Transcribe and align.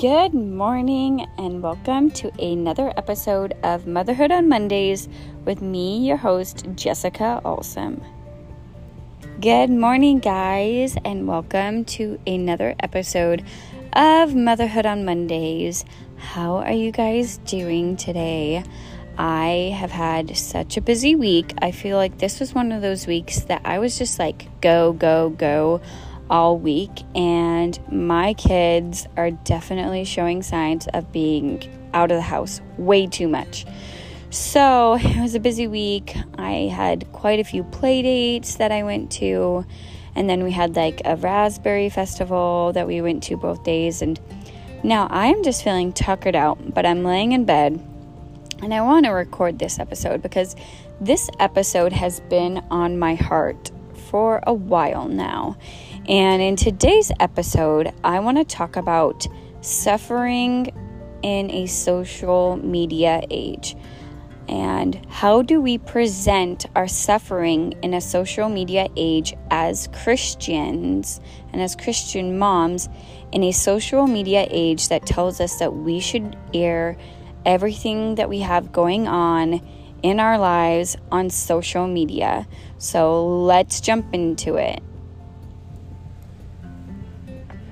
Good 0.00 0.32
morning, 0.32 1.26
and 1.36 1.62
welcome 1.62 2.10
to 2.12 2.32
another 2.42 2.90
episode 2.96 3.52
of 3.62 3.86
Motherhood 3.86 4.32
on 4.32 4.48
Mondays 4.48 5.10
with 5.44 5.60
me, 5.60 5.98
your 5.98 6.16
host, 6.16 6.66
Jessica 6.74 7.42
Olson. 7.44 8.02
Good 9.42 9.68
morning, 9.68 10.18
guys, 10.18 10.96
and 11.04 11.28
welcome 11.28 11.84
to 11.96 12.18
another 12.26 12.74
episode 12.80 13.44
of 13.92 14.34
Motherhood 14.34 14.86
on 14.86 15.04
Mondays. 15.04 15.84
How 16.16 16.56
are 16.56 16.72
you 16.72 16.92
guys 16.92 17.36
doing 17.36 17.98
today? 17.98 18.64
I 19.18 19.76
have 19.78 19.90
had 19.90 20.34
such 20.34 20.78
a 20.78 20.80
busy 20.80 21.14
week. 21.14 21.52
I 21.60 21.72
feel 21.72 21.98
like 21.98 22.16
this 22.16 22.40
was 22.40 22.54
one 22.54 22.72
of 22.72 22.80
those 22.80 23.06
weeks 23.06 23.40
that 23.40 23.60
I 23.66 23.78
was 23.78 23.98
just 23.98 24.18
like, 24.18 24.48
go, 24.62 24.94
go, 24.94 25.28
go 25.28 25.82
all 26.30 26.56
week, 26.56 27.02
and 27.14 27.78
my 27.92 28.32
kids 28.34 29.06
are 29.16 29.30
definitely 29.30 30.04
showing 30.04 30.42
signs 30.42 30.86
of 30.88 31.12
being 31.12 31.62
out 31.92 32.10
of 32.10 32.16
the 32.16 32.22
house 32.22 32.60
way 32.78 33.06
too 33.06 33.28
much. 33.28 33.66
So 34.30 34.94
it 34.94 35.20
was 35.20 35.34
a 35.34 35.40
busy 35.40 35.66
week. 35.66 36.16
I 36.38 36.70
had 36.72 37.10
quite 37.12 37.40
a 37.40 37.44
few 37.44 37.64
play 37.64 38.00
dates 38.00 38.54
that 38.56 38.72
I 38.72 38.82
went 38.84 39.10
to, 39.12 39.66
and 40.14 40.30
then 40.30 40.44
we 40.44 40.52
had 40.52 40.76
like 40.76 41.02
a 41.04 41.16
raspberry 41.16 41.90
festival 41.90 42.72
that 42.74 42.86
we 42.86 43.02
went 43.02 43.22
to 43.24 43.36
both 43.36 43.64
days. 43.64 44.00
And 44.00 44.18
now 44.82 45.08
I'm 45.10 45.42
just 45.42 45.64
feeling 45.64 45.92
tuckered 45.92 46.36
out, 46.36 46.72
but 46.72 46.86
I'm 46.86 47.04
laying 47.04 47.32
in 47.32 47.44
bed 47.44 47.84
and 48.62 48.74
I 48.74 48.82
want 48.82 49.06
to 49.06 49.10
record 49.10 49.58
this 49.58 49.78
episode 49.78 50.22
because 50.22 50.54
this 51.00 51.30
episode 51.38 51.92
has 51.92 52.20
been 52.20 52.62
on 52.70 52.98
my 52.98 53.14
heart 53.14 53.70
for 54.10 54.42
a 54.46 54.52
while 54.52 55.08
now. 55.08 55.56
And 56.10 56.42
in 56.42 56.56
today's 56.56 57.12
episode, 57.20 57.92
I 58.02 58.18
want 58.18 58.36
to 58.36 58.44
talk 58.44 58.74
about 58.74 59.28
suffering 59.60 60.66
in 61.22 61.48
a 61.52 61.66
social 61.66 62.56
media 62.56 63.22
age. 63.30 63.76
And 64.48 65.06
how 65.08 65.42
do 65.42 65.60
we 65.60 65.78
present 65.78 66.66
our 66.74 66.88
suffering 66.88 67.74
in 67.84 67.94
a 67.94 68.00
social 68.00 68.48
media 68.48 68.88
age 68.96 69.34
as 69.52 69.88
Christians 70.02 71.20
and 71.52 71.62
as 71.62 71.76
Christian 71.76 72.40
moms 72.40 72.88
in 73.30 73.44
a 73.44 73.52
social 73.52 74.08
media 74.08 74.48
age 74.50 74.88
that 74.88 75.06
tells 75.06 75.40
us 75.40 75.60
that 75.60 75.76
we 75.76 76.00
should 76.00 76.36
air 76.52 76.96
everything 77.46 78.16
that 78.16 78.28
we 78.28 78.40
have 78.40 78.72
going 78.72 79.06
on 79.06 79.64
in 80.02 80.18
our 80.18 80.38
lives 80.38 80.96
on 81.12 81.30
social 81.30 81.86
media? 81.86 82.48
So 82.78 83.44
let's 83.44 83.80
jump 83.80 84.12
into 84.12 84.56
it. 84.56 84.82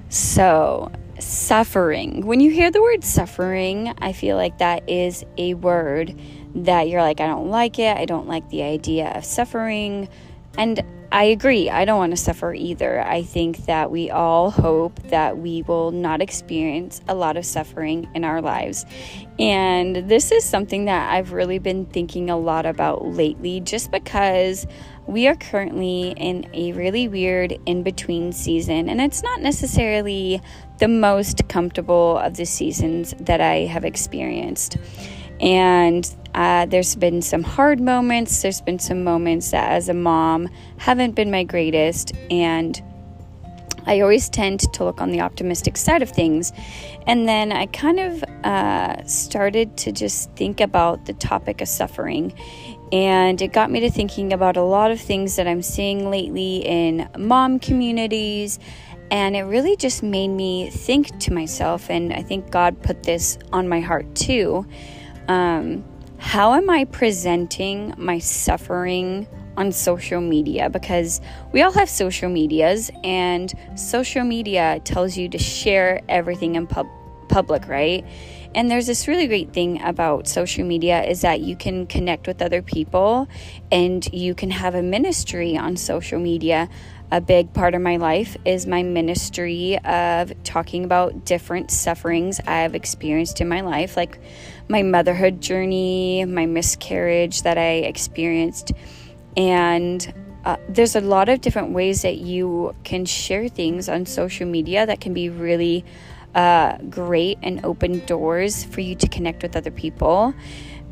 So, 0.08 0.90
suffering. 1.18 2.26
When 2.26 2.40
you 2.40 2.50
hear 2.50 2.70
the 2.70 2.80
word 2.80 3.04
suffering, 3.04 3.94
I 3.98 4.12
feel 4.12 4.36
like 4.36 4.58
that 4.58 4.88
is 4.88 5.24
a 5.36 5.54
word 5.54 6.18
that 6.54 6.88
you're 6.88 7.02
like, 7.02 7.20
I 7.20 7.26
don't 7.26 7.50
like 7.50 7.78
it. 7.78 7.96
I 7.96 8.06
don't 8.06 8.26
like 8.26 8.48
the 8.48 8.62
idea 8.62 9.12
of 9.14 9.24
suffering. 9.24 10.08
And 10.58 10.84
I 11.10 11.24
agree. 11.24 11.70
I 11.70 11.86
don't 11.86 11.96
want 11.96 12.12
to 12.12 12.18
suffer 12.18 12.52
either. 12.52 13.00
I 13.00 13.22
think 13.22 13.64
that 13.64 13.90
we 13.90 14.10
all 14.10 14.50
hope 14.50 15.00
that 15.04 15.38
we 15.38 15.62
will 15.62 15.90
not 15.90 16.20
experience 16.20 17.00
a 17.08 17.14
lot 17.14 17.38
of 17.38 17.46
suffering 17.46 18.06
in 18.14 18.24
our 18.24 18.42
lives. 18.42 18.84
And 19.38 19.96
this 20.10 20.30
is 20.32 20.44
something 20.44 20.84
that 20.84 21.10
I've 21.10 21.32
really 21.32 21.58
been 21.58 21.86
thinking 21.86 22.28
a 22.28 22.36
lot 22.36 22.66
about 22.66 23.06
lately 23.06 23.60
just 23.60 23.90
because 23.90 24.66
we 25.06 25.26
are 25.28 25.36
currently 25.36 26.12
in 26.18 26.50
a 26.52 26.72
really 26.72 27.08
weird 27.08 27.58
in 27.64 27.82
between 27.82 28.32
season, 28.32 28.90
and 28.90 29.00
it's 29.00 29.22
not 29.22 29.40
necessarily 29.40 30.42
the 30.78 30.88
most 30.88 31.48
comfortable 31.48 32.18
of 32.18 32.36
the 32.36 32.44
seasons 32.44 33.14
that 33.20 33.40
I 33.40 33.60
have 33.60 33.86
experienced. 33.86 34.76
And 35.40 36.08
uh, 36.34 36.66
there's 36.66 36.94
been 36.96 37.22
some 37.22 37.42
hard 37.42 37.80
moments, 37.80 38.42
there's 38.42 38.60
been 38.60 38.78
some 38.78 39.04
moments 39.04 39.50
that, 39.52 39.70
as 39.72 39.88
a 39.88 39.94
mom, 39.94 40.48
haven't 40.78 41.14
been 41.14 41.30
my 41.30 41.44
greatest, 41.44 42.12
and 42.30 42.80
I 43.86 44.00
always 44.00 44.28
tend 44.28 44.60
to 44.74 44.84
look 44.84 45.00
on 45.00 45.12
the 45.12 45.20
optimistic 45.20 45.76
side 45.76 46.02
of 46.02 46.10
things. 46.10 46.52
And 47.06 47.26
then 47.26 47.52
I 47.52 47.66
kind 47.66 47.98
of 47.98 48.22
uh, 48.44 49.02
started 49.04 49.78
to 49.78 49.92
just 49.92 50.30
think 50.32 50.60
about 50.60 51.06
the 51.06 51.14
topic 51.14 51.62
of 51.62 51.68
suffering 51.68 52.34
and 52.92 53.40
it 53.42 53.52
got 53.52 53.70
me 53.70 53.80
to 53.80 53.90
thinking 53.90 54.32
about 54.32 54.56
a 54.56 54.62
lot 54.62 54.90
of 54.90 55.00
things 55.00 55.36
that 55.36 55.46
I'm 55.46 55.62
seeing 55.62 56.10
lately 56.10 56.58
in 56.58 57.08
mom 57.18 57.58
communities. 57.58 58.58
And 59.10 59.36
it 59.36 59.42
really 59.42 59.76
just 59.76 60.02
made 60.02 60.28
me 60.28 60.70
think 60.70 61.18
to 61.20 61.32
myself, 61.32 61.88
and 61.88 62.12
I 62.12 62.22
think 62.22 62.50
God 62.50 62.82
put 62.82 63.02
this 63.04 63.38
on 63.52 63.68
my 63.68 63.80
heart 63.80 64.14
too. 64.14 64.66
Um, 65.28 65.84
how 66.18 66.54
am 66.54 66.68
I 66.68 66.84
presenting 66.84 67.94
my 67.96 68.18
suffering 68.18 69.28
on 69.56 69.70
social 69.72 70.20
media? 70.20 70.68
Because 70.68 71.20
we 71.52 71.62
all 71.62 71.72
have 71.72 71.88
social 71.88 72.28
medias, 72.28 72.90
and 73.04 73.52
social 73.76 74.24
media 74.24 74.80
tells 74.84 75.16
you 75.16 75.28
to 75.28 75.38
share 75.38 76.00
everything 76.08 76.56
in 76.56 76.66
pub- 76.66 76.88
public, 77.28 77.68
right? 77.68 78.04
And 78.54 78.70
there's 78.70 78.86
this 78.86 79.06
really 79.06 79.26
great 79.26 79.52
thing 79.52 79.80
about 79.82 80.26
social 80.26 80.64
media 80.64 81.04
is 81.04 81.20
that 81.20 81.40
you 81.40 81.54
can 81.54 81.86
connect 81.86 82.26
with 82.26 82.40
other 82.40 82.62
people 82.62 83.28
and 83.70 84.10
you 84.12 84.34
can 84.34 84.50
have 84.50 84.74
a 84.74 84.82
ministry 84.82 85.56
on 85.56 85.76
social 85.76 86.18
media. 86.18 86.68
A 87.10 87.20
big 87.20 87.52
part 87.52 87.74
of 87.74 87.82
my 87.82 87.96
life 87.96 88.36
is 88.44 88.66
my 88.66 88.82
ministry 88.82 89.78
of 89.84 90.32
talking 90.44 90.84
about 90.84 91.24
different 91.24 91.70
sufferings 91.70 92.40
I've 92.46 92.74
experienced 92.74 93.40
in 93.40 93.48
my 93.48 93.60
life, 93.60 93.96
like 93.96 94.18
my 94.68 94.82
motherhood 94.82 95.40
journey, 95.40 96.24
my 96.24 96.46
miscarriage 96.46 97.42
that 97.42 97.58
I 97.58 97.76
experienced. 97.86 98.72
And 99.36 100.12
uh, 100.44 100.56
there's 100.68 100.96
a 100.96 101.00
lot 101.00 101.28
of 101.28 101.40
different 101.40 101.72
ways 101.72 102.02
that 102.02 102.18
you 102.18 102.74
can 102.84 103.04
share 103.04 103.48
things 103.48 103.88
on 103.88 104.06
social 104.06 104.46
media 104.46 104.86
that 104.86 105.00
can 105.00 105.14
be 105.14 105.28
really 105.28 105.84
uh, 106.34 106.78
great 106.90 107.38
and 107.42 107.64
open 107.64 108.04
doors 108.06 108.64
for 108.64 108.80
you 108.80 108.94
to 108.94 109.08
connect 109.08 109.42
with 109.42 109.56
other 109.56 109.70
people. 109.70 110.34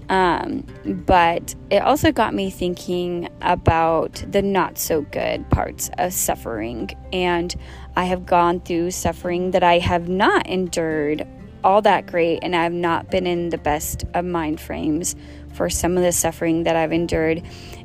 Um, 0.08 0.64
but 0.84 1.54
it 1.70 1.82
also 1.82 2.12
got 2.12 2.32
me 2.32 2.50
thinking 2.50 3.28
about 3.42 4.24
the 4.30 4.40
not 4.40 4.78
so 4.78 5.02
good 5.02 5.48
parts 5.50 5.90
of 5.98 6.12
suffering. 6.12 6.90
And 7.12 7.54
I 7.96 8.04
have 8.04 8.24
gone 8.24 8.60
through 8.60 8.92
suffering 8.92 9.50
that 9.50 9.64
I 9.64 9.78
have 9.78 10.08
not 10.08 10.46
endured 10.46 11.26
all 11.66 11.82
that 11.82 12.06
great, 12.06 12.38
and 12.42 12.54
I 12.54 12.62
have 12.62 12.72
not 12.72 13.10
been 13.10 13.26
in 13.26 13.48
the 13.48 13.58
best 13.58 14.04
of 14.14 14.24
mind 14.24 14.60
frames 14.60 15.16
for 15.54 15.68
some 15.68 15.96
of 15.96 16.04
the 16.04 16.12
suffering 16.12 16.62
that 16.62 16.76
I've 16.76 16.92
endured. 16.92 17.42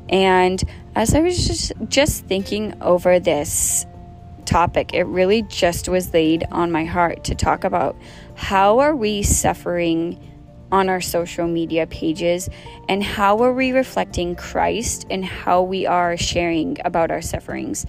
And 0.07 0.63
as 0.93 1.15
I 1.15 1.21
was 1.21 1.47
just 1.47 1.71
just 1.89 2.25
thinking 2.25 2.79
over 2.81 3.19
this 3.19 3.87
topic. 4.45 4.93
It 4.93 5.03
really 5.03 5.43
just 5.43 5.87
was 5.87 6.13
laid 6.13 6.45
on 6.51 6.71
my 6.71 6.83
heart 6.83 7.23
to 7.25 7.35
talk 7.35 7.63
about 7.63 7.95
how 8.35 8.79
are 8.79 8.95
we 8.95 9.23
suffering 9.23 10.19
on 10.71 10.89
our 10.89 10.99
social 10.99 11.47
media 11.47 11.87
pages 11.87 12.49
and 12.89 13.03
how 13.03 13.39
are 13.39 13.53
we 13.53 13.71
reflecting 13.71 14.35
Christ 14.35 15.05
and 15.09 15.23
how 15.23 15.61
we 15.61 15.85
are 15.85 16.17
sharing 16.17 16.77
about 16.83 17.11
our 17.11 17.21
sufferings. 17.21 17.85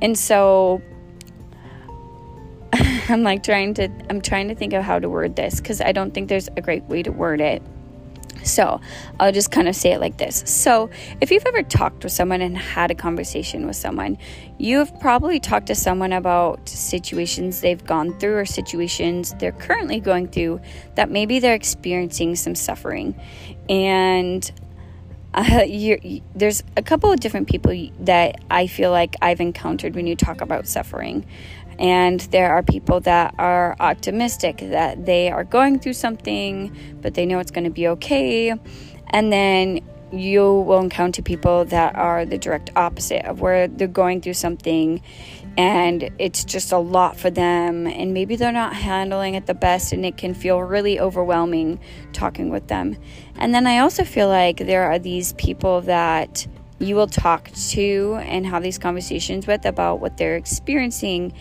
And 0.00 0.18
so 0.18 0.80
I'm 3.10 3.22
like 3.22 3.42
trying 3.42 3.74
to 3.74 3.88
I'm 4.08 4.20
trying 4.20 4.48
to 4.48 4.54
think 4.54 4.72
of 4.72 4.82
how 4.82 4.98
to 4.98 5.08
word 5.08 5.36
this 5.36 5.60
cuz 5.60 5.80
I 5.80 5.92
don't 5.92 6.12
think 6.12 6.28
there's 6.28 6.48
a 6.56 6.60
great 6.60 6.84
way 6.84 7.02
to 7.02 7.10
word 7.10 7.40
it. 7.40 7.62
So 8.42 8.80
I'll 9.18 9.32
just 9.32 9.50
kind 9.50 9.68
of 9.68 9.76
say 9.76 9.92
it 9.92 10.00
like 10.00 10.16
this. 10.16 10.42
So, 10.46 10.90
if 11.20 11.30
you've 11.30 11.44
ever 11.46 11.62
talked 11.62 12.04
with 12.04 12.12
someone 12.12 12.40
and 12.40 12.56
had 12.56 12.90
a 12.90 12.94
conversation 12.94 13.66
with 13.66 13.76
someone, 13.76 14.18
you've 14.58 14.98
probably 15.00 15.40
talked 15.40 15.66
to 15.66 15.74
someone 15.74 16.12
about 16.12 16.68
situations 16.68 17.60
they've 17.60 17.84
gone 17.84 18.18
through 18.18 18.36
or 18.36 18.44
situations 18.46 19.34
they're 19.38 19.52
currently 19.52 20.00
going 20.00 20.28
through 20.28 20.60
that 20.94 21.10
maybe 21.10 21.38
they're 21.38 21.54
experiencing 21.54 22.36
some 22.36 22.54
suffering. 22.54 23.14
And 23.68 24.50
uh, 25.32 25.64
there's 26.34 26.62
a 26.76 26.82
couple 26.82 27.12
of 27.12 27.20
different 27.20 27.48
people 27.48 27.88
that 28.00 28.40
I 28.50 28.66
feel 28.66 28.90
like 28.90 29.16
I've 29.22 29.40
encountered 29.40 29.94
when 29.94 30.06
you 30.06 30.16
talk 30.16 30.40
about 30.40 30.66
suffering. 30.66 31.24
And 31.80 32.20
there 32.20 32.52
are 32.52 32.62
people 32.62 33.00
that 33.00 33.34
are 33.38 33.74
optimistic 33.80 34.58
that 34.58 35.06
they 35.06 35.30
are 35.30 35.44
going 35.44 35.78
through 35.78 35.94
something, 35.94 36.76
but 37.00 37.14
they 37.14 37.24
know 37.24 37.38
it's 37.38 37.50
going 37.50 37.64
to 37.64 37.70
be 37.70 37.88
okay. 37.88 38.54
And 39.08 39.32
then 39.32 39.80
you 40.12 40.42
will 40.42 40.80
encounter 40.80 41.22
people 41.22 41.64
that 41.66 41.94
are 41.96 42.24
the 42.24 42.36
direct 42.36 42.70
opposite 42.76 43.24
of 43.24 43.40
where 43.40 43.68
they're 43.68 43.88
going 43.88 44.20
through 44.20 44.34
something 44.34 45.00
and 45.56 46.10
it's 46.18 46.44
just 46.44 46.72
a 46.72 46.78
lot 46.78 47.16
for 47.16 47.30
them 47.30 47.86
and 47.86 48.12
maybe 48.14 48.36
they're 48.36 48.52
not 48.52 48.74
handling 48.74 49.34
it 49.34 49.46
the 49.46 49.54
best 49.54 49.92
and 49.92 50.04
it 50.04 50.16
can 50.16 50.34
feel 50.34 50.60
really 50.60 50.98
overwhelming 50.98 51.78
talking 52.12 52.50
with 52.50 52.66
them. 52.68 52.96
And 53.36 53.54
then 53.54 53.66
I 53.66 53.78
also 53.78 54.04
feel 54.04 54.28
like 54.28 54.58
there 54.58 54.84
are 54.84 54.98
these 54.98 55.32
people 55.34 55.80
that 55.82 56.46
you 56.78 56.96
will 56.96 57.06
talk 57.06 57.50
to 57.52 58.18
and 58.22 58.46
have 58.46 58.62
these 58.62 58.78
conversations 58.78 59.46
with 59.46 59.64
about 59.66 60.00
what 60.00 60.16
they're 60.16 60.36
experiencing 60.36 61.32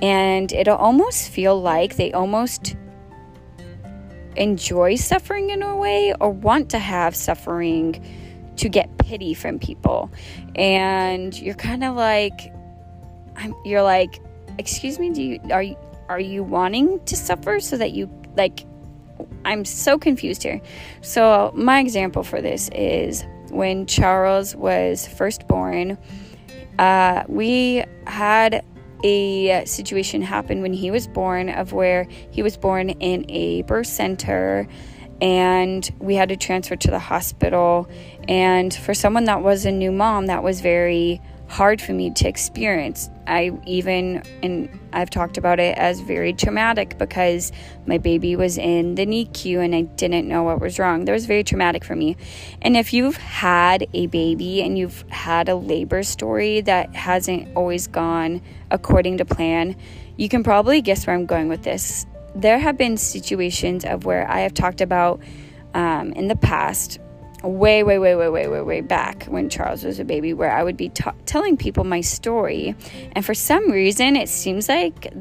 and 0.00 0.52
it'll 0.52 0.76
almost 0.76 1.28
feel 1.28 1.60
like 1.60 1.96
they 1.96 2.12
almost 2.12 2.76
enjoy 4.36 4.94
suffering 4.94 5.50
in 5.50 5.62
a 5.62 5.76
way 5.76 6.14
or 6.20 6.30
want 6.30 6.70
to 6.70 6.78
have 6.78 7.14
suffering 7.14 8.04
to 8.56 8.68
get 8.68 8.96
pity 8.98 9.34
from 9.34 9.58
people. 9.58 10.10
And 10.54 11.38
you're 11.38 11.54
kind 11.54 11.84
of 11.84 11.96
like, 11.96 12.52
you're 13.64 13.82
like, 13.82 14.20
excuse 14.58 14.98
me, 14.98 15.10
do 15.10 15.22
you, 15.22 15.40
are 15.50 15.62
you, 15.62 15.76
are 16.08 16.20
you 16.20 16.42
wanting 16.42 17.04
to 17.04 17.16
suffer 17.16 17.60
so 17.60 17.76
that 17.76 17.92
you, 17.92 18.10
like, 18.36 18.64
I'm 19.44 19.64
so 19.64 19.98
confused 19.98 20.42
here. 20.42 20.60
So, 21.00 21.52
my 21.54 21.80
example 21.80 22.22
for 22.22 22.40
this 22.40 22.68
is 22.70 23.24
when 23.50 23.86
Charles 23.86 24.54
was 24.54 25.06
first 25.08 25.46
born, 25.48 25.98
uh, 26.78 27.24
we 27.26 27.84
had 28.06 28.64
a 29.04 29.64
situation 29.66 30.22
happened 30.22 30.62
when 30.62 30.72
he 30.72 30.90
was 30.90 31.06
born 31.06 31.48
of 31.48 31.72
where 31.72 32.06
he 32.30 32.42
was 32.42 32.56
born 32.56 32.90
in 32.90 33.24
a 33.30 33.62
birth 33.62 33.86
center 33.86 34.66
and 35.20 35.90
we 35.98 36.14
had 36.14 36.28
to 36.28 36.36
transfer 36.36 36.76
to 36.76 36.90
the 36.90 36.98
hospital. 36.98 37.88
And 38.28 38.72
for 38.72 38.94
someone 38.94 39.24
that 39.24 39.42
was 39.42 39.64
a 39.66 39.72
new 39.72 39.90
mom 39.90 40.26
that 40.26 40.42
was 40.42 40.60
very 40.60 41.20
hard 41.48 41.80
for 41.80 41.92
me 41.92 42.10
to 42.10 42.28
experience. 42.28 43.10
I 43.26 43.52
even, 43.66 44.22
and 44.42 44.68
I've 44.92 45.10
talked 45.10 45.38
about 45.38 45.58
it 45.58 45.76
as 45.78 46.00
very 46.00 46.32
traumatic 46.32 46.98
because 46.98 47.52
my 47.86 47.98
baby 47.98 48.36
was 48.36 48.58
in 48.58 48.94
the 48.94 49.06
NICU 49.06 49.64
and 49.64 49.74
I 49.74 49.82
didn't 49.82 50.28
know 50.28 50.42
what 50.42 50.60
was 50.60 50.78
wrong. 50.78 51.06
That 51.06 51.12
was 51.12 51.26
very 51.26 51.42
traumatic 51.42 51.84
for 51.84 51.96
me. 51.96 52.16
And 52.60 52.76
if 52.76 52.92
you've 52.92 53.16
had 53.16 53.86
a 53.94 54.06
baby 54.08 54.62
and 54.62 54.78
you've 54.78 55.04
had 55.08 55.48
a 55.48 55.54
labor 55.54 56.02
story 56.02 56.60
that 56.62 56.94
hasn't 56.94 57.48
always 57.56 57.86
gone 57.86 58.42
according 58.70 59.18
to 59.18 59.24
plan, 59.24 59.74
you 60.16 60.28
can 60.28 60.42
probably 60.44 60.82
guess 60.82 61.06
where 61.06 61.16
I'm 61.16 61.26
going 61.26 61.48
with 61.48 61.62
this. 61.62 62.06
There 62.34 62.58
have 62.58 62.76
been 62.76 62.96
situations 62.98 63.84
of 63.84 64.04
where 64.04 64.30
I 64.30 64.40
have 64.40 64.52
talked 64.52 64.82
about 64.82 65.20
um, 65.74 66.12
in 66.12 66.28
the 66.28 66.36
past 66.36 66.98
way, 67.42 67.82
way, 67.82 67.98
way, 67.98 68.14
way, 68.14 68.28
way, 68.28 68.48
way, 68.48 68.60
way 68.60 68.80
back 68.80 69.24
when 69.24 69.48
Charles 69.48 69.84
was 69.84 69.98
a 69.98 70.04
baby, 70.04 70.32
where 70.32 70.50
I 70.50 70.62
would 70.62 70.76
be 70.76 70.88
telling 70.88 71.56
people 71.56 71.84
my 71.84 72.00
story. 72.00 72.74
And 73.12 73.24
for 73.24 73.34
some 73.34 73.70
reason, 73.70 74.16
it 74.16 74.28
seems 74.28 74.68
like 74.68 75.12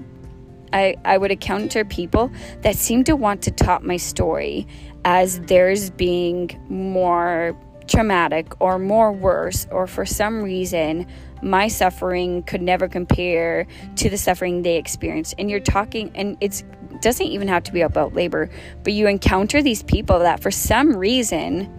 I, 0.74 0.96
I 1.06 1.18
would 1.18 1.32
encounter 1.32 1.86
people 1.86 2.32
that 2.62 2.76
seem 2.76 3.04
to 3.06 3.16
want 3.16 3.44
to 3.44 3.52
top 3.52 3.84
my 3.84 3.98
story 3.98 4.68
as 5.06 5.40
theirs 5.42 5.90
being 5.92 6.60
more 6.70 7.58
traumatic 7.88 8.52
or 8.60 8.78
more 8.78 9.14
worse, 9.14 9.66
or 9.72 9.88
for 9.88 10.06
some 10.06 10.44
reason, 10.44 11.08
my 11.42 11.68
suffering 11.68 12.44
could 12.44 12.62
never 12.62 12.88
compare 12.88 13.66
to 13.96 14.10
the 14.10 14.18
suffering 14.18 14.64
they 14.64 14.76
experienced. 14.76 15.36
And 15.38 15.50
you're 15.50 15.60
talking, 15.60 16.12
and 16.16 16.36
it 16.42 16.64
doesn't 17.02 17.28
even 17.28 17.48
have 17.48 17.64
to 17.64 17.72
be 17.72 17.82
about 17.82 18.14
labor, 18.14 18.50
but 18.84 18.92
you 18.92 19.08
encounter 19.08 19.62
these 19.62 19.84
people 19.84 20.20
that 20.20 20.42
for 20.42 20.52
some 20.52 20.98
reason, 20.98 21.77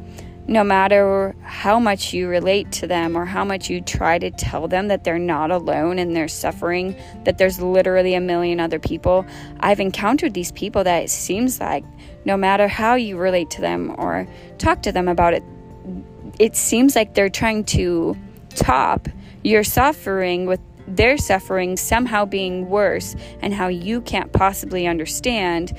no 0.48 0.64
matter 0.64 1.36
how 1.42 1.78
much 1.78 2.14
you 2.14 2.26
relate 2.26 2.72
to 2.72 2.86
them 2.86 3.14
or 3.14 3.26
how 3.26 3.44
much 3.44 3.68
you 3.68 3.82
try 3.82 4.18
to 4.18 4.30
tell 4.30 4.66
them 4.66 4.88
that 4.88 5.04
they're 5.04 5.18
not 5.18 5.50
alone 5.50 5.98
in 5.98 6.14
their 6.14 6.26
suffering, 6.26 6.96
that 7.24 7.36
there's 7.36 7.60
literally 7.60 8.14
a 8.14 8.20
million 8.20 8.58
other 8.58 8.78
people, 8.78 9.26
I've 9.60 9.78
encountered 9.78 10.32
these 10.32 10.50
people 10.52 10.84
that 10.84 11.04
it 11.04 11.10
seems 11.10 11.60
like 11.60 11.84
no 12.24 12.38
matter 12.38 12.66
how 12.66 12.94
you 12.94 13.18
relate 13.18 13.50
to 13.50 13.60
them 13.60 13.94
or 13.98 14.26
talk 14.56 14.82
to 14.82 14.92
them 14.92 15.06
about 15.06 15.34
it, 15.34 15.44
it 16.38 16.56
seems 16.56 16.96
like 16.96 17.12
they're 17.12 17.28
trying 17.28 17.64
to 17.64 18.16
top 18.54 19.06
your 19.42 19.62
suffering 19.62 20.46
with 20.46 20.60
their 20.86 21.18
suffering 21.18 21.76
somehow 21.76 22.24
being 22.24 22.70
worse 22.70 23.14
and 23.42 23.52
how 23.52 23.68
you 23.68 24.00
can't 24.00 24.32
possibly 24.32 24.86
understand. 24.86 25.76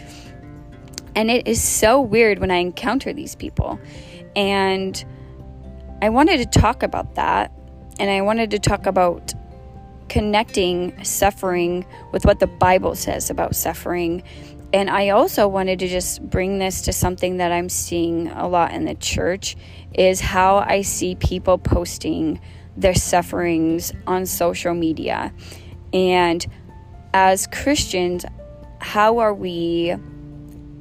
And 1.15 1.31
it 1.31 1.47
is 1.47 1.59
so 1.59 1.99
weird 1.99 2.37
when 2.37 2.51
I 2.51 2.57
encounter 2.57 3.13
these 3.13 3.35
people. 3.35 3.79
And 4.39 5.03
I 6.01 6.07
wanted 6.07 6.37
to 6.37 6.59
talk 6.59 6.81
about 6.81 7.15
that. 7.15 7.51
And 7.99 8.09
I 8.09 8.21
wanted 8.21 8.51
to 8.51 8.59
talk 8.59 8.85
about 8.85 9.33
connecting 10.07 11.03
suffering 11.03 11.85
with 12.13 12.25
what 12.25 12.39
the 12.39 12.47
Bible 12.47 12.95
says 12.95 13.29
about 13.29 13.53
suffering. 13.53 14.23
And 14.71 14.89
I 14.89 15.09
also 15.09 15.45
wanted 15.49 15.79
to 15.79 15.89
just 15.89 16.21
bring 16.29 16.57
this 16.57 16.83
to 16.83 16.93
something 16.93 17.37
that 17.37 17.51
I'm 17.51 17.67
seeing 17.67 18.29
a 18.29 18.47
lot 18.47 18.71
in 18.71 18.85
the 18.85 18.95
church 18.95 19.57
is 19.93 20.21
how 20.21 20.59
I 20.59 20.83
see 20.83 21.15
people 21.15 21.57
posting 21.57 22.39
their 22.77 22.95
sufferings 22.95 23.91
on 24.07 24.25
social 24.25 24.73
media. 24.73 25.33
And 25.91 26.47
as 27.13 27.45
Christians, 27.47 28.23
how 28.79 29.17
are 29.17 29.33
we 29.33 29.97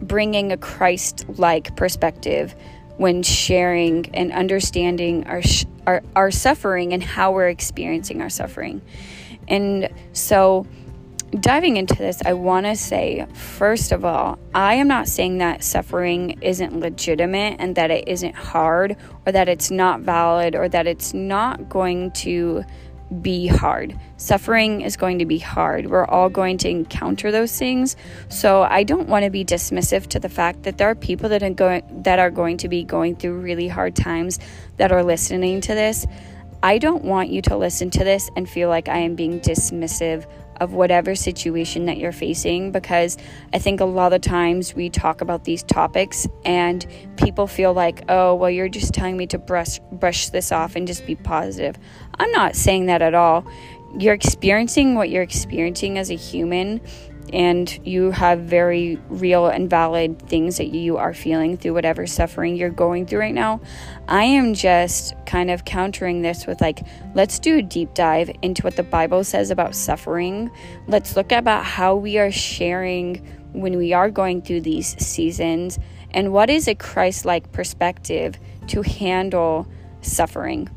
bringing 0.00 0.52
a 0.52 0.56
Christ 0.56 1.26
like 1.28 1.74
perspective 1.74 2.54
when 2.98 3.22
sharing 3.22 4.14
and 4.14 4.32
understanding 4.32 5.26
our, 5.26 5.40
our, 5.86 6.02
our 6.14 6.30
suffering 6.30 6.92
and 6.92 7.02
how 7.02 7.32
we're 7.32 7.48
experiencing 7.48 8.20
our 8.20 8.28
suffering. 8.28 8.82
And 9.46 9.88
so, 10.12 10.66
diving 11.40 11.76
into 11.76 11.94
this, 11.94 12.20
I 12.24 12.32
want 12.32 12.66
to 12.66 12.74
say, 12.74 13.26
first 13.34 13.92
of 13.92 14.04
all, 14.04 14.38
I 14.54 14.74
am 14.74 14.88
not 14.88 15.08
saying 15.08 15.38
that 15.38 15.62
suffering 15.62 16.38
isn't 16.42 16.78
legitimate 16.78 17.56
and 17.58 17.76
that 17.76 17.90
it 17.90 18.08
isn't 18.08 18.34
hard 18.34 18.96
or 19.26 19.32
that 19.32 19.48
it's 19.48 19.70
not 19.70 20.00
valid 20.00 20.54
or 20.54 20.68
that 20.68 20.86
it's 20.86 21.14
not 21.14 21.68
going 21.68 22.10
to 22.12 22.64
be 23.22 23.46
hard. 23.46 23.98
Suffering 24.16 24.82
is 24.82 24.96
going 24.96 25.18
to 25.18 25.26
be 25.26 25.38
hard. 25.38 25.90
We're 25.90 26.04
all 26.04 26.28
going 26.28 26.58
to 26.58 26.68
encounter 26.68 27.30
those 27.30 27.56
things. 27.58 27.96
So 28.28 28.62
I 28.62 28.82
don't 28.82 29.08
want 29.08 29.24
to 29.24 29.30
be 29.30 29.44
dismissive 29.44 30.06
to 30.08 30.20
the 30.20 30.28
fact 30.28 30.64
that 30.64 30.78
there 30.78 30.88
are 30.88 30.94
people 30.94 31.28
that 31.30 31.42
are 31.42 31.50
going 31.50 32.02
that 32.02 32.18
are 32.18 32.30
going 32.30 32.58
to 32.58 32.68
be 32.68 32.84
going 32.84 33.16
through 33.16 33.40
really 33.40 33.68
hard 33.68 33.96
times 33.96 34.38
that 34.76 34.92
are 34.92 35.02
listening 35.02 35.60
to 35.62 35.74
this. 35.74 36.06
I 36.62 36.78
don't 36.78 37.04
want 37.04 37.30
you 37.30 37.40
to 37.42 37.56
listen 37.56 37.90
to 37.90 38.04
this 38.04 38.28
and 38.36 38.48
feel 38.48 38.68
like 38.68 38.88
I 38.88 38.98
am 38.98 39.14
being 39.14 39.40
dismissive 39.40 40.26
of 40.60 40.72
whatever 40.72 41.14
situation 41.14 41.86
that 41.86 41.98
you're 41.98 42.12
facing 42.12 42.72
because 42.72 43.16
I 43.52 43.58
think 43.58 43.80
a 43.80 43.84
lot 43.84 44.12
of 44.12 44.20
times 44.20 44.74
we 44.74 44.90
talk 44.90 45.20
about 45.20 45.44
these 45.44 45.62
topics 45.62 46.26
and 46.44 46.86
people 47.16 47.46
feel 47.46 47.72
like, 47.72 48.02
"Oh, 48.08 48.34
well 48.34 48.50
you're 48.50 48.68
just 48.68 48.94
telling 48.94 49.16
me 49.16 49.26
to 49.28 49.38
brush 49.38 49.78
brush 49.92 50.28
this 50.30 50.52
off 50.52 50.76
and 50.76 50.86
just 50.86 51.06
be 51.06 51.14
positive." 51.14 51.76
I'm 52.18 52.30
not 52.32 52.56
saying 52.56 52.86
that 52.86 53.02
at 53.02 53.14
all. 53.14 53.46
You're 53.98 54.14
experiencing 54.14 54.94
what 54.96 55.08
you're 55.08 55.22
experiencing 55.22 55.96
as 55.96 56.10
a 56.10 56.16
human 56.16 56.80
and 57.32 57.78
you 57.86 58.10
have 58.10 58.40
very 58.40 58.98
real 59.08 59.46
and 59.46 59.68
valid 59.68 60.20
things 60.28 60.56
that 60.58 60.68
you 60.68 60.96
are 60.96 61.14
feeling 61.14 61.56
through 61.56 61.74
whatever 61.74 62.06
suffering 62.06 62.56
you're 62.56 62.70
going 62.70 63.06
through 63.06 63.20
right 63.20 63.34
now. 63.34 63.60
I 64.06 64.24
am 64.24 64.54
just 64.54 65.14
kind 65.26 65.50
of 65.50 65.64
countering 65.64 66.22
this 66.22 66.46
with 66.46 66.60
like, 66.60 66.80
let's 67.14 67.38
do 67.38 67.58
a 67.58 67.62
deep 67.62 67.94
dive 67.94 68.30
into 68.42 68.62
what 68.62 68.76
the 68.76 68.82
Bible 68.82 69.24
says 69.24 69.50
about 69.50 69.74
suffering. 69.74 70.50
Let's 70.86 71.16
look 71.16 71.32
about 71.32 71.64
how 71.64 71.96
we 71.96 72.18
are 72.18 72.30
sharing 72.30 73.26
when 73.52 73.76
we 73.76 73.92
are 73.92 74.10
going 74.10 74.42
through 74.42 74.62
these 74.62 74.96
seasons 75.04 75.78
and 76.10 76.32
what 76.32 76.50
is 76.50 76.68
a 76.68 76.74
Christ 76.74 77.24
like 77.24 77.52
perspective 77.52 78.38
to 78.68 78.82
handle 78.82 79.66
suffering. 80.00 80.68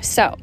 So, 0.00 0.36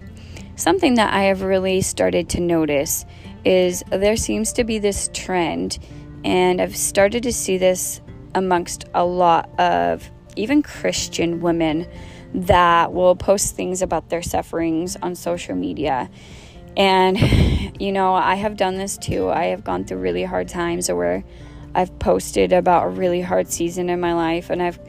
something 0.56 0.96
that 0.96 1.14
I 1.14 1.24
have 1.24 1.42
really 1.42 1.82
started 1.82 2.30
to 2.30 2.40
notice 2.40 3.06
is 3.46 3.84
there 3.90 4.16
seems 4.16 4.54
to 4.54 4.64
be 4.64 4.80
this 4.80 5.10
trend, 5.14 5.80
and 6.24 6.62
I've 6.62 6.76
started 6.76 7.24
to 7.24 7.34
see 7.34 7.58
this 7.58 8.02
amongst 8.36 8.86
a 8.94 9.06
lot 9.06 9.50
of 9.60 10.10
even 10.36 10.64
Christian 10.64 11.42
women 11.42 11.88
that 12.34 12.94
will 12.94 13.16
post 13.16 13.56
things 13.56 13.82
about 13.82 14.10
their 14.10 14.24
sufferings 14.24 14.96
on 14.98 15.16
social 15.16 15.56
media. 15.56 16.10
And, 16.76 17.20
you 17.80 17.92
know, 17.92 18.14
I 18.14 18.36
have 18.36 18.58
done 18.58 18.78
this 18.78 18.98
too. 18.98 19.30
I 19.30 19.46
have 19.46 19.64
gone 19.64 19.86
through 19.86 20.00
really 20.00 20.24
hard 20.24 20.48
times 20.48 20.92
where 20.92 21.24
I've 21.76 21.98
posted 22.00 22.54
about 22.54 22.86
a 22.86 22.90
really 22.90 23.22
hard 23.22 23.52
season 23.52 23.90
in 23.90 24.00
my 24.00 24.14
life 24.14 24.50
and 24.50 24.62
I've 24.62 24.80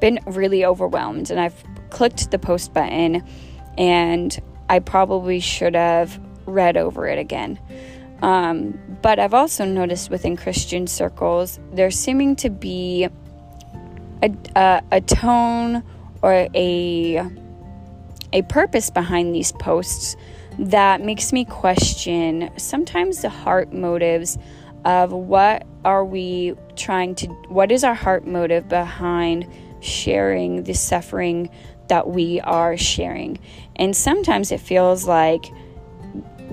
been 0.00 0.20
really 0.26 0.64
overwhelmed 0.64 1.30
and 1.30 1.38
I've 1.38 1.62
clicked 1.90 2.30
the 2.30 2.38
post 2.38 2.72
button 2.72 3.24
and 3.78 4.40
I 4.68 4.80
probably 4.80 5.40
should 5.40 5.74
have 5.74 6.20
read 6.46 6.76
over 6.76 7.06
it 7.06 7.18
again. 7.18 7.58
Um, 8.22 8.78
but 9.02 9.18
I've 9.18 9.34
also 9.34 9.64
noticed 9.64 10.08
within 10.08 10.36
Christian 10.36 10.86
circles, 10.86 11.58
there's 11.72 11.98
seeming 11.98 12.36
to 12.36 12.50
be 12.50 13.08
a, 14.22 14.30
a, 14.54 14.82
a 14.92 15.00
tone 15.00 15.82
or 16.22 16.48
a, 16.54 17.28
a 18.32 18.42
purpose 18.42 18.90
behind 18.90 19.34
these 19.34 19.50
posts 19.52 20.16
that 20.58 21.00
makes 21.00 21.32
me 21.32 21.44
question 21.44 22.50
sometimes 22.56 23.22
the 23.22 23.28
heart 23.28 23.72
motives 23.72 24.38
of 24.84 25.12
what 25.12 25.66
are 25.84 26.04
we 26.04 26.54
trying 26.76 27.14
to, 27.16 27.26
what 27.48 27.72
is 27.72 27.82
our 27.82 27.94
heart 27.94 28.26
motive 28.26 28.68
behind 28.68 29.48
sharing 29.80 30.62
the 30.64 30.74
suffering 30.74 31.50
that 31.88 32.08
we 32.08 32.40
are 32.40 32.76
sharing. 32.76 33.38
And 33.76 33.96
sometimes 33.96 34.52
it 34.52 34.60
feels 34.60 35.06
like 35.06 35.46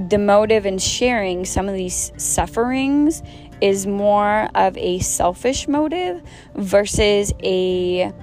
the 0.07 0.17
motive 0.17 0.65
in 0.65 0.77
sharing 0.77 1.45
some 1.45 1.67
of 1.67 1.75
these 1.75 2.11
sufferings 2.17 3.21
is 3.61 3.85
more 3.85 4.47
of 4.55 4.77
a 4.77 4.99
selfish 4.99 5.67
motive 5.67 6.21
versus 6.55 7.33
a 7.43 8.13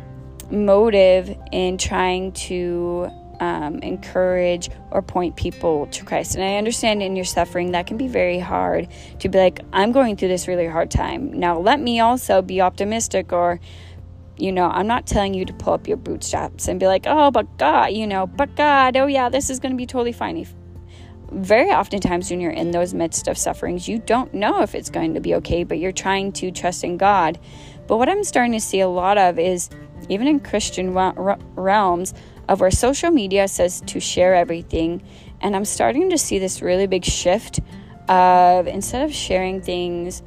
motive 0.51 1.37
in 1.53 1.77
trying 1.77 2.33
to 2.33 3.11
um, 3.41 3.79
encourage 3.81 4.71
or 4.91 5.03
point 5.03 5.37
people 5.37 5.87
to 5.89 6.05
Christ. 6.05 6.35
And 6.35 6.45
I 6.45 6.57
understand 6.57 7.03
in 7.03 7.17
your 7.17 7.27
suffering 7.27 7.73
that 7.73 7.87
can 7.87 7.99
be 7.99 8.09
very 8.09 8.39
hard 8.39 8.89
to 9.19 9.29
be 9.29 9.39
like, 9.39 9.61
I'm 9.73 9.93
going 9.93 10.17
through 10.17 10.29
this 10.29 10.49
really 10.49 10.67
hard 10.67 10.91
time. 10.91 11.39
Now, 11.39 11.59
let 11.59 11.79
me 11.79 12.01
also 12.01 12.41
be 12.41 12.63
optimistic 12.63 13.33
or 13.33 13.61
you 14.39 14.53
know, 14.53 14.67
I'm 14.67 14.87
not 14.87 15.07
telling 15.07 15.33
you 15.33 15.45
to 15.47 15.53
pull 15.55 15.73
up 15.73 15.89
your 15.89 15.97
bootstraps 15.97 16.69
and 16.69 16.79
be 16.79 16.87
like, 16.87 17.05
oh, 17.07 17.31
but 17.31 17.57
God, 17.59 17.93
you 17.93 18.07
know, 18.07 18.27
but 18.27 18.55
God, 18.55 18.97
oh, 18.97 19.07
yeah, 19.07 19.29
this 19.29 19.49
is 19.49 19.61
going 19.61 19.73
to 19.73 19.77
be 19.77 19.87
totally 19.87 20.13
fine. 20.13 20.37
If, 20.37 20.55
very 21.33 21.71
oftentimes, 21.71 22.31
when 22.31 22.41
you're 22.41 22.53
in 22.53 22.71
those 22.71 22.95
midst 22.95 23.29
of 23.29 23.37
sufferings, 23.37 23.89
you 23.89 23.99
don't 23.99 24.33
know 24.33 24.63
if 24.63 24.75
it's 24.75 24.91
going 24.91 25.15
to 25.15 25.21
be 25.21 25.35
okay, 25.37 25.65
but 25.65 25.79
you're 25.79 25.93
trying 25.93 26.33
to 26.33 26.51
trust 26.51 26.85
in 26.85 26.97
God. 26.97 27.39
But 27.87 27.97
what 27.99 28.09
I'm 28.09 28.25
starting 28.25 28.53
to 28.53 28.61
see 28.61 28.81
a 28.81 28.89
lot 28.89 29.19
of 29.19 29.39
is 29.39 29.69
even 30.09 30.27
in 30.27 30.41
Christian 30.41 30.93
realms, 30.93 32.15
of 32.49 32.61
where 32.61 32.71
social 32.71 33.11
media 33.11 33.49
says 33.49 33.81
to 33.87 33.99
share 33.99 34.35
everything. 34.35 35.03
And 35.41 35.57
I'm 35.57 35.65
starting 35.65 36.11
to 36.11 36.19
see 36.19 36.39
this 36.39 36.63
really 36.63 36.87
big 36.87 37.05
shift 37.05 37.61
of 38.09 38.69
instead 38.69 39.03
of 39.03 39.13
sharing 39.13 39.61
things 39.61 40.23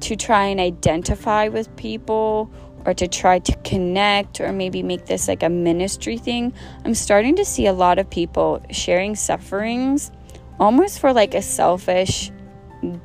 to 0.00 0.14
try 0.14 0.44
and 0.46 0.60
identify 0.60 1.48
with 1.48 1.74
people 1.76 2.50
or 2.86 2.94
to 2.94 3.08
try 3.08 3.38
to 3.40 3.56
connect 3.64 4.40
or 4.40 4.52
maybe 4.52 4.82
make 4.82 5.06
this 5.06 5.26
like 5.26 5.42
a 5.42 5.48
ministry 5.48 6.18
thing, 6.18 6.52
I'm 6.84 6.94
starting 6.94 7.34
to 7.36 7.44
see 7.44 7.66
a 7.66 7.72
lot 7.72 7.98
of 7.98 8.08
people 8.08 8.62
sharing 8.70 9.16
sufferings 9.16 10.12
almost 10.58 11.00
for 11.00 11.12
like 11.12 11.34
a 11.34 11.42
selfish 11.42 12.30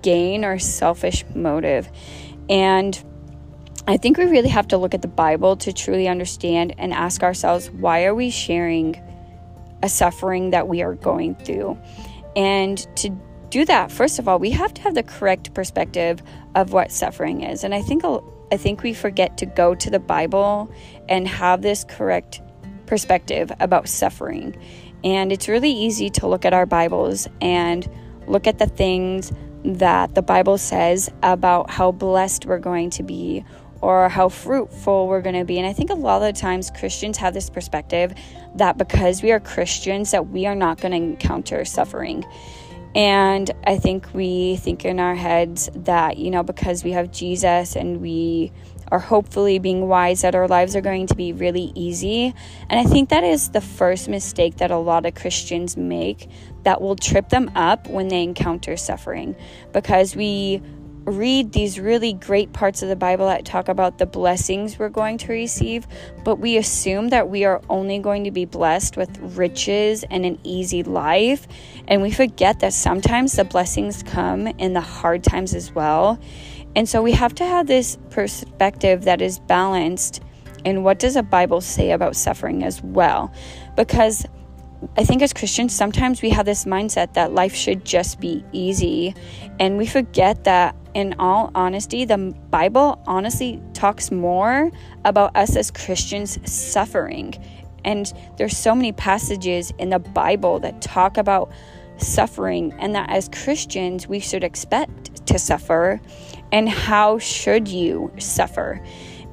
gain 0.01 0.45
or 0.45 0.59
selfish 0.59 1.23
motive. 1.33 1.89
And 2.49 3.01
I 3.87 3.97
think 3.97 4.17
we 4.17 4.25
really 4.25 4.49
have 4.49 4.67
to 4.69 4.77
look 4.77 4.93
at 4.93 5.01
the 5.01 5.07
Bible 5.07 5.55
to 5.57 5.73
truly 5.73 6.07
understand 6.07 6.75
and 6.77 6.93
ask 6.93 7.23
ourselves 7.23 7.69
why 7.71 8.05
are 8.05 8.13
we 8.13 8.29
sharing 8.29 9.01
a 9.81 9.89
suffering 9.89 10.51
that 10.51 10.67
we 10.67 10.81
are 10.81 10.95
going 10.95 11.35
through? 11.35 11.77
And 12.35 12.77
to 12.97 13.09
do 13.49 13.65
that, 13.65 13.91
first 13.91 14.19
of 14.19 14.27
all, 14.27 14.37
we 14.37 14.51
have 14.51 14.73
to 14.75 14.81
have 14.83 14.93
the 14.93 15.03
correct 15.03 15.53
perspective 15.53 16.21
of 16.55 16.71
what 16.71 16.91
suffering 16.91 17.41
is. 17.41 17.63
And 17.63 17.73
I 17.73 17.81
think 17.81 18.03
I 18.51 18.57
think 18.57 18.83
we 18.83 18.93
forget 18.93 19.37
to 19.39 19.45
go 19.45 19.75
to 19.75 19.89
the 19.89 19.99
Bible 19.99 20.71
and 21.07 21.27
have 21.27 21.61
this 21.61 21.83
correct 21.83 22.41
perspective 22.89 23.51
about 23.61 23.87
suffering. 23.87 24.57
And 25.03 25.31
it's 25.31 25.47
really 25.47 25.71
easy 25.71 26.09
to 26.09 26.27
look 26.27 26.43
at 26.43 26.53
our 26.53 26.65
Bibles 26.65 27.27
and 27.39 27.89
look 28.27 28.47
at 28.47 28.59
the 28.59 28.67
things 28.67 29.31
that 29.63 30.15
the 30.15 30.21
Bible 30.21 30.57
says 30.57 31.09
about 31.23 31.69
how 31.69 31.91
blessed 31.91 32.45
we're 32.45 32.59
going 32.59 32.89
to 32.91 33.03
be 33.03 33.45
or 33.81 34.09
how 34.09 34.27
fruitful 34.27 35.07
we're 35.07 35.21
going 35.21 35.35
to 35.35 35.45
be. 35.45 35.57
And 35.57 35.67
I 35.67 35.71
think 35.71 35.89
a 35.89 35.93
lot 35.93 36.21
of 36.21 36.33
the 36.33 36.39
times 36.39 36.69
Christians 36.71 37.17
have 37.17 37.33
this 37.33 37.49
perspective 37.49 38.13
that 38.55 38.77
because 38.77 39.23
we 39.23 39.31
are 39.31 39.39
Christians 39.39 40.11
that 40.11 40.29
we 40.29 40.45
are 40.45 40.55
not 40.55 40.81
going 40.81 40.91
to 40.91 40.97
encounter 40.97 41.63
suffering. 41.63 42.25
And 42.95 43.51
I 43.65 43.77
think 43.77 44.07
we 44.13 44.57
think 44.57 44.83
in 44.83 44.99
our 44.99 45.15
heads 45.15 45.69
that, 45.75 46.17
you 46.17 46.31
know, 46.31 46.43
because 46.43 46.83
we 46.83 46.91
have 46.91 47.11
Jesus 47.11 47.75
and 47.75 48.01
we 48.01 48.51
are 48.91 48.99
hopefully 48.99 49.59
being 49.59 49.87
wise 49.87 50.21
that 50.21 50.35
our 50.35 50.47
lives 50.47 50.75
are 50.75 50.81
going 50.81 51.07
to 51.07 51.15
be 51.15 51.33
really 51.33 51.71
easy. 51.75 52.33
And 52.69 52.79
I 52.79 52.89
think 52.89 53.09
that 53.09 53.23
is 53.23 53.49
the 53.49 53.61
first 53.61 54.09
mistake 54.09 54.57
that 54.57 54.71
a 54.71 54.77
lot 54.77 55.05
of 55.05 55.15
Christians 55.15 55.77
make 55.77 56.29
that 56.63 56.81
will 56.81 56.95
trip 56.95 57.29
them 57.29 57.51
up 57.55 57.87
when 57.87 58.07
they 58.07 58.23
encounter 58.23 58.75
suffering 58.77 59.35
because 59.71 60.15
we 60.15 60.61
read 61.05 61.51
these 61.53 61.79
really 61.79 62.13
great 62.13 62.53
parts 62.53 62.81
of 62.81 62.89
the 62.89 62.95
Bible 62.95 63.27
that 63.27 63.45
talk 63.45 63.67
about 63.67 63.97
the 63.97 64.05
blessings 64.05 64.77
we're 64.77 64.89
going 64.89 65.17
to 65.17 65.31
receive, 65.31 65.87
but 66.23 66.35
we 66.35 66.57
assume 66.57 67.09
that 67.09 67.29
we 67.29 67.45
are 67.45 67.61
only 67.69 67.99
going 67.99 68.25
to 68.25 68.31
be 68.31 68.45
blessed 68.45 68.97
with 68.97 69.17
riches 69.37 70.03
and 70.03 70.25
an 70.25 70.39
easy 70.43 70.83
life. 70.83 71.47
And 71.87 72.01
we 72.01 72.11
forget 72.11 72.59
that 72.59 72.73
sometimes 72.73 73.33
the 73.33 73.43
blessings 73.43 74.03
come 74.03 74.47
in 74.47 74.73
the 74.73 74.81
hard 74.81 75.23
times 75.23 75.53
as 75.53 75.73
well. 75.73 76.19
And 76.75 76.87
so 76.87 77.01
we 77.01 77.11
have 77.13 77.33
to 77.35 77.45
have 77.45 77.67
this 77.67 77.97
perspective 78.09 79.03
that 79.03 79.21
is 79.21 79.39
balanced. 79.39 80.21
And 80.65 80.83
what 80.83 80.99
does 80.99 81.15
the 81.15 81.23
Bible 81.23 81.61
say 81.61 81.91
about 81.91 82.15
suffering 82.15 82.63
as 82.63 82.81
well? 82.83 83.33
Because 83.75 84.25
I 84.97 85.03
think 85.03 85.21
as 85.21 85.33
Christians, 85.33 85.75
sometimes 85.75 86.21
we 86.21 86.29
have 86.29 86.45
this 86.45 86.65
mindset 86.65 87.13
that 87.13 87.33
life 87.33 87.53
should 87.53 87.83
just 87.83 88.19
be 88.19 88.45
easy. 88.53 89.13
And 89.59 89.77
we 89.77 89.85
forget 89.85 90.45
that, 90.45 90.75
in 90.93 91.15
all 91.19 91.51
honesty, 91.53 92.03
the 92.05 92.33
Bible 92.49 93.01
honestly 93.05 93.61
talks 93.73 94.09
more 94.09 94.71
about 95.05 95.35
us 95.35 95.55
as 95.55 95.69
Christians 95.69 96.39
suffering. 96.49 97.35
And 97.85 98.11
there's 98.37 98.57
so 98.57 98.73
many 98.73 98.91
passages 98.91 99.71
in 99.77 99.89
the 99.89 99.99
Bible 99.99 100.59
that 100.59 100.81
talk 100.81 101.17
about 101.17 101.51
suffering, 101.97 102.73
and 102.79 102.95
that 102.95 103.09
as 103.09 103.29
Christians, 103.29 104.07
we 104.07 104.19
should 104.19 104.43
expect 104.43 105.25
to 105.27 105.37
suffer. 105.37 106.01
And 106.51 106.67
how 106.67 107.19
should 107.19 107.67
you 107.67 108.11
suffer? 108.17 108.81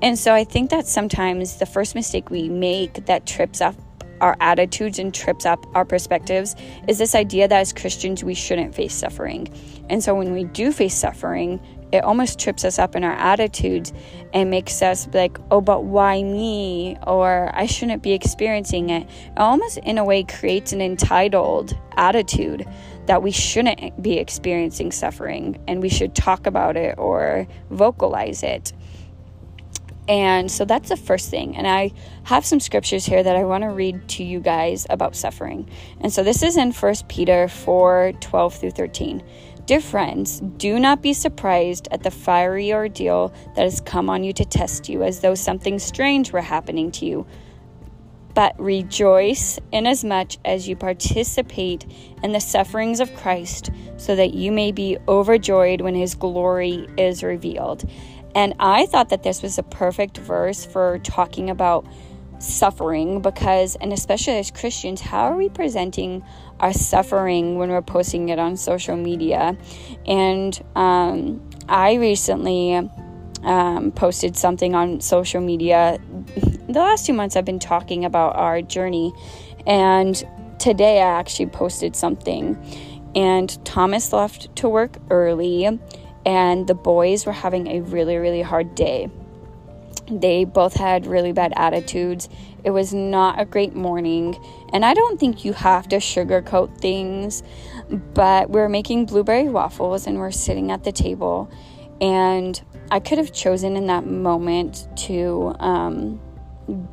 And 0.02 0.18
so 0.18 0.35
I 0.35 0.44
think 0.44 0.70
that 0.70 0.87
sometimes 0.87 1.56
the 1.56 1.66
first 1.66 1.94
mistake 1.94 2.30
we 2.30 2.49
make 2.49 3.06
that 3.06 3.26
trips 3.26 3.61
up 3.61 3.75
our 4.20 4.37
attitudes 4.40 4.99
and 4.99 5.12
trips 5.12 5.44
up 5.44 5.66
our 5.75 5.85
perspectives 5.85 6.56
is 6.88 6.99
this 6.99 7.14
idea 7.14 7.49
that 7.49 7.61
as 7.61 7.73
Christians 7.73 8.25
we 8.25 8.35
shouldn't 8.35 8.75
face 8.75 8.94
suffering. 8.94 9.49
And 9.88 10.02
so 10.02 10.14
when 10.14 10.32
we 10.32 10.44
do 10.44 10.73
face 10.73 10.94
suffering, 10.94 11.61
it 11.92 12.02
almost 12.02 12.40
trips 12.40 12.64
us 12.64 12.78
up 12.78 12.96
in 12.96 13.04
our 13.04 13.12
attitudes 13.12 13.92
and 14.32 14.50
makes 14.50 14.82
us 14.82 15.08
like, 15.12 15.38
oh, 15.50 15.61
but 15.61 15.85
why 15.85 16.23
me? 16.23 16.96
Or 17.06 17.50
I 17.54 17.66
shouldn't 17.66 18.02
be 18.02 18.12
experiencing 18.12 18.90
it. 18.90 19.04
It 19.04 19.38
almost, 19.38 19.78
in 19.78 19.99
a 19.99 20.04
way, 20.04 20.25
creates 20.25 20.73
an 20.73 20.80
entitled 20.80 21.78
attitude 21.96 22.66
that 23.06 23.22
we 23.22 23.30
shouldn't 23.30 24.02
be 24.02 24.18
experiencing 24.18 24.92
suffering 24.92 25.62
and 25.66 25.80
we 25.80 25.88
should 25.88 26.14
talk 26.14 26.46
about 26.46 26.76
it 26.76 26.98
or 26.98 27.46
vocalize 27.70 28.42
it. 28.42 28.72
And 30.08 30.50
so 30.50 30.64
that's 30.64 30.88
the 30.88 30.96
first 30.96 31.30
thing. 31.30 31.56
And 31.56 31.66
I 31.66 31.92
have 32.25 32.46
some 32.46 32.60
scriptures 32.60 33.06
here 33.06 33.22
that 33.22 33.34
I 33.34 33.44
want 33.44 33.62
to 33.62 33.70
read 33.70 34.08
to 34.10 34.25
you 34.25 34.38
guys 34.38 34.86
about 34.88 35.16
suffering. 35.16 35.68
And 36.00 36.12
so 36.12 36.22
this 36.22 36.42
is 36.42 36.56
in 36.56 36.72
1 36.72 36.94
Peter 37.08 37.48
4 37.48 38.12
12 38.20 38.54
through 38.54 38.70
13. 38.70 39.22
Dear 39.66 39.80
friends, 39.80 40.38
do 40.58 40.78
not 40.78 41.02
be 41.02 41.12
surprised 41.12 41.88
at 41.90 42.04
the 42.04 42.10
fiery 42.12 42.72
ordeal 42.72 43.34
that 43.56 43.64
has 43.64 43.80
come 43.80 44.08
on 44.08 44.22
you 44.22 44.32
to 44.34 44.44
test 44.44 44.88
you, 44.88 45.02
as 45.02 45.20
though 45.20 45.34
something 45.34 45.80
strange 45.80 46.30
were 46.30 46.40
happening 46.40 46.92
to 46.92 47.04
you. 47.04 47.26
But 48.36 48.54
rejoice 48.60 49.58
inasmuch 49.72 50.32
as 50.44 50.68
you 50.68 50.76
participate 50.76 51.86
in 52.22 52.32
the 52.32 52.40
sufferings 52.40 53.00
of 53.00 53.14
Christ, 53.16 53.70
so 53.96 54.14
that 54.14 54.34
you 54.34 54.52
may 54.52 54.72
be 54.72 54.98
overjoyed 55.08 55.80
when 55.80 55.94
his 55.94 56.14
glory 56.14 56.86
is 56.98 57.22
revealed. 57.22 57.88
And 58.34 58.52
I 58.60 58.84
thought 58.84 59.08
that 59.08 59.22
this 59.22 59.40
was 59.40 59.56
a 59.56 59.62
perfect 59.62 60.18
verse 60.18 60.66
for 60.66 60.98
talking 60.98 61.48
about 61.48 61.86
suffering 62.38 63.22
because, 63.22 63.76
and 63.76 63.90
especially 63.94 64.36
as 64.36 64.50
Christians, 64.50 65.00
how 65.00 65.24
are 65.24 65.36
we 65.36 65.48
presenting 65.48 66.22
our 66.60 66.74
suffering 66.74 67.56
when 67.56 67.70
we're 67.70 67.80
posting 67.80 68.28
it 68.28 68.38
on 68.38 68.58
social 68.58 68.98
media? 68.98 69.56
And 70.06 70.62
um, 70.74 71.48
I 71.70 71.94
recently 71.94 72.74
um, 73.46 73.92
posted 73.92 74.36
something 74.36 74.74
on 74.74 75.00
social 75.00 75.40
media. 75.40 75.98
The 76.68 76.80
last 76.80 77.06
two 77.06 77.14
months, 77.14 77.36
I've 77.36 77.44
been 77.46 77.58
talking 77.58 78.04
about 78.04 78.36
our 78.36 78.60
journey, 78.60 79.14
and 79.66 80.22
today 80.58 81.00
I 81.00 81.18
actually 81.18 81.46
posted 81.46 81.96
something. 81.96 82.58
And 83.14 83.64
Thomas 83.64 84.12
left 84.12 84.54
to 84.56 84.68
work 84.68 84.98
early 85.08 85.78
and 86.26 86.66
the 86.66 86.74
boys 86.74 87.24
were 87.24 87.32
having 87.32 87.68
a 87.68 87.80
really, 87.80 88.16
really 88.16 88.42
hard 88.42 88.74
day. 88.74 89.08
They 90.10 90.44
both 90.44 90.74
had 90.74 91.06
really 91.06 91.32
bad 91.32 91.52
attitudes. 91.56 92.28
It 92.64 92.70
was 92.70 92.92
not 92.92 93.40
a 93.40 93.44
great 93.44 93.74
morning, 93.74 94.36
and 94.72 94.84
I 94.84 94.92
don't 94.92 95.18
think 95.18 95.44
you 95.44 95.52
have 95.52 95.88
to 95.88 95.96
sugarcoat 95.96 96.78
things, 96.78 97.44
but 97.88 98.50
we're 98.50 98.68
making 98.68 99.06
blueberry 99.06 99.48
waffles 99.48 100.06
and 100.06 100.18
we're 100.18 100.32
sitting 100.32 100.70
at 100.72 100.82
the 100.84 100.92
table, 100.92 101.50
and 102.00 102.60
I 102.90 103.00
could 103.00 103.18
have 103.18 103.32
chosen 103.32 103.76
in 103.76 103.86
that 103.86 104.06
moment 104.06 104.88
to 105.06 105.54
um, 105.58 106.20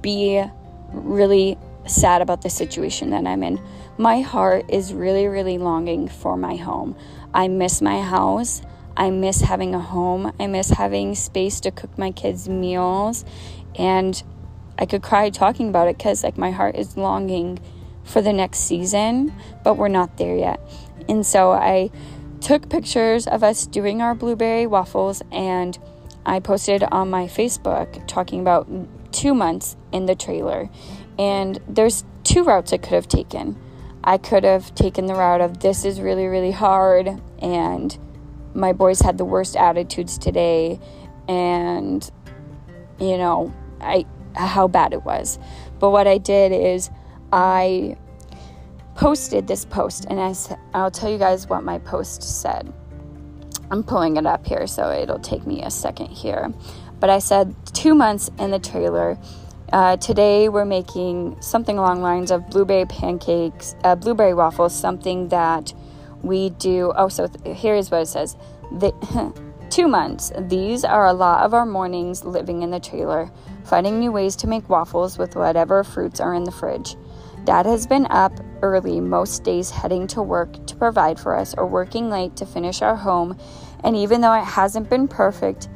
be 0.02 0.44
really 0.92 1.58
sad 1.86 2.22
about 2.22 2.42
the 2.42 2.50
situation 2.50 3.12
that 3.12 3.28
I'm 3.28 3.44
in. 3.44 3.62
My 3.98 4.22
heart 4.22 4.66
is 4.70 4.94
really, 4.94 5.28
really 5.28 5.58
longing 5.58 6.08
for 6.08 6.36
my 6.36 6.56
home. 6.56 6.96
I 7.34 7.48
miss 7.48 7.82
my 7.82 8.02
house. 8.02 8.62
I 8.98 9.10
miss 9.10 9.42
having 9.42 9.76
a 9.76 9.80
home. 9.80 10.34
I 10.40 10.48
miss 10.48 10.70
having 10.70 11.16
space 11.16 11.60
to 11.62 11.72
cook 11.72 11.98
my 11.98 12.12
kids' 12.12 12.50
meals. 12.50 13.26
And 13.76 14.22
I 14.78 14.86
could 14.86 15.04
cry 15.04 15.30
talking 15.30 15.70
about 15.70 15.88
it 15.88 15.98
because, 15.98 16.24
like, 16.24 16.38
my 16.38 16.52
heart 16.52 16.76
is 16.76 16.98
longing 16.98 17.60
for 18.04 18.22
the 18.22 18.34
next 18.34 18.60
season, 18.60 19.34
but 19.64 19.76
we're 19.76 19.88
not 19.88 20.18
there 20.18 20.36
yet. 20.36 20.60
And 21.08 21.26
so 21.26 21.52
I 21.52 21.92
took 22.44 22.70
pictures 22.70 23.26
of 23.26 23.42
us 23.42 23.66
doing 23.66 24.02
our 24.02 24.14
blueberry 24.14 24.68
waffles 24.68 25.24
and 25.32 25.80
I 26.26 26.40
posted 26.40 26.84
on 26.84 27.10
my 27.10 27.26
Facebook 27.26 28.06
talking 28.08 28.42
about 28.42 28.68
two 29.14 29.34
months 29.34 29.78
in 29.92 30.06
the 30.06 30.16
trailer. 30.16 30.70
And 31.18 31.60
there's 31.68 32.04
two 32.24 32.44
routes 32.44 32.74
I 32.74 32.78
could 32.78 32.94
have 32.94 33.08
taken. 33.08 33.58
I 34.04 34.18
could 34.18 34.44
have 34.44 34.76
taken 34.76 35.06
the 35.06 35.14
route 35.14 35.42
of 35.42 35.60
this 35.60 35.86
is 35.86 36.02
really, 36.02 36.26
really 36.26 36.52
hard, 36.52 37.22
and 37.40 37.98
my 38.54 38.74
boys 38.74 39.00
had 39.00 39.18
the 39.18 39.24
worst 39.24 39.56
attitudes 39.56 40.18
today, 40.18 40.80
and 41.30 42.10
you 43.00 43.18
know, 43.18 43.54
I 43.80 44.06
how 44.36 44.68
bad 44.68 44.92
it 44.92 45.06
was. 45.06 45.40
But 45.80 45.92
what 45.92 46.06
I 46.06 46.18
did 46.18 46.52
is 46.52 46.90
I 47.32 47.96
posted 48.96 49.48
this 49.48 49.66
post, 49.66 50.06
and 50.10 50.20
I 50.20 50.34
I'll 50.74 50.92
tell 50.92 51.10
you 51.10 51.18
guys 51.18 51.48
what 51.48 51.64
my 51.64 51.80
post 51.80 52.24
said. 52.24 52.72
I'm 53.72 53.84
pulling 53.84 54.18
it 54.18 54.26
up 54.26 54.46
here, 54.46 54.68
so 54.68 54.92
it'll 54.92 55.20
take 55.20 55.48
me 55.48 55.64
a 55.64 55.72
second 55.72 56.08
here. 56.08 56.54
But 57.00 57.10
I 57.10 57.20
said 57.20 57.56
two 57.74 57.96
months 57.96 58.30
in 58.38 58.52
the 58.52 58.60
trailer 58.60 59.18
uh, 59.74 59.98
today 59.98 60.50
we're 60.50 60.66
making 60.66 61.36
something 61.42 61.80
along 61.80 62.04
lines 62.04 62.30
of 62.30 62.48
blueberry 62.52 62.86
pancakes, 62.86 63.76
uh, 63.84 63.96
blueberry 63.96 64.36
waffles, 64.36 64.72
something 64.80 65.30
that 65.30 65.74
we 66.22 66.52
do. 66.52 66.94
Oh, 66.96 67.08
so 67.08 67.26
th- 67.26 67.58
here's 67.58 67.90
what 67.90 68.02
it 68.02 68.06
says. 68.06 68.38
The, 68.72 68.94
two 69.72 69.88
months. 69.88 70.32
These 70.42 70.84
are 70.86 71.08
a 71.08 71.14
lot 71.14 71.44
of 71.44 71.56
our 71.56 71.66
mornings 71.66 72.24
living 72.24 72.62
in 72.62 72.70
the 72.70 72.80
trailer, 72.80 73.32
finding 73.64 74.00
new 74.00 74.12
ways 74.12 74.36
to 74.38 74.48
make 74.48 74.70
waffles 74.70 75.18
with 75.18 75.36
whatever 75.36 75.84
fruits 75.84 76.20
are 76.20 76.36
in 76.36 76.44
the 76.44 76.52
fridge. 76.52 76.96
Dad 77.46 77.66
has 77.66 77.86
been 77.86 78.06
up 78.06 78.32
early 78.62 79.02
most 79.02 79.44
days 79.44 79.70
heading 79.70 80.08
to 80.08 80.22
work 80.22 80.66
to 80.66 80.76
provide 80.78 81.20
for 81.20 81.36
us 81.36 81.54
or 81.54 81.68
working 81.68 82.10
late 82.10 82.38
to 82.38 82.46
finish 82.46 82.82
our 82.82 82.96
home. 82.96 83.38
And 83.84 83.98
even 83.98 84.22
though 84.22 84.34
it 84.34 84.46
hasn't 84.46 84.90
been 84.90 85.10
perfect, 85.10 85.68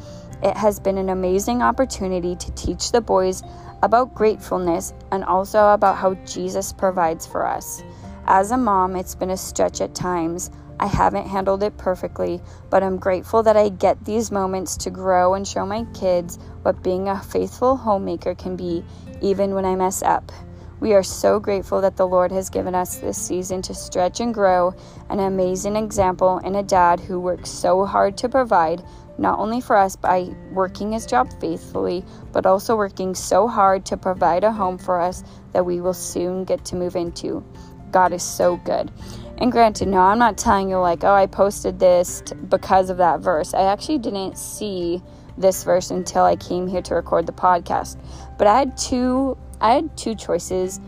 it 0.42 0.56
has 0.56 0.80
been 0.80 0.98
an 0.98 1.10
amazing 1.10 1.62
opportunity 1.62 2.38
to 2.38 2.52
teach 2.52 2.92
the 2.92 3.02
boys 3.02 3.44
about 3.84 4.16
gratefulness 4.16 4.94
and 5.12 5.26
also 5.26 5.68
about 5.74 5.98
how 5.98 6.14
Jesus 6.26 6.72
provides 6.72 7.28
for 7.28 7.46
us. 7.46 7.84
As 8.28 8.52
a 8.52 8.58
mom, 8.58 8.96
it's 8.96 9.16
been 9.16 9.32
a 9.32 9.38
stretch 9.38 9.82
at 9.82 9.94
times. 9.94 10.50
I 10.80 10.88
haven't 10.88 11.28
handled 11.28 11.64
it 11.64 11.78
perfectly, 11.78 12.40
but 12.70 12.82
I'm 12.82 12.98
grateful 12.98 13.44
that 13.44 13.58
I 13.58 13.70
get 13.70 14.06
these 14.06 14.32
moments 14.32 14.78
to 14.78 14.90
grow 14.90 15.34
and 15.34 15.46
show 15.46 15.66
my 15.66 15.86
kids 15.94 16.38
what 16.62 16.84
being 16.84 17.10
a 17.10 17.22
faithful 17.22 17.76
homemaker 17.76 18.36
can 18.36 18.56
be, 18.56 18.86
even 19.22 19.54
when 19.54 19.66
I 19.66 19.76
mess 19.76 20.02
up. 20.02 20.32
We 20.80 20.94
are 20.94 21.04
so 21.04 21.40
grateful 21.40 21.82
that 21.82 21.98
the 21.98 22.08
Lord 22.08 22.32
has 22.32 22.52
given 22.52 22.76
us 22.76 22.98
this 22.98 23.18
season 23.18 23.64
to 23.64 23.74
stretch 23.74 24.20
and 24.20 24.32
grow, 24.32 24.76
an 25.10 25.20
amazing 25.20 25.76
example 25.76 26.38
in 26.40 26.56
a 26.56 26.62
dad 26.62 27.00
who 27.00 27.20
works 27.20 27.50
so 27.50 27.84
hard 27.84 28.16
to 28.18 28.30
provide 28.30 28.84
not 29.18 29.40
only 29.40 29.60
for 29.60 29.76
us 29.76 29.96
by 29.96 30.30
working 30.52 30.92
his 30.92 31.08
job 31.08 31.30
faithfully, 31.42 32.06
but 32.32 32.46
also 32.46 32.76
working 32.76 33.16
so 33.16 33.48
hard 33.48 33.86
to 33.88 33.98
provide 33.98 34.44
a 34.44 34.52
home 34.52 34.78
for 34.78 35.02
us 35.02 35.24
that 35.54 35.66
we 35.66 35.82
will 35.82 35.94
soon 35.96 36.44
get 36.44 36.64
to 36.66 36.76
move 36.76 36.96
into. 36.96 37.44
God 37.92 38.14
is 38.14 38.22
so 38.22 38.58
good. 38.58 38.92
And 39.40 39.52
granted, 39.52 39.88
no, 39.88 40.02
I'm 40.02 40.20
not 40.20 40.38
telling 40.38 40.70
you 40.70 40.78
like, 40.78 41.04
oh, 41.04 41.14
I 41.14 41.26
posted 41.26 41.80
this 41.80 42.22
t- 42.26 42.36
because 42.36 42.92
of 42.92 42.98
that 42.98 43.22
verse. 43.22 43.56
I 43.56 43.64
actually 43.64 43.98
didn't 43.98 44.38
see 44.38 45.02
this 45.38 45.64
verse 45.64 45.90
until 45.90 46.24
I 46.24 46.36
came 46.36 46.68
here 46.68 46.82
to 46.84 46.96
record 46.96 47.26
the 47.26 47.32
podcast. 47.32 47.98
But 48.38 48.48
I 48.48 48.60
had 48.60 48.78
two 48.78 49.38
I 49.60 49.74
had 49.74 49.96
two 49.98 50.16
choices 50.16 50.80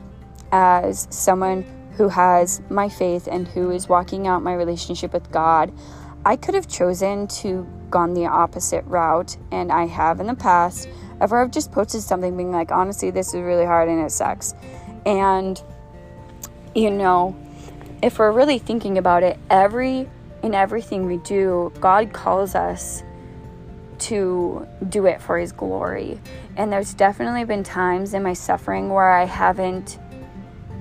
as 0.52 1.08
someone 1.10 1.66
who 1.98 2.08
has 2.08 2.62
my 2.70 2.90
faith 2.90 3.28
and 3.30 3.48
who 3.48 3.72
is 3.72 3.90
walking 3.90 4.28
out 4.28 4.42
my 4.42 4.54
relationship 4.54 5.14
with 5.14 5.32
God. 5.32 5.72
I 6.26 6.36
could 6.36 6.56
have 6.56 6.68
chosen 6.68 7.28
to 7.28 7.68
gone 7.90 8.14
the 8.14 8.28
opposite 8.28 8.86
route, 8.86 9.38
and 9.52 9.72
I 9.72 9.86
have 9.86 10.20
in 10.20 10.28
the 10.28 10.36
past. 10.36 10.88
Ever 11.20 11.42
I've 11.42 11.52
just 11.52 11.72
posted 11.72 12.02
something 12.02 12.38
being 12.38 12.52
like, 12.52 12.72
honestly, 12.72 13.12
this 13.12 13.30
is 13.30 13.42
really 13.42 13.66
hard 13.66 13.90
and 13.90 14.00
it 14.06 14.12
sucks. 14.12 14.54
And, 15.06 15.62
you 16.76 16.92
know, 16.92 17.36
if 18.02 18.20
we're 18.20 18.32
really 18.32 18.60
thinking 18.60 18.98
about 18.98 19.24
it, 19.24 19.38
every 19.50 20.10
in 20.42 20.56
everything 20.56 21.06
we 21.06 21.18
do, 21.18 21.74
God 21.82 22.14
calls 22.14 22.56
us 22.56 23.04
to 24.00 24.66
do 24.88 25.06
it 25.06 25.22
for 25.22 25.38
His 25.38 25.52
glory. 25.52 26.20
And 26.60 26.74
there's 26.74 26.94
definitely 26.94 27.46
been 27.46 27.64
times 27.64 28.14
in 28.14 28.22
my 28.22 28.34
suffering 28.34 28.90
where 28.90 29.10
I 29.10 29.24
haven't 29.24 29.98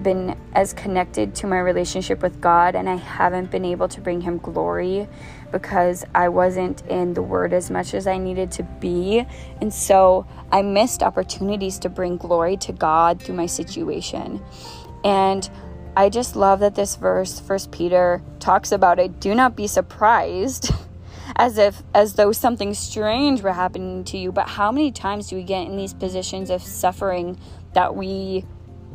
been 0.03 0.37
as 0.53 0.73
connected 0.73 1.37
to 1.37 1.47
my 1.47 1.61
relationship 1.61 2.21
with 2.21 2.41
God 2.41 2.75
and 2.75 2.89
I 2.89 2.97
haven't 2.97 3.53
been 3.53 3.65
able 3.65 3.87
to 3.91 4.01
bring 4.01 4.21
Him 4.21 4.39
glory 4.39 5.07
because 5.53 6.05
I 6.17 6.31
wasn't 6.31 6.85
in 6.89 7.15
the 7.15 7.23
Word 7.23 7.53
as 7.53 7.71
much 7.71 7.95
as 7.95 8.09
I 8.09 8.19
needed 8.19 8.51
to 8.53 8.65
be. 8.65 9.25
And 9.61 9.73
so 9.73 10.27
I 10.51 10.63
missed 10.63 11.05
opportunities 11.05 11.79
to 11.79 11.89
bring 11.89 12.17
glory 12.17 12.57
to 12.57 12.73
God 12.73 13.23
through 13.23 13.37
my 13.37 13.47
situation. 13.47 14.45
And 15.05 15.49
I 15.97 16.09
just 16.09 16.35
love 16.35 16.59
that 16.59 16.75
this 16.75 16.97
verse, 16.97 17.39
First 17.39 17.71
Peter, 17.71 18.21
talks 18.41 18.73
about 18.73 18.99
it. 18.99 19.21
Do 19.21 19.33
not 19.33 19.55
be 19.55 19.69
surprised. 19.69 20.73
as 21.39 21.57
if 21.59 21.83
as 21.95 22.15
though 22.15 22.33
something 22.33 22.75
strange 22.75 23.43
were 23.43 23.53
happening 23.53 24.03
to 24.05 24.19
you 24.19 24.33
but 24.33 24.49
how 24.49 24.73
many 24.73 24.91
times 24.91 25.29
do 25.29 25.37
we 25.37 25.43
get 25.43 25.67
in 25.67 25.77
these 25.77 25.95
positions 25.95 26.51
of 26.51 26.63
suffering 26.63 27.39
that 27.75 27.95
we 27.95 28.45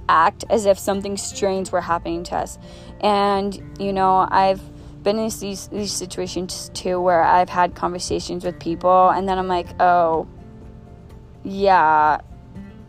act 0.10 0.44
as 0.50 0.66
if 0.66 0.78
something 0.78 1.18
strange 1.18 1.72
were 1.72 1.82
happening 1.82 2.24
to 2.26 2.36
us. 2.36 2.58
And, 3.02 3.76
you 3.80 3.94
know, 3.94 4.28
I've 4.30 4.62
been 5.04 5.18
in 5.18 5.30
these, 5.40 5.68
these 5.68 5.92
situations 5.92 6.70
too 6.74 7.00
where 7.02 7.24
I've 7.24 7.50
had 7.50 7.76
conversations 7.76 8.46
with 8.46 8.60
people 8.60 9.10
and 9.10 9.28
then 9.28 9.38
I'm 9.38 9.48
like, 9.48 9.68
oh, 9.82 10.28
yeah, 11.44 12.22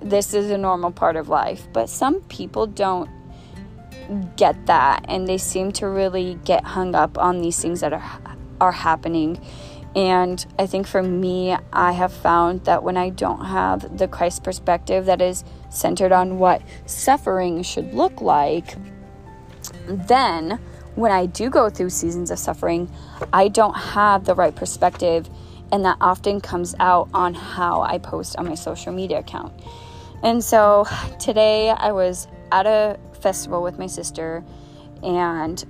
this 0.00 0.34
is 0.34 0.50
a 0.50 0.58
normal 0.58 0.92
part 0.92 1.16
of 1.16 1.28
life. 1.28 1.66
But 1.72 1.88
some 1.88 2.20
people 2.22 2.66
don't 2.66 3.10
get 4.36 4.66
that 4.66 5.04
and 5.08 5.26
they 5.26 5.38
seem 5.38 5.72
to 5.72 5.88
really 5.88 6.38
get 6.44 6.62
hung 6.62 6.94
up 6.94 7.16
on 7.18 7.40
these 7.40 7.60
things 7.60 7.80
that 7.80 7.92
are 7.92 8.20
are 8.60 8.72
happening 8.72 9.38
and 9.96 10.44
I 10.58 10.66
think 10.66 10.86
for 10.88 11.02
me, 11.02 11.56
I 11.72 11.92
have 11.92 12.12
found 12.12 12.64
that 12.64 12.82
when 12.82 12.96
I 12.96 13.10
don't 13.10 13.44
have 13.44 13.96
the 13.96 14.08
Christ 14.08 14.42
perspective 14.42 15.06
that 15.06 15.22
is 15.22 15.44
centered 15.70 16.10
on 16.10 16.38
what 16.38 16.62
suffering 16.86 17.62
should 17.62 17.94
look 17.94 18.20
like, 18.20 18.74
then 19.86 20.58
when 20.96 21.12
I 21.12 21.26
do 21.26 21.48
go 21.48 21.70
through 21.70 21.90
seasons 21.90 22.32
of 22.32 22.40
suffering, 22.40 22.90
I 23.32 23.46
don't 23.48 23.74
have 23.74 24.24
the 24.24 24.34
right 24.34 24.54
perspective, 24.54 25.28
and 25.70 25.84
that 25.84 25.98
often 26.00 26.40
comes 26.40 26.74
out 26.80 27.08
on 27.14 27.34
how 27.34 27.82
I 27.82 27.98
post 27.98 28.36
on 28.36 28.48
my 28.48 28.54
social 28.54 28.92
media 28.92 29.20
account. 29.20 29.52
And 30.24 30.42
so 30.42 30.86
today 31.20 31.70
I 31.70 31.92
was 31.92 32.26
at 32.50 32.66
a 32.66 32.98
festival 33.20 33.62
with 33.62 33.78
my 33.78 33.86
sister, 33.86 34.42
and 35.04 35.64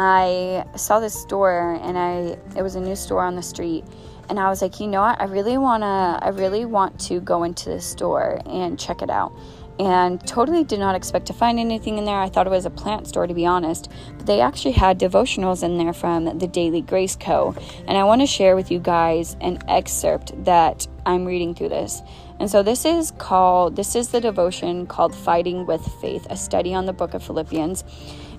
I 0.00 0.64
saw 0.76 1.00
this 1.00 1.12
store 1.12 1.76
and 1.82 1.98
I 1.98 2.38
it 2.56 2.62
was 2.62 2.76
a 2.76 2.80
new 2.80 2.94
store 2.94 3.24
on 3.24 3.34
the 3.34 3.42
street 3.42 3.84
and 4.28 4.38
I 4.38 4.48
was 4.48 4.62
like, 4.62 4.78
"You 4.78 4.86
know 4.86 5.00
what? 5.00 5.20
I 5.20 5.24
really 5.24 5.58
want 5.58 5.82
to 5.82 6.24
I 6.24 6.28
really 6.28 6.64
want 6.64 7.00
to 7.08 7.18
go 7.18 7.42
into 7.42 7.68
this 7.68 7.84
store 7.84 8.40
and 8.46 8.78
check 8.78 9.02
it 9.02 9.10
out." 9.10 9.32
And 9.80 10.24
totally 10.24 10.62
did 10.62 10.78
not 10.78 10.94
expect 10.94 11.26
to 11.26 11.32
find 11.32 11.58
anything 11.58 11.98
in 11.98 12.04
there. 12.04 12.20
I 12.20 12.28
thought 12.28 12.46
it 12.46 12.50
was 12.50 12.64
a 12.64 12.70
plant 12.70 13.08
store 13.08 13.26
to 13.26 13.34
be 13.34 13.44
honest, 13.44 13.90
but 14.16 14.26
they 14.26 14.40
actually 14.40 14.72
had 14.72 15.00
devotionals 15.00 15.64
in 15.64 15.78
there 15.78 15.92
from 15.92 16.38
the 16.38 16.46
Daily 16.46 16.80
Grace 16.80 17.16
Co. 17.16 17.56
And 17.88 17.98
I 17.98 18.04
want 18.04 18.20
to 18.20 18.26
share 18.26 18.54
with 18.54 18.70
you 18.70 18.78
guys 18.78 19.36
an 19.40 19.58
excerpt 19.66 20.44
that 20.44 20.86
I'm 21.06 21.24
reading 21.24 21.56
through 21.56 21.70
this. 21.70 22.02
And 22.38 22.48
so 22.48 22.62
this 22.62 22.84
is 22.84 23.10
called 23.18 23.74
this 23.74 23.96
is 23.96 24.10
the 24.10 24.20
devotion 24.20 24.86
called 24.86 25.12
Fighting 25.12 25.66
with 25.66 25.84
Faith, 26.00 26.24
a 26.30 26.36
study 26.36 26.72
on 26.72 26.86
the 26.86 26.92
book 26.92 27.14
of 27.14 27.22
Philippians. 27.24 27.82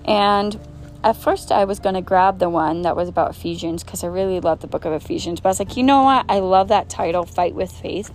And 0.06 0.58
at 1.02 1.16
first 1.16 1.50
I 1.50 1.64
was 1.64 1.80
going 1.80 1.94
to 1.94 2.02
grab 2.02 2.38
the 2.38 2.48
one 2.48 2.82
that 2.82 2.96
was 2.96 3.08
about 3.08 3.30
Ephesians 3.30 3.82
because 3.82 4.04
I 4.04 4.08
really 4.08 4.40
love 4.40 4.60
the 4.60 4.66
book 4.66 4.84
of 4.84 4.92
Ephesians. 4.92 5.40
But 5.40 5.48
I 5.48 5.50
was 5.50 5.58
like, 5.58 5.76
you 5.76 5.82
know 5.82 6.02
what? 6.02 6.26
I 6.28 6.40
love 6.40 6.68
that 6.68 6.88
title, 6.88 7.24
Fight 7.24 7.54
with 7.54 7.72
Faith. 7.72 8.12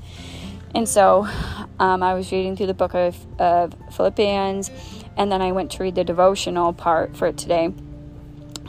And 0.76 0.88
so 0.88 1.28
um, 1.80 2.04
I 2.04 2.13
was 2.13 2.32
reading 2.32 2.56
through 2.56 2.67
the 2.67 2.74
book 2.74 2.93
of, 2.93 3.15
of 3.39 3.74
Philippians, 3.95 4.69
and 5.15 5.32
then 5.32 5.41
I 5.41 5.54
went 5.54 5.71
to 5.71 5.84
read 5.84 5.95
the 5.95 6.04
devotional 6.04 6.74
part 6.74 7.15
for 7.15 7.32
today. 7.32 7.74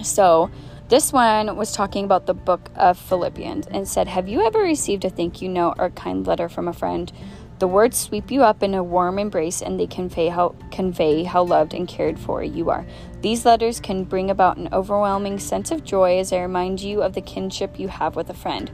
So 0.04 0.50
this 0.88 1.12
one 1.12 1.56
was 1.56 1.72
talking 1.72 2.04
about 2.04 2.26
the 2.26 2.34
book 2.34 2.70
of 2.76 2.96
Philippians 2.96 3.66
and 3.66 3.88
said, 3.88 4.06
Have 4.06 4.28
you 4.28 4.46
ever 4.46 4.60
received 4.60 5.04
a 5.04 5.10
thank 5.10 5.42
you 5.42 5.48
note 5.48 5.74
or 5.78 5.90
kind 5.90 6.24
letter 6.24 6.48
from 6.48 6.68
a 6.68 6.72
friend? 6.72 7.12
The 7.58 7.66
words 7.66 7.96
sweep 7.96 8.30
you 8.30 8.42
up 8.42 8.62
in 8.62 8.74
a 8.74 8.84
warm 8.84 9.18
embrace 9.18 9.62
and 9.62 9.80
they 9.80 9.86
convey 9.86 10.28
how, 10.28 10.54
convey 10.70 11.24
how 11.24 11.42
loved 11.42 11.72
and 11.72 11.88
cared 11.88 12.18
for 12.18 12.42
you 12.42 12.68
are. 12.68 12.86
These 13.22 13.46
letters 13.46 13.80
can 13.80 14.04
bring 14.04 14.30
about 14.30 14.58
an 14.58 14.68
overwhelming 14.72 15.38
sense 15.38 15.70
of 15.70 15.82
joy 15.82 16.18
as 16.18 16.30
they 16.30 16.40
remind 16.40 16.80
you 16.80 17.02
of 17.02 17.14
the 17.14 17.22
kinship 17.22 17.78
you 17.78 17.88
have 17.88 18.14
with 18.14 18.28
a 18.28 18.34
friend. 18.34 18.70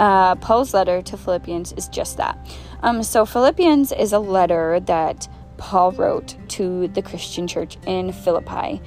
Uh, 0.00 0.34
Paul's 0.36 0.74
letter 0.74 1.02
to 1.02 1.16
Philippians 1.16 1.72
is 1.72 1.86
just 1.88 2.16
that. 2.16 2.38
Um, 2.82 3.02
so, 3.02 3.26
Philippians 3.26 3.92
is 3.92 4.12
a 4.12 4.18
letter 4.18 4.80
that 4.80 5.28
Paul 5.58 5.92
wrote 5.92 6.36
to 6.48 6.88
the 6.88 7.02
Christian 7.02 7.46
church 7.46 7.76
in 7.86 8.12
Philippi. 8.12 8.80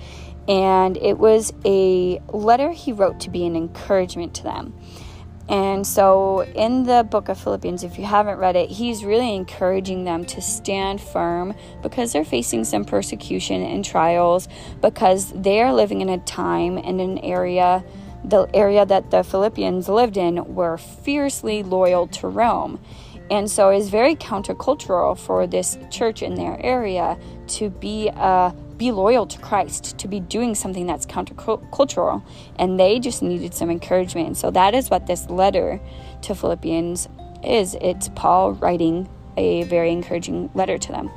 And 0.48 0.98
it 0.98 1.18
was 1.18 1.54
a 1.64 2.20
letter 2.34 2.72
he 2.72 2.92
wrote 2.92 3.20
to 3.22 3.30
be 3.30 3.46
an 3.46 3.56
encouragement 3.56 4.34
to 4.36 4.44
them. 4.44 4.74
And 5.50 5.86
so, 5.86 6.44
in 6.56 6.84
the 6.84 7.04
book 7.04 7.28
of 7.28 7.38
Philippians, 7.38 7.84
if 7.84 8.00
you 8.00 8.06
haven't 8.06 8.38
read 8.38 8.56
it, 8.56 8.70
he's 8.70 9.04
really 9.04 9.36
encouraging 9.36 10.06
them 10.06 10.24
to 10.26 10.42
stand 10.42 11.02
firm 11.02 11.54
because 11.82 12.14
they're 12.14 12.24
facing 12.24 12.64
some 12.64 12.86
persecution 12.86 13.62
and 13.62 13.84
trials, 13.84 14.48
because 14.82 15.34
they 15.34 15.62
are 15.62 15.74
living 15.74 16.00
in 16.00 16.08
a 16.08 16.18
time 16.20 16.78
and 16.78 17.02
an 17.02 17.18
area, 17.20 17.84
the 18.24 18.48
area 18.54 18.86
that 18.86 19.12
the 19.12 19.22
Philippians 19.24 19.90
lived 19.90 20.16
in, 20.16 20.56
were 20.56 20.78
fiercely 20.78 21.62
loyal 21.62 22.08
to 22.08 22.30
Rome. 22.30 22.80
And 23.30 23.52
so, 23.52 23.70
it's 23.70 23.90
very 23.90 24.16
countercultural 24.16 25.18
for 25.18 25.46
this 25.46 25.78
church 25.92 26.24
in 26.24 26.36
their 26.36 26.58
area 26.66 27.18
to 27.48 27.70
be 27.70 28.08
a 28.08 28.56
be 28.84 28.91
loyal 28.91 29.26
to 29.26 29.39
Christ, 29.39 29.98
to 29.98 30.10
be 30.10 30.19
doing 30.19 30.56
something 30.56 30.86
that's 30.86 31.06
countercultural. 31.06 32.22
And 32.58 32.78
they 32.78 33.00
just 33.00 33.24
needed 33.24 33.54
some 33.54 33.69
encouragement. 33.69 34.28
And 34.28 34.38
so 34.38 34.52
that 34.52 34.76
is 34.76 34.89
what 34.89 35.08
this 35.08 35.30
letter 35.30 35.80
to 36.24 36.36
Philippians 36.36 37.08
is. 37.46 37.78
It's 37.80 38.10
Paul 38.10 38.54
writing 38.54 39.08
a 39.38 39.63
very 39.63 39.91
encouraging 39.91 40.52
letter 40.54 40.78
to 40.78 40.91
them. 40.91 41.10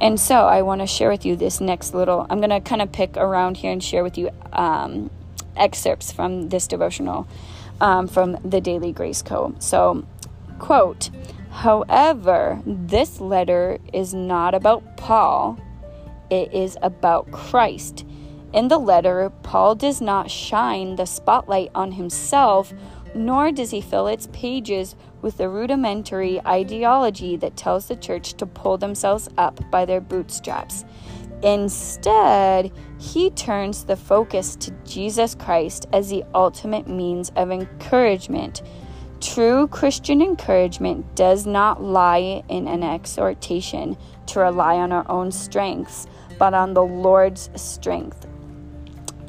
And 0.00 0.18
so 0.18 0.46
I 0.46 0.62
want 0.62 0.80
to 0.80 0.88
share 0.88 1.08
with 1.08 1.24
you 1.24 1.36
this 1.36 1.60
next 1.60 1.94
little, 1.94 2.26
I'm 2.28 2.38
going 2.38 2.50
to 2.50 2.60
kind 2.60 2.82
of 2.82 2.90
pick 2.90 3.16
around 3.16 3.58
here 3.58 3.70
and 3.70 3.82
share 3.82 4.02
with 4.02 4.18
you 4.18 4.30
um, 4.52 5.08
excerpts 5.56 6.10
from 6.10 6.48
this 6.48 6.66
devotional 6.66 7.28
um, 7.80 8.08
from 8.08 8.36
the 8.44 8.60
Daily 8.60 8.92
Grace 8.92 9.22
Co. 9.22 9.54
So, 9.60 10.04
quote, 10.58 11.10
However, 11.50 12.60
this 12.66 13.20
letter 13.20 13.78
is 13.92 14.12
not 14.12 14.54
about 14.54 14.96
Paul 14.96 15.60
it 16.30 16.52
is 16.52 16.76
about 16.82 17.30
Christ. 17.30 18.04
In 18.52 18.68
the 18.68 18.78
letter, 18.78 19.30
Paul 19.42 19.74
does 19.74 20.00
not 20.00 20.30
shine 20.30 20.96
the 20.96 21.06
spotlight 21.06 21.70
on 21.74 21.92
himself, 21.92 22.72
nor 23.14 23.50
does 23.50 23.70
he 23.70 23.80
fill 23.80 24.06
its 24.06 24.28
pages 24.32 24.94
with 25.22 25.38
the 25.38 25.48
rudimentary 25.48 26.40
ideology 26.46 27.36
that 27.36 27.56
tells 27.56 27.88
the 27.88 27.96
church 27.96 28.34
to 28.34 28.46
pull 28.46 28.78
themselves 28.78 29.28
up 29.38 29.58
by 29.70 29.84
their 29.84 30.00
bootstraps. 30.00 30.84
Instead, 31.42 32.72
he 32.98 33.30
turns 33.30 33.84
the 33.84 33.96
focus 33.96 34.56
to 34.56 34.70
Jesus 34.84 35.34
Christ 35.34 35.86
as 35.92 36.08
the 36.08 36.24
ultimate 36.34 36.88
means 36.88 37.30
of 37.36 37.50
encouragement. 37.50 38.62
True 39.24 39.68
Christian 39.68 40.20
encouragement 40.20 41.16
does 41.16 41.46
not 41.46 41.82
lie 41.82 42.42
in 42.50 42.68
an 42.68 42.82
exhortation 42.82 43.96
to 44.26 44.40
rely 44.40 44.76
on 44.76 44.92
our 44.92 45.10
own 45.10 45.32
strengths, 45.32 46.06
but 46.38 46.52
on 46.52 46.74
the 46.74 46.84
Lord's 46.84 47.48
strength. 47.56 48.26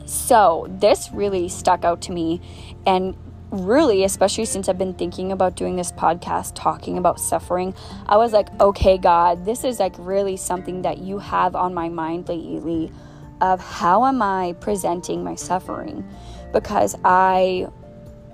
So, 0.06 0.68
this 0.70 1.12
really 1.14 1.48
stuck 1.48 1.86
out 1.86 2.02
to 2.04 2.12
me. 2.12 2.42
And 2.86 3.16
really, 3.52 4.04
especially 4.04 4.44
since 4.44 4.68
I've 4.68 4.78
been 4.78 4.96
thinking 4.96 5.32
about 5.32 5.56
doing 5.56 5.78
this 5.78 5.94
podcast 5.94 6.56
talking 6.56 6.98
about 6.98 7.18
suffering, 7.18 7.74
I 8.06 8.18
was 8.18 8.34
like, 8.34 8.50
okay, 8.60 8.98
God, 8.98 9.46
this 9.46 9.64
is 9.64 9.80
like 9.80 9.96
really 9.98 10.36
something 10.36 10.82
that 10.82 10.98
you 10.98 11.20
have 11.20 11.56
on 11.56 11.74
my 11.74 11.88
mind 11.88 12.28
lately 12.28 12.92
of 13.40 13.62
how 13.62 14.06
am 14.06 14.22
I 14.22 14.56
presenting 14.60 15.24
my 15.24 15.36
suffering? 15.36 16.06
Because 16.52 16.98
I 17.06 17.68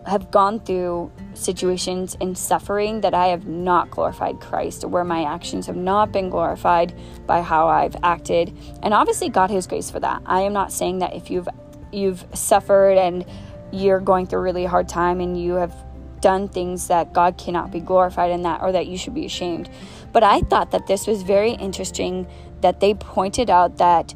have 0.08 0.32
gone 0.32 0.60
through 0.60 1.12
situations 1.34 2.18
in 2.20 2.36
suffering 2.36 3.02
that 3.02 3.14
I 3.14 3.28
have 3.28 3.48
not 3.48 3.92
glorified 3.92 4.40
Christ, 4.40 4.86
where 4.86 5.04
my 5.04 5.24
actions 5.24 5.68
have 5.68 5.76
not 5.76 6.12
been 6.12 6.30
glorified 6.30 6.94
by 7.28 7.42
how 7.42 7.68
I've 7.68 7.96
acted. 8.04 8.58
And 8.82 8.94
obviously 8.94 9.30
God 9.30 9.52
has 9.52 9.68
grace 9.68 9.92
for 9.92 10.00
that. 10.00 10.22
I 10.26 10.42
am 10.42 10.54
not 10.54 10.72
saying 10.72 11.00
that 11.00 11.16
if 11.16 11.30
you've 11.30 11.48
you've 11.92 12.26
suffered 12.34 12.98
and 12.98 13.26
you're 13.72 14.00
going 14.00 14.26
through 14.26 14.40
a 14.40 14.44
really 14.44 14.66
hard 14.66 14.88
time 14.88 15.20
and 15.20 15.42
you 15.42 15.56
have 15.56 15.76
done 16.22 16.48
things 16.48 16.88
that 16.88 17.14
God 17.14 17.38
cannot 17.38 17.72
be 17.72 17.80
glorified 17.80 18.32
in 18.32 18.44
that 18.44 18.62
or 18.62 18.72
that 18.72 18.88
you 18.88 18.98
should 18.98 19.14
be 19.14 19.26
ashamed. 19.26 19.70
But 20.14 20.24
I 20.24 20.42
thought 20.42 20.72
that 20.72 20.88
this 20.88 21.08
was 21.08 21.24
very 21.24 21.52
interesting 21.52 22.28
that 22.62 22.80
they 22.80 22.94
pointed 22.94 23.50
out 23.50 23.78
that 23.78 24.14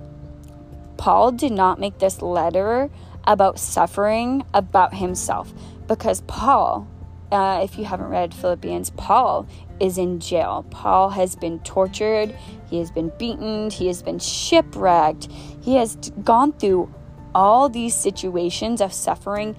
Paul 0.97 1.31
did 1.31 1.51
not 1.51 1.79
make 1.79 1.99
this 1.99 2.21
letter 2.21 2.89
about 3.25 3.59
suffering 3.59 4.45
about 4.53 4.93
himself 4.93 5.53
because 5.87 6.21
Paul, 6.21 6.87
uh, 7.31 7.61
if 7.63 7.77
you 7.77 7.85
haven't 7.85 8.07
read 8.07 8.33
Philippians, 8.33 8.91
Paul 8.91 9.47
is 9.79 9.97
in 9.97 10.19
jail. 10.19 10.65
Paul 10.69 11.09
has 11.09 11.35
been 11.35 11.59
tortured, 11.59 12.35
he 12.69 12.79
has 12.79 12.91
been 12.91 13.11
beaten, 13.17 13.69
he 13.69 13.87
has 13.87 14.01
been 14.01 14.19
shipwrecked, 14.19 15.27
he 15.61 15.75
has 15.75 15.95
gone 16.23 16.53
through 16.53 16.93
all 17.33 17.67
these 17.67 17.93
situations 17.93 18.81
of 18.81 18.93
suffering. 18.93 19.55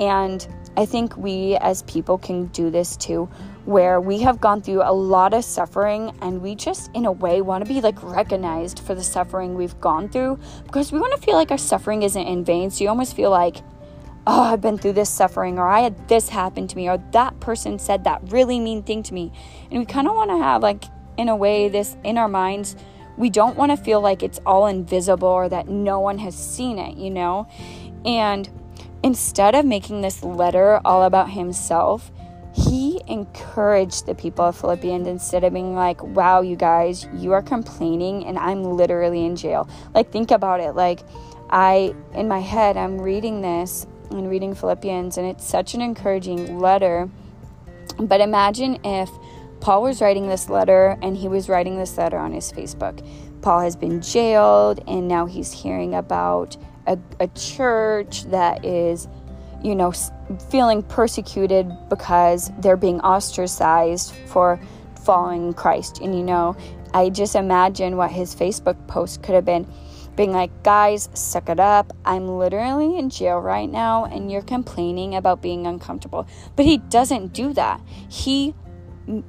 And 0.00 0.46
I 0.76 0.86
think 0.86 1.16
we 1.16 1.56
as 1.56 1.82
people 1.82 2.18
can 2.18 2.46
do 2.46 2.70
this 2.70 2.96
too, 2.96 3.28
where 3.64 4.00
we 4.00 4.20
have 4.20 4.40
gone 4.40 4.62
through 4.62 4.82
a 4.82 4.92
lot 4.92 5.34
of 5.34 5.44
suffering 5.44 6.16
and 6.22 6.40
we 6.40 6.54
just, 6.54 6.90
in 6.94 7.04
a 7.04 7.12
way, 7.12 7.42
want 7.42 7.64
to 7.64 7.68
be 7.68 7.80
like 7.80 8.00
recognized 8.02 8.78
for 8.78 8.94
the 8.94 9.02
suffering 9.02 9.54
we've 9.54 9.78
gone 9.80 10.08
through 10.08 10.38
because 10.64 10.92
we 10.92 11.00
want 11.00 11.14
to 11.14 11.20
feel 11.20 11.34
like 11.34 11.50
our 11.50 11.58
suffering 11.58 12.02
isn't 12.04 12.26
in 12.26 12.44
vain. 12.44 12.70
So 12.70 12.84
you 12.84 12.90
almost 12.90 13.14
feel 13.14 13.30
like, 13.30 13.56
oh, 14.30 14.42
I've 14.42 14.60
been 14.60 14.76
through 14.76 14.92
this 14.92 15.08
suffering, 15.08 15.58
or 15.58 15.66
I 15.66 15.80
had 15.80 16.06
this 16.06 16.28
happen 16.28 16.68
to 16.68 16.76
me, 16.76 16.86
or 16.86 16.98
that 17.12 17.40
person 17.40 17.78
said 17.78 18.04
that 18.04 18.30
really 18.30 18.60
mean 18.60 18.82
thing 18.82 19.02
to 19.04 19.14
me. 19.14 19.32
And 19.70 19.80
we 19.80 19.86
kind 19.86 20.06
of 20.06 20.14
want 20.14 20.30
to 20.30 20.36
have, 20.36 20.62
like, 20.62 20.84
in 21.16 21.30
a 21.30 21.34
way, 21.34 21.70
this 21.70 21.96
in 22.04 22.18
our 22.18 22.28
minds, 22.28 22.76
we 23.16 23.30
don't 23.30 23.56
want 23.56 23.72
to 23.72 23.76
feel 23.76 24.02
like 24.02 24.22
it's 24.22 24.38
all 24.44 24.66
invisible 24.66 25.28
or 25.28 25.48
that 25.48 25.68
no 25.68 25.98
one 26.00 26.18
has 26.18 26.34
seen 26.36 26.78
it, 26.78 26.98
you 26.98 27.10
know? 27.10 27.48
And 28.04 28.48
instead 29.02 29.54
of 29.54 29.64
making 29.64 30.02
this 30.02 30.22
letter 30.22 30.78
all 30.84 31.04
about 31.04 31.30
himself, 31.30 32.12
he 32.52 33.00
encouraged 33.06 34.04
the 34.04 34.14
people 34.14 34.44
of 34.44 34.56
Philippians 34.56 35.08
instead 35.08 35.42
of 35.42 35.54
being 35.54 35.74
like, 35.74 36.02
wow, 36.02 36.42
you 36.42 36.54
guys, 36.54 37.08
you 37.14 37.32
are 37.32 37.42
complaining 37.42 38.26
and 38.26 38.38
I'm 38.38 38.62
literally 38.62 39.24
in 39.24 39.36
jail. 39.36 39.70
Like, 39.94 40.12
think 40.12 40.30
about 40.30 40.60
it. 40.60 40.72
Like, 40.72 41.00
I, 41.48 41.94
in 42.12 42.28
my 42.28 42.40
head, 42.40 42.76
I'm 42.76 43.00
reading 43.00 43.40
this 43.40 43.86
and 44.10 44.28
reading 44.28 44.54
Philippians, 44.54 45.18
and 45.18 45.26
it's 45.26 45.46
such 45.46 45.74
an 45.74 45.80
encouraging 45.80 46.58
letter. 46.58 47.08
But 47.98 48.20
imagine 48.20 48.78
if 48.84 49.10
Paul 49.60 49.82
was 49.82 50.00
writing 50.00 50.28
this 50.28 50.48
letter 50.48 50.96
and 51.02 51.16
he 51.16 51.28
was 51.28 51.48
writing 51.48 51.78
this 51.78 51.98
letter 51.98 52.18
on 52.18 52.32
his 52.32 52.52
Facebook. 52.52 53.04
Paul 53.42 53.60
has 53.60 53.76
been 53.76 54.00
jailed, 54.00 54.82
and 54.86 55.08
now 55.08 55.26
he's 55.26 55.52
hearing 55.52 55.94
about 55.94 56.56
a, 56.86 56.98
a 57.20 57.28
church 57.28 58.24
that 58.24 58.64
is, 58.64 59.08
you 59.62 59.74
know, 59.74 59.92
feeling 60.50 60.82
persecuted 60.82 61.70
because 61.88 62.50
they're 62.58 62.76
being 62.76 63.00
ostracized 63.00 64.14
for 64.26 64.60
following 65.04 65.52
Christ. 65.54 66.00
And, 66.00 66.16
you 66.16 66.24
know, 66.24 66.56
I 66.94 67.10
just 67.10 67.34
imagine 67.34 67.96
what 67.96 68.10
his 68.10 68.34
Facebook 68.34 68.86
post 68.86 69.22
could 69.22 69.34
have 69.34 69.44
been 69.44 69.66
being 70.18 70.32
like, 70.32 70.64
guys, 70.64 71.08
suck 71.14 71.48
it 71.48 71.60
up. 71.60 71.96
I'm 72.04 72.26
literally 72.26 72.98
in 72.98 73.08
jail 73.08 73.38
right 73.38 73.70
now 73.70 74.04
and 74.04 74.30
you're 74.32 74.42
complaining 74.42 75.14
about 75.14 75.40
being 75.40 75.64
uncomfortable. 75.64 76.26
But 76.56 76.66
he 76.66 76.78
doesn't 76.78 77.32
do 77.32 77.54
that. 77.54 77.80
He 78.10 78.54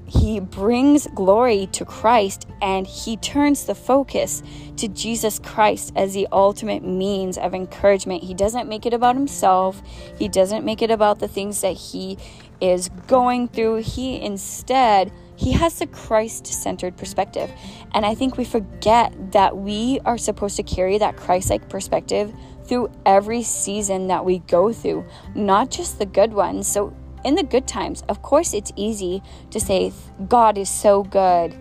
he 0.08 0.42
brings 0.42 1.08
glory 1.16 1.68
to 1.68 1.86
Christ 1.86 2.46
and 2.62 2.86
he 2.86 3.16
turns 3.16 3.66
the 3.66 3.76
focus 3.76 4.44
to 4.76 4.90
Jesus 4.90 5.40
Christ 5.40 5.94
as 5.96 6.14
the 6.14 6.28
ultimate 6.34 6.84
means 6.84 7.38
of 7.38 7.54
encouragement. 7.54 8.24
He 8.24 8.34
doesn't 8.34 8.68
make 8.68 8.86
it 8.86 8.94
about 8.94 9.16
himself. 9.16 9.82
He 10.18 10.28
doesn't 10.28 10.66
make 10.66 10.82
it 10.82 10.92
about 10.92 11.20
the 11.20 11.30
things 11.30 11.62
that 11.62 11.78
he 11.78 12.18
is 12.60 12.90
going 13.08 13.48
through. 13.48 13.84
He 13.84 14.20
instead 14.20 15.14
he 15.40 15.54
has 15.54 15.80
a 15.80 15.88
Christ 15.88 16.46
centered 16.48 16.98
perspective. 16.98 17.50
And 17.94 18.06
I 18.06 18.14
think 18.14 18.36
we 18.36 18.44
forget 18.44 19.32
that 19.32 19.56
we 19.56 20.02
are 20.04 20.18
supposed 20.18 20.58
to 20.58 20.64
carry 20.64 20.98
that 20.98 21.16
Christ 21.16 21.50
like 21.50 21.70
perspective 21.70 22.34
through 22.66 22.92
every 23.06 23.44
season 23.44 24.08
that 24.08 24.26
we 24.26 24.40
go 24.40 24.74
through, 24.74 25.06
not 25.36 25.72
just 25.72 25.98
the 25.98 26.06
good 26.06 26.34
ones. 26.34 26.68
So, 26.68 26.94
in 27.24 27.36
the 27.36 27.44
good 27.44 27.68
times, 27.68 28.04
of 28.10 28.22
course, 28.22 28.54
it's 28.54 28.74
easy 28.76 29.24
to 29.52 29.62
say, 29.62 29.94
God 30.28 30.58
is 30.58 30.70
so 30.70 31.04
good. 31.04 31.56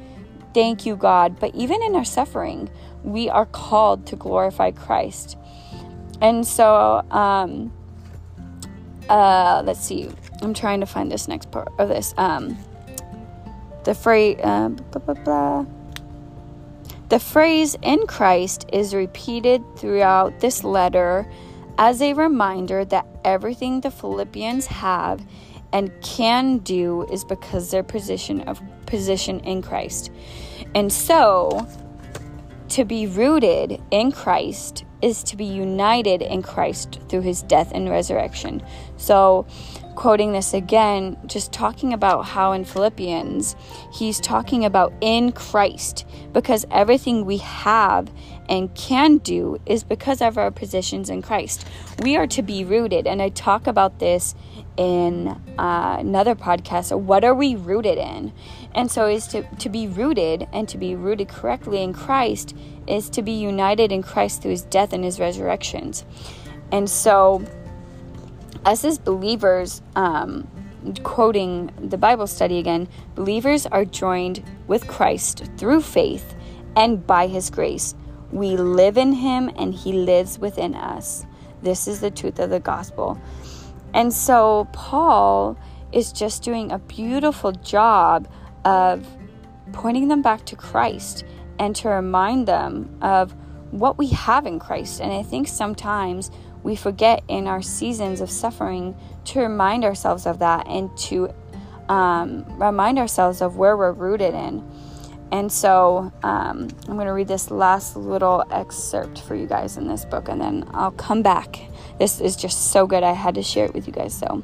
Thank 0.55 0.85
you, 0.85 0.97
God. 0.97 1.39
But 1.39 1.55
even 1.55 1.81
in 1.81 1.95
our 1.95 2.05
suffering, 2.05 2.69
we 3.05 3.29
are 3.29 3.47
called 3.47 4.07
to 4.09 4.17
glorify 4.17 4.73
Christ. 4.73 5.39
And 6.21 6.45
so, 6.45 7.07
um, 7.13 7.73
uh, 9.09 9.63
let's 9.65 9.81
see. 9.81 10.11
I'm 10.43 10.53
trying 10.53 10.81
to 10.81 10.87
find 10.87 11.13
this 11.13 11.29
next 11.29 11.53
part 11.53 11.69
of 11.79 11.89
this. 11.89 12.13
Um, 12.17 12.59
the 13.89 13.95
phrase, 13.95 14.37
uh, 14.45 14.69
blah, 14.69 15.01
blah, 15.01 15.25
blah. 15.25 15.67
The 17.09 17.19
phrase 17.19 17.75
in 17.81 18.07
Christ 18.07 18.67
is 18.71 18.95
repeated 18.95 19.65
throughout 19.79 20.41
this 20.41 20.63
letter 20.63 21.27
as 21.79 22.03
a 22.03 22.13
reminder 22.13 22.85
that 22.85 23.07
everything 23.25 23.81
the 23.81 23.91
Philippians 23.91 24.67
have 24.67 25.27
and 25.73 25.91
can 26.03 26.59
do 26.59 27.07
is 27.11 27.25
because 27.25 27.71
their 27.71 27.83
position 27.83 28.43
of 28.43 28.61
position 28.85 29.41
in 29.41 29.63
Christ. 29.63 30.13
And 30.75 30.93
so 30.93 31.67
to 32.69 32.85
be 32.85 33.07
rooted 33.07 33.81
in 33.91 34.13
Christ 34.13 34.85
is 35.01 35.23
to 35.23 35.37
be 35.37 35.47
united 35.47 36.21
in 36.21 36.43
Christ 36.43 37.01
through 37.09 37.23
his 37.23 37.41
death 37.41 37.73
and 37.73 37.89
resurrection. 37.89 38.63
So, 38.99 39.47
quoting 39.99 40.31
this 40.31 40.55
again, 40.55 41.17
just 41.27 41.51
talking 41.51 41.93
about 41.93 42.25
how 42.25 42.53
in 42.53 42.65
Philippians, 42.65 43.57
he's 43.93 44.21
talking 44.21 44.65
about 44.65 44.93
in 45.01 45.33
Christ 45.33 46.07
because 46.33 46.65
everything 46.71 47.27
we 47.27 47.39
have 47.39 48.09
and 48.49 48.73
can 48.77 49.19
do 49.19 49.59
is 49.67 49.83
because 49.83 50.23
of 50.23 50.39
our 50.39 50.53
positions 50.53 51.11
in 51.11 51.21
Christ. 51.21 51.67
We 52.01 52.17
are 52.17 52.29
to 52.29 52.43
be 52.43 52.65
rooted, 52.65 53.09
and 53.09 53.21
I 53.21 53.31
talk 53.31 53.67
about 53.67 53.99
this 53.99 54.37
in 54.77 55.31
uh, 55.59 55.97
another 55.99 56.37
podcast. 56.37 56.97
What 56.97 57.25
are 57.25 57.35
we 57.35 57.57
rooted 57.57 57.99
in? 57.99 58.33
And 58.77 58.89
so, 58.89 59.09
is 59.09 59.27
to, 59.27 59.43
to 59.57 59.69
be 59.69 59.89
rooted 59.89 60.47
and 60.53 60.69
to 60.69 60.79
be 60.79 60.95
rooted 60.95 61.29
correctly 61.29 61.83
in 61.83 61.93
Christ 61.93 62.57
is 62.87 63.11
to 63.11 63.21
be 63.21 63.33
united 63.33 63.91
in 63.91 64.05
Christ 64.05 64.43
through 64.43 64.53
his 64.53 64.63
death 64.63 64.93
and 64.93 65.03
his 65.03 65.19
resurrections. 65.19 66.05
And 66.71 66.89
so, 66.89 67.45
us 68.65 68.85
as 68.85 68.99
believers, 68.99 69.83
um, 69.97 70.49
quoting 71.03 71.71
the 71.81 71.99
Bible 71.99 72.27
study 72.27 72.59
again, 72.59 72.89
believers 73.15 73.67
are 73.67 73.85
joined 73.85 74.43
with 74.67 74.87
Christ 74.87 75.45
through 75.57 75.83
faith 75.83 76.35
and 76.77 77.07
by 77.07 77.27
his 77.27 77.51
grace. 77.51 77.95
We 78.31 78.57
live 78.57 78.99
in 78.99 79.13
him 79.13 79.51
and 79.57 79.75
he 79.75 79.93
lives 79.93 80.39
within 80.39 80.75
us. 80.75 81.25
This 81.63 81.89
is 81.89 82.01
the 82.01 82.11
truth 82.11 82.39
of 82.39 82.51
the 82.51 82.61
gospel. 82.61 83.21
And 83.95 84.13
so, 84.13 84.69
Paul 84.73 85.59
is 85.93 86.13
just 86.13 86.43
doing 86.43 86.71
a 86.71 86.79
beautiful 86.79 87.53
job 87.53 88.29
of 88.65 89.07
pointing 89.73 90.09
them 90.09 90.23
back 90.23 90.45
to 90.47 90.57
Christ 90.57 91.25
and 91.59 91.75
to 91.77 91.89
remind 91.89 92.47
them 92.47 92.99
of 93.03 93.35
what 93.71 93.99
we 93.99 94.09
have 94.09 94.47
in 94.47 94.59
Christ. 94.59 95.01
And 95.01 95.13
I 95.13 95.23
think 95.23 95.49
sometimes 95.49 96.31
we 96.63 96.77
forget 96.77 97.23
in 97.29 97.47
our 97.47 97.63
seasons 97.63 98.21
of 98.21 98.31
suffering 98.31 98.97
to 99.27 99.41
remind 99.41 99.85
ourselves 99.85 100.27
of 100.27 100.39
that 100.41 100.67
and 100.67 100.97
to 100.99 101.33
um, 101.89 102.45
remind 102.59 102.99
ourselves 102.99 103.41
of 103.41 103.57
where 103.57 103.77
we're 103.77 103.93
rooted 103.93 104.35
in. 104.35 104.69
And 105.31 105.53
so 105.53 106.13
um, 106.23 106.69
I'm 106.87 106.95
going 106.95 107.07
to 107.07 107.13
read 107.13 107.29
this 107.29 107.51
last 107.51 107.97
little 107.97 108.45
excerpt 108.51 109.21
for 109.21 109.35
you 109.35 109.47
guys 109.47 109.77
in 109.77 109.87
this 109.87 110.05
book, 110.05 110.29
and 110.29 110.41
then 110.41 110.65
I'll 110.73 110.93
come 110.93 111.23
back. 111.23 111.61
This 111.99 112.21
is 112.21 112.35
just 112.35 112.71
so 112.71 112.87
good. 112.87 113.03
I 113.03 113.13
had 113.13 113.35
to 113.35 113.43
share 113.43 113.67
it 113.67 113.75
with 113.75 113.87
you 113.87 113.93
guys. 113.93 114.15
So, 114.15 114.43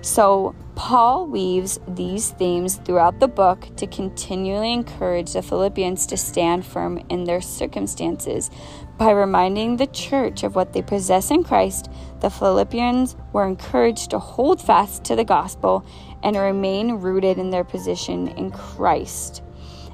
so 0.00 0.54
Paul 0.74 1.26
weaves 1.26 1.78
these 1.86 2.30
themes 2.30 2.76
throughout 2.76 3.20
the 3.20 3.28
book 3.28 3.76
to 3.76 3.86
continually 3.86 4.72
encourage 4.72 5.34
the 5.34 5.42
Philippians 5.42 6.06
to 6.06 6.16
stand 6.16 6.64
firm 6.64 7.04
in 7.10 7.24
their 7.24 7.42
circumstances. 7.42 8.50
By 8.98 9.10
reminding 9.10 9.76
the 9.76 9.86
church 9.86 10.42
of 10.42 10.54
what 10.54 10.72
they 10.72 10.82
possess 10.82 11.30
in 11.30 11.42
Christ, 11.42 11.90
the 12.20 12.30
Philippians 12.30 13.16
were 13.32 13.46
encouraged 13.46 14.10
to 14.10 14.18
hold 14.18 14.60
fast 14.60 15.04
to 15.04 15.16
the 15.16 15.24
gospel 15.24 15.84
and 16.22 16.36
remain 16.36 16.92
rooted 16.92 17.38
in 17.38 17.50
their 17.50 17.64
position 17.64 18.28
in 18.28 18.50
Christ. 18.50 19.42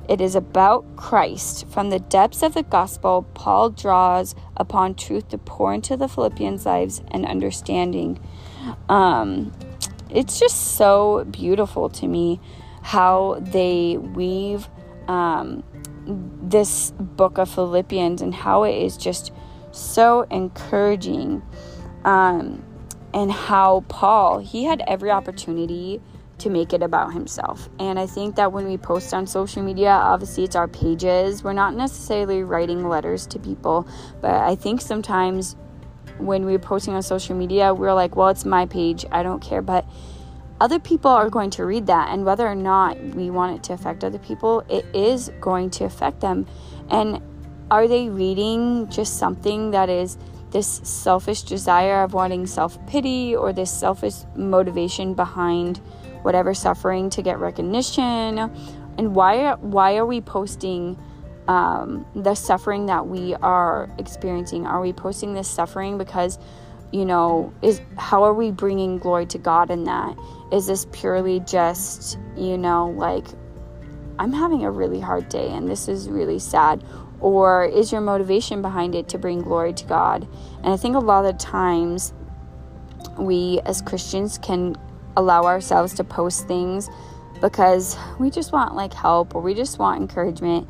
It 0.08 0.20
is 0.20 0.34
about 0.34 0.96
Christ. 0.96 1.66
From 1.68 1.90
the 1.90 1.98
depths 1.98 2.42
of 2.42 2.54
the 2.54 2.62
gospel, 2.62 3.26
Paul 3.34 3.70
draws 3.70 4.34
upon 4.56 4.94
truth 4.94 5.28
to 5.28 5.38
pour 5.38 5.74
into 5.74 5.96
the 5.96 6.08
Philippians' 6.08 6.66
lives 6.66 7.02
and 7.10 7.26
understanding. 7.26 8.18
Um, 8.88 9.52
it's 10.10 10.40
just 10.40 10.76
so 10.76 11.24
beautiful 11.30 11.90
to 11.90 12.06
me 12.06 12.40
how 12.82 13.38
they 13.40 13.98
weave 13.98 14.68
um, 15.08 15.62
this 16.08 16.92
book 16.98 17.38
of 17.38 17.50
Philippians 17.50 18.22
and 18.22 18.34
how 18.34 18.64
it 18.64 18.74
is 18.74 18.96
just 18.96 19.32
so 19.70 20.22
encouraging. 20.30 21.42
Um, 22.04 22.64
and 23.14 23.32
how 23.32 23.84
Paul, 23.88 24.38
he 24.38 24.64
had 24.64 24.82
every 24.86 25.10
opportunity 25.10 26.00
to 26.38 26.50
make 26.50 26.72
it 26.72 26.82
about 26.82 27.12
himself. 27.12 27.68
And 27.78 27.98
I 27.98 28.06
think 28.06 28.36
that 28.36 28.52
when 28.52 28.66
we 28.66 28.76
post 28.76 29.12
on 29.12 29.26
social 29.26 29.62
media, 29.62 29.90
obviously 29.90 30.44
it's 30.44 30.54
our 30.54 30.68
pages. 30.68 31.42
We're 31.42 31.52
not 31.52 31.74
necessarily 31.74 32.42
writing 32.42 32.88
letters 32.88 33.26
to 33.28 33.38
people, 33.38 33.88
but 34.20 34.34
I 34.34 34.54
think 34.54 34.80
sometimes 34.80 35.56
when 36.18 36.44
we're 36.44 36.58
posting 36.58 36.94
on 36.94 37.02
social 37.02 37.34
media, 37.34 37.74
we're 37.74 37.92
like, 37.92 38.14
well, 38.14 38.28
it's 38.28 38.44
my 38.44 38.66
page, 38.66 39.04
I 39.10 39.22
don't 39.22 39.40
care. 39.40 39.62
But 39.62 39.84
other 40.60 40.78
people 40.78 41.10
are 41.10 41.30
going 41.30 41.50
to 41.50 41.64
read 41.64 41.86
that, 41.86 42.10
and 42.10 42.24
whether 42.24 42.46
or 42.46 42.54
not 42.54 42.98
we 43.00 43.30
want 43.30 43.56
it 43.56 43.62
to 43.64 43.72
affect 43.72 44.04
other 44.04 44.18
people, 44.18 44.64
it 44.68 44.84
is 44.94 45.30
going 45.40 45.70
to 45.70 45.84
affect 45.84 46.20
them. 46.20 46.46
And 46.90 47.22
are 47.70 47.86
they 47.86 48.08
reading 48.08 48.88
just 48.88 49.18
something 49.18 49.70
that 49.72 49.88
is 49.88 50.16
this 50.50 50.80
selfish 50.82 51.42
desire 51.42 52.02
of 52.02 52.14
wanting 52.14 52.46
self 52.46 52.84
pity 52.86 53.36
or 53.36 53.52
this 53.52 53.70
selfish 53.70 54.14
motivation 54.34 55.14
behind 55.14 55.78
whatever 56.22 56.54
suffering 56.54 57.10
to 57.10 57.22
get 57.22 57.38
recognition? 57.38 58.38
And 58.98 59.14
why, 59.14 59.54
why 59.54 59.96
are 59.96 60.06
we 60.06 60.20
posting? 60.20 60.98
um, 61.48 62.04
the 62.14 62.34
suffering 62.34 62.86
that 62.86 63.06
we 63.06 63.34
are 63.36 63.90
experiencing? 63.98 64.66
Are 64.66 64.80
we 64.80 64.92
posting 64.92 65.34
this 65.34 65.48
suffering 65.48 65.98
because, 65.98 66.38
you 66.92 67.04
know, 67.04 67.52
is 67.62 67.80
how 67.96 68.24
are 68.24 68.34
we 68.34 68.50
bringing 68.50 68.98
glory 68.98 69.26
to 69.26 69.38
God 69.38 69.70
in 69.70 69.84
that? 69.84 70.16
Is 70.52 70.66
this 70.66 70.86
purely 70.92 71.40
just, 71.40 72.18
you 72.36 72.56
know, 72.56 72.90
like 72.90 73.26
I'm 74.18 74.32
having 74.32 74.64
a 74.64 74.70
really 74.70 75.00
hard 75.00 75.28
day 75.28 75.48
and 75.50 75.68
this 75.68 75.88
is 75.88 76.08
really 76.08 76.38
sad? 76.38 76.82
Or 77.20 77.64
is 77.64 77.90
your 77.90 78.00
motivation 78.00 78.62
behind 78.62 78.94
it 78.94 79.08
to 79.10 79.18
bring 79.18 79.42
glory 79.42 79.72
to 79.74 79.84
God? 79.86 80.26
And 80.62 80.72
I 80.72 80.76
think 80.76 80.96
a 80.96 81.00
lot 81.00 81.24
of 81.24 81.36
times 81.38 82.12
we 83.18 83.60
as 83.64 83.82
Christians 83.82 84.38
can 84.38 84.76
allow 85.16 85.44
ourselves 85.44 85.94
to 85.94 86.04
post 86.04 86.46
things 86.46 86.88
because 87.40 87.96
we 88.18 88.30
just 88.30 88.52
want 88.52 88.74
like 88.74 88.92
help 88.92 89.34
or 89.34 89.42
we 89.42 89.54
just 89.54 89.78
want 89.78 90.00
encouragement 90.00 90.68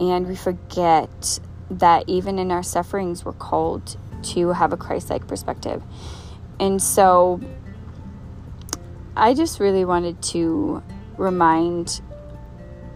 and 0.00 0.26
we 0.26 0.36
forget 0.36 1.40
that 1.70 2.04
even 2.06 2.38
in 2.38 2.50
our 2.50 2.62
sufferings, 2.62 3.24
we're 3.24 3.32
called 3.32 3.96
to 4.22 4.48
have 4.48 4.72
a 4.72 4.76
Christ 4.76 5.10
like 5.10 5.26
perspective. 5.26 5.82
And 6.58 6.80
so 6.82 7.40
I 9.16 9.34
just 9.34 9.60
really 9.60 9.84
wanted 9.84 10.22
to 10.24 10.82
remind 11.16 12.00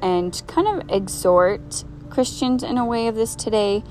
and 0.03 0.43
kind 0.47 0.69
of 0.69 0.91
exhort 0.91 1.85
Christians 2.09 2.63
in 2.63 2.79
a 2.79 2.85
way 2.85 3.09
of 3.09 3.15
this 3.15 3.35
today. 3.35 3.83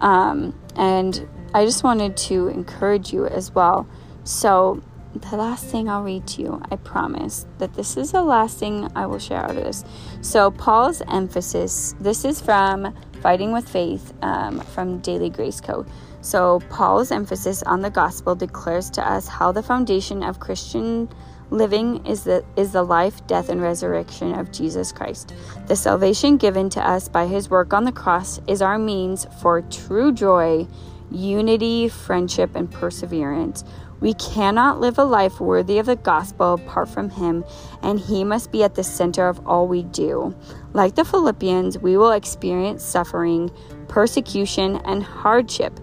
Um, 0.00 0.58
and 0.76 1.28
I 1.54 1.64
just 1.64 1.84
wanted 1.84 2.16
to 2.16 2.48
encourage 2.48 3.12
you 3.12 3.26
as 3.26 3.54
well. 3.54 3.86
So 4.24 4.82
the 5.14 5.36
last 5.36 5.64
thing 5.64 5.88
I'll 5.88 6.02
read 6.02 6.26
to 6.28 6.42
you, 6.42 6.62
I 6.70 6.76
promise 6.76 7.46
that 7.58 7.74
this 7.74 7.96
is 7.96 8.12
the 8.12 8.22
last 8.22 8.58
thing 8.58 8.90
I 8.94 9.06
will 9.06 9.18
share 9.18 9.38
out 9.38 9.50
of 9.50 9.56
this. 9.56 9.84
So, 10.20 10.50
Paul's 10.50 11.02
emphasis 11.08 11.94
this 12.00 12.24
is 12.24 12.40
from 12.40 12.94
Fighting 13.22 13.52
with 13.52 13.68
Faith 13.68 14.12
um, 14.22 14.60
from 14.60 14.98
Daily 14.98 15.30
Grace 15.30 15.60
Co. 15.60 15.86
So, 16.28 16.60
Paul's 16.68 17.10
emphasis 17.10 17.62
on 17.62 17.80
the 17.80 17.88
gospel 17.88 18.34
declares 18.34 18.90
to 18.90 19.10
us 19.10 19.26
how 19.26 19.50
the 19.50 19.62
foundation 19.62 20.22
of 20.22 20.40
Christian 20.40 21.08
living 21.48 22.04
is 22.04 22.24
the, 22.24 22.44
is 22.54 22.72
the 22.72 22.82
life, 22.82 23.26
death, 23.26 23.48
and 23.48 23.62
resurrection 23.62 24.34
of 24.34 24.52
Jesus 24.52 24.92
Christ. 24.92 25.32
The 25.68 25.74
salvation 25.74 26.36
given 26.36 26.68
to 26.68 26.86
us 26.86 27.08
by 27.08 27.26
his 27.26 27.48
work 27.48 27.72
on 27.72 27.84
the 27.84 27.92
cross 27.92 28.42
is 28.46 28.60
our 28.60 28.78
means 28.78 29.26
for 29.40 29.62
true 29.62 30.12
joy, 30.12 30.66
unity, 31.10 31.88
friendship, 31.88 32.54
and 32.54 32.70
perseverance. 32.70 33.64
We 34.00 34.14
cannot 34.14 34.80
live 34.80 34.98
a 34.98 35.04
life 35.04 35.40
worthy 35.40 35.78
of 35.78 35.86
the 35.86 35.96
gospel 35.96 36.54
apart 36.54 36.88
from 36.88 37.10
Him, 37.10 37.44
and 37.82 37.98
He 37.98 38.22
must 38.22 38.52
be 38.52 38.62
at 38.62 38.76
the 38.76 38.84
center 38.84 39.28
of 39.28 39.44
all 39.44 39.66
we 39.66 39.82
do. 39.82 40.36
Like 40.72 40.94
the 40.94 41.04
Philippians, 41.04 41.78
we 41.78 41.96
will 41.96 42.12
experience 42.12 42.84
suffering, 42.84 43.50
persecution, 43.88 44.76
and 44.84 45.02
hardship, 45.02 45.80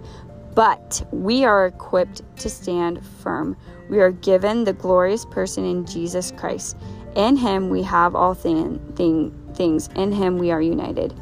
but 0.55 1.05
we 1.11 1.43
are 1.43 1.67
equipped 1.67 2.21
to 2.37 2.49
stand 2.49 3.05
firm. 3.05 3.57
We 3.89 3.99
are 3.99 4.11
given 4.11 4.63
the 4.63 4.73
glorious 4.73 5.25
person 5.25 5.65
in 5.65 5.85
Jesus 5.85 6.31
Christ. 6.31 6.77
In 7.15 7.35
Him, 7.35 7.69
we 7.69 7.83
have 7.83 8.15
all 8.15 8.33
thing, 8.33 8.79
thing, 8.95 9.31
things. 9.53 9.89
In 9.95 10.11
Him, 10.11 10.37
we 10.37 10.51
are 10.51 10.61
united. 10.61 11.13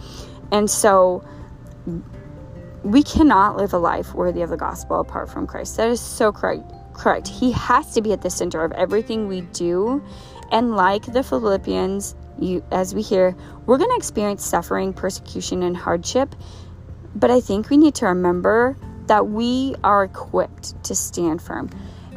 And 0.51 0.69
so, 0.69 1.23
we 2.83 3.01
cannot 3.01 3.57
live 3.57 3.73
a 3.73 3.77
life 3.77 4.13
worthy 4.13 4.41
of 4.41 4.49
the 4.49 4.57
gospel 4.57 4.99
apart 4.99 5.29
from 5.29 5.47
Christ. 5.47 5.77
That 5.77 5.89
is 5.89 6.01
so 6.01 6.31
correct. 6.31 6.63
Correct. 6.93 7.27
He 7.27 7.51
has 7.53 7.93
to 7.93 8.01
be 8.01 8.13
at 8.13 8.21
the 8.21 8.29
center 8.29 8.63
of 8.63 8.71
everything 8.73 9.27
we 9.27 9.41
do. 9.41 10.03
And 10.51 10.75
like 10.75 11.11
the 11.11 11.23
Philippians, 11.23 12.15
you 12.39 12.63
as 12.71 12.93
we 12.93 13.01
hear, 13.01 13.35
we're 13.65 13.77
going 13.77 13.89
to 13.89 13.95
experience 13.95 14.45
suffering, 14.45 14.93
persecution 14.93 15.63
and 15.63 15.75
hardship. 15.75 16.35
But 17.15 17.31
I 17.31 17.39
think 17.39 17.69
we 17.69 17.77
need 17.77 17.95
to 17.95 18.05
remember 18.07 18.77
that 19.07 19.27
we 19.27 19.75
are 19.83 20.03
equipped 20.03 20.81
to 20.85 20.95
stand 20.95 21.41
firm. 21.41 21.69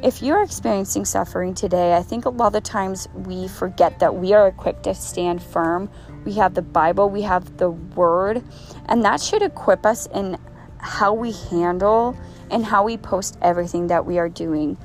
if 0.02 0.22
you're 0.22 0.42
experiencing 0.42 1.06
suffering 1.06 1.54
today, 1.54 1.96
I 1.96 2.02
think 2.02 2.26
a 2.26 2.30
lot 2.30 2.54
of 2.54 2.62
times 2.62 3.08
we 3.14 3.48
forget 3.48 3.98
that 4.00 4.14
we 4.14 4.34
are 4.34 4.46
equipped 4.46 4.84
to 4.84 4.94
stand 4.94 5.42
firm. 5.42 5.88
We 6.26 6.34
have 6.34 6.52
the 6.54 6.62
Bible, 6.62 7.08
we 7.08 7.22
have 7.22 7.56
the 7.56 7.70
Word, 7.70 8.44
and 8.86 9.02
that 9.04 9.22
should 9.22 9.42
equip 9.42 9.86
us 9.86 10.06
in 10.14 10.38
how 10.78 11.14
we 11.14 11.32
handle 11.32 12.16
and 12.50 12.64
how 12.64 12.84
we 12.84 12.96
post 12.96 13.38
everything 13.40 13.86
that 13.86 14.04
we 14.04 14.18
are 14.18 14.28
doing. 14.28 14.76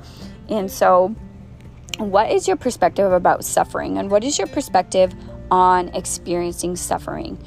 And 0.48 0.70
so, 0.70 1.14
what 1.98 2.30
is 2.30 2.48
your 2.48 2.56
perspective 2.56 3.12
about 3.12 3.44
suffering? 3.44 3.98
And 3.98 4.10
what 4.10 4.24
is 4.24 4.38
your 4.38 4.48
perspective 4.48 5.14
on 5.50 5.88
experiencing 5.88 6.76
suffering? 6.76 7.38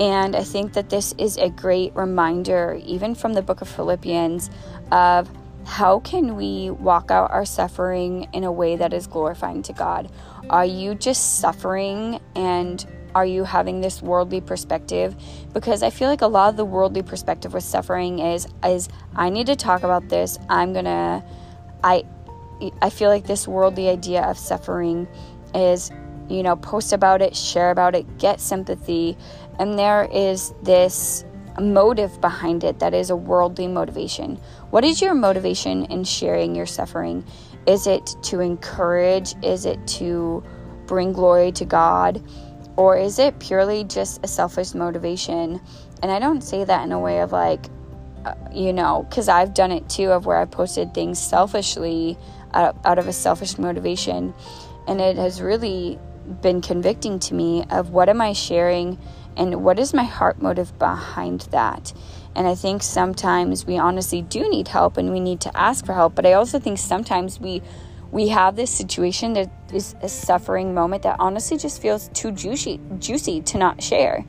And 0.00 0.34
I 0.34 0.42
think 0.44 0.72
that 0.72 0.88
this 0.88 1.14
is 1.18 1.36
a 1.36 1.50
great 1.50 1.94
reminder, 1.94 2.80
even 2.84 3.14
from 3.14 3.34
the 3.34 3.42
book 3.42 3.60
of 3.60 3.68
Philippians, 3.68 4.48
of 4.90 5.30
how 5.66 6.00
can 6.00 6.36
we 6.36 6.70
walk 6.70 7.10
out 7.10 7.30
our 7.30 7.44
suffering 7.44 8.26
in 8.32 8.44
a 8.44 8.50
way 8.50 8.76
that 8.76 8.94
is 8.94 9.06
glorifying 9.06 9.62
to 9.64 9.74
God? 9.74 10.10
Are 10.48 10.64
you 10.64 10.94
just 10.94 11.38
suffering 11.38 12.18
and 12.34 12.84
are 13.14 13.26
you 13.26 13.44
having 13.44 13.82
this 13.82 14.00
worldly 14.00 14.40
perspective? 14.40 15.14
Because 15.52 15.82
I 15.82 15.90
feel 15.90 16.08
like 16.08 16.22
a 16.22 16.26
lot 16.26 16.48
of 16.48 16.56
the 16.56 16.64
worldly 16.64 17.02
perspective 17.02 17.52
with 17.52 17.64
suffering 17.64 18.20
is 18.20 18.48
is 18.64 18.88
I 19.14 19.28
need 19.28 19.46
to 19.46 19.56
talk 19.56 19.82
about 19.82 20.08
this. 20.08 20.38
I'm 20.48 20.72
going 20.72 20.86
to 20.86 21.22
I 21.84 22.04
I 22.80 22.88
feel 22.88 23.10
like 23.10 23.26
this 23.26 23.46
worldly 23.46 23.88
idea 23.88 24.22
of 24.22 24.38
suffering 24.38 25.08
is 25.54 25.90
you 26.30 26.44
know, 26.44 26.54
post 26.54 26.92
about 26.92 27.20
it, 27.20 27.34
share 27.36 27.70
about 27.70 27.94
it, 27.94 28.18
get 28.18 28.40
sympathy. 28.40 29.18
And 29.60 29.78
there 29.78 30.08
is 30.10 30.54
this 30.62 31.24
motive 31.60 32.18
behind 32.22 32.64
it 32.64 32.78
that 32.78 32.94
is 32.94 33.10
a 33.10 33.16
worldly 33.16 33.68
motivation. 33.68 34.36
What 34.70 34.84
is 34.84 35.02
your 35.02 35.14
motivation 35.14 35.84
in 35.84 36.02
sharing 36.02 36.54
your 36.54 36.64
suffering? 36.64 37.26
Is 37.66 37.86
it 37.86 38.16
to 38.22 38.40
encourage? 38.40 39.34
Is 39.44 39.66
it 39.66 39.86
to 39.98 40.42
bring 40.86 41.12
glory 41.12 41.52
to 41.52 41.66
God? 41.66 42.22
Or 42.76 42.96
is 42.96 43.18
it 43.18 43.38
purely 43.38 43.84
just 43.84 44.24
a 44.24 44.28
selfish 44.28 44.72
motivation? 44.72 45.60
And 46.02 46.10
I 46.10 46.18
don't 46.18 46.40
say 46.40 46.64
that 46.64 46.82
in 46.84 46.92
a 46.92 46.98
way 46.98 47.20
of 47.20 47.30
like, 47.30 47.66
uh, 48.24 48.34
you 48.54 48.72
know, 48.72 49.04
because 49.10 49.28
I've 49.28 49.52
done 49.52 49.72
it 49.72 49.90
too, 49.90 50.10
of 50.10 50.24
where 50.24 50.38
I 50.38 50.46
posted 50.46 50.94
things 50.94 51.18
selfishly 51.18 52.16
out, 52.54 52.78
out 52.86 52.98
of 52.98 53.08
a 53.08 53.12
selfish 53.12 53.58
motivation. 53.58 54.32
And 54.88 55.02
it 55.02 55.16
has 55.16 55.42
really 55.42 55.98
been 56.40 56.62
convicting 56.62 57.18
to 57.18 57.34
me 57.34 57.64
of 57.68 57.90
what 57.90 58.08
am 58.08 58.22
I 58.22 58.32
sharing 58.32 58.98
and 59.36 59.64
what 59.64 59.78
is 59.78 59.94
my 59.94 60.04
heart 60.04 60.40
motive 60.40 60.78
behind 60.78 61.42
that. 61.52 61.92
And 62.34 62.46
I 62.46 62.54
think 62.54 62.82
sometimes 62.82 63.66
we 63.66 63.78
honestly 63.78 64.22
do 64.22 64.48
need 64.48 64.68
help 64.68 64.96
and 64.96 65.12
we 65.12 65.20
need 65.20 65.40
to 65.42 65.56
ask 65.56 65.84
for 65.84 65.94
help, 65.94 66.14
but 66.14 66.26
I 66.26 66.34
also 66.34 66.58
think 66.58 66.78
sometimes 66.78 67.40
we 67.40 67.62
we 68.12 68.28
have 68.28 68.56
this 68.56 68.72
situation 68.72 69.34
that 69.34 69.52
is 69.72 69.94
a 70.02 70.08
suffering 70.08 70.74
moment 70.74 71.04
that 71.04 71.16
honestly 71.20 71.56
just 71.56 71.80
feels 71.80 72.08
too 72.08 72.32
juicy 72.32 72.80
juicy 72.98 73.40
to 73.42 73.58
not 73.58 73.82
share. 73.82 74.24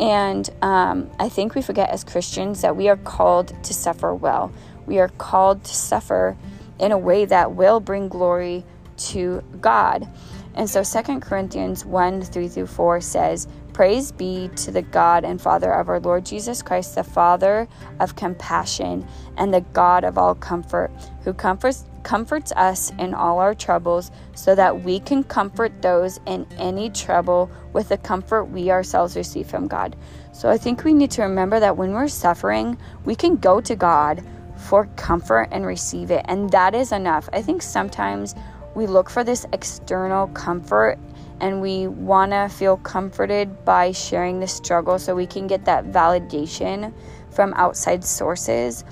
And 0.00 0.48
um, 0.62 1.10
I 1.20 1.28
think 1.28 1.54
we 1.54 1.62
forget 1.62 1.90
as 1.90 2.02
Christians 2.02 2.62
that 2.62 2.76
we 2.76 2.88
are 2.88 2.96
called 2.96 3.52
to 3.64 3.74
suffer 3.74 4.14
well. 4.14 4.52
We 4.86 4.98
are 4.98 5.08
called 5.08 5.64
to 5.64 5.74
suffer 5.74 6.36
in 6.80 6.90
a 6.90 6.98
way 6.98 7.24
that 7.24 7.52
will 7.52 7.78
bring 7.78 8.08
glory 8.08 8.64
to 8.96 9.42
God. 9.60 10.08
And 10.54 10.68
so 10.68 10.82
2 10.82 11.20
Corinthians 11.20 11.84
1 11.84 12.22
3 12.22 12.48
through 12.48 12.66
4 12.66 13.00
says, 13.00 13.48
Praise 13.72 14.12
be 14.12 14.50
to 14.56 14.70
the 14.70 14.82
God 14.82 15.24
and 15.24 15.40
Father 15.40 15.72
of 15.72 15.88
our 15.88 15.98
Lord 15.98 16.26
Jesus 16.26 16.60
Christ, 16.60 16.94
the 16.94 17.04
Father 17.04 17.66
of 18.00 18.16
compassion 18.16 19.06
and 19.38 19.52
the 19.52 19.62
God 19.72 20.04
of 20.04 20.18
all 20.18 20.34
comfort, 20.34 20.90
who 21.24 21.32
comforts, 21.32 21.86
comforts 22.02 22.52
us 22.52 22.92
in 22.98 23.14
all 23.14 23.38
our 23.38 23.54
troubles, 23.54 24.10
so 24.34 24.54
that 24.54 24.82
we 24.82 25.00
can 25.00 25.24
comfort 25.24 25.80
those 25.80 26.20
in 26.26 26.46
any 26.58 26.90
trouble 26.90 27.50
with 27.72 27.88
the 27.88 27.96
comfort 27.96 28.44
we 28.44 28.70
ourselves 28.70 29.16
receive 29.16 29.46
from 29.46 29.68
God. 29.68 29.96
So 30.32 30.50
I 30.50 30.58
think 30.58 30.84
we 30.84 30.92
need 30.92 31.10
to 31.12 31.22
remember 31.22 31.58
that 31.58 31.76
when 31.76 31.92
we're 31.92 32.08
suffering, 32.08 32.76
we 33.06 33.14
can 33.14 33.36
go 33.36 33.60
to 33.62 33.74
God 33.74 34.22
for 34.56 34.86
comfort 34.96 35.48
and 35.50 35.66
receive 35.66 36.10
it, 36.10 36.24
and 36.28 36.50
that 36.50 36.74
is 36.74 36.92
enough. 36.92 37.28
I 37.32 37.40
think 37.40 37.62
sometimes 37.62 38.34
we 38.74 38.86
look 38.86 39.10
for 39.10 39.24
this 39.24 39.46
external 39.52 40.28
comfort 40.28 40.98
and 41.40 41.60
we 41.60 41.88
want 41.88 42.32
to 42.32 42.48
feel 42.48 42.76
comforted 42.78 43.64
by 43.64 43.92
sharing 43.92 44.40
the 44.40 44.46
struggle 44.46 44.98
so 44.98 45.14
we 45.14 45.26
can 45.26 45.46
get 45.46 45.64
that 45.64 45.86
validation 45.86 46.92
from 47.30 47.52
outside 47.54 48.04
sources. 48.04 48.84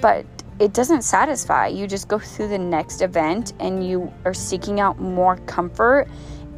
But 0.00 0.24
it 0.58 0.72
doesn't 0.72 1.02
satisfy. 1.02 1.66
You 1.66 1.86
just 1.86 2.08
go 2.08 2.18
through 2.18 2.48
the 2.48 2.58
next 2.58 3.02
event 3.02 3.52
and 3.60 3.86
you 3.86 4.12
are 4.24 4.34
seeking 4.34 4.80
out 4.80 5.00
more 5.00 5.36
comfort, 5.46 6.08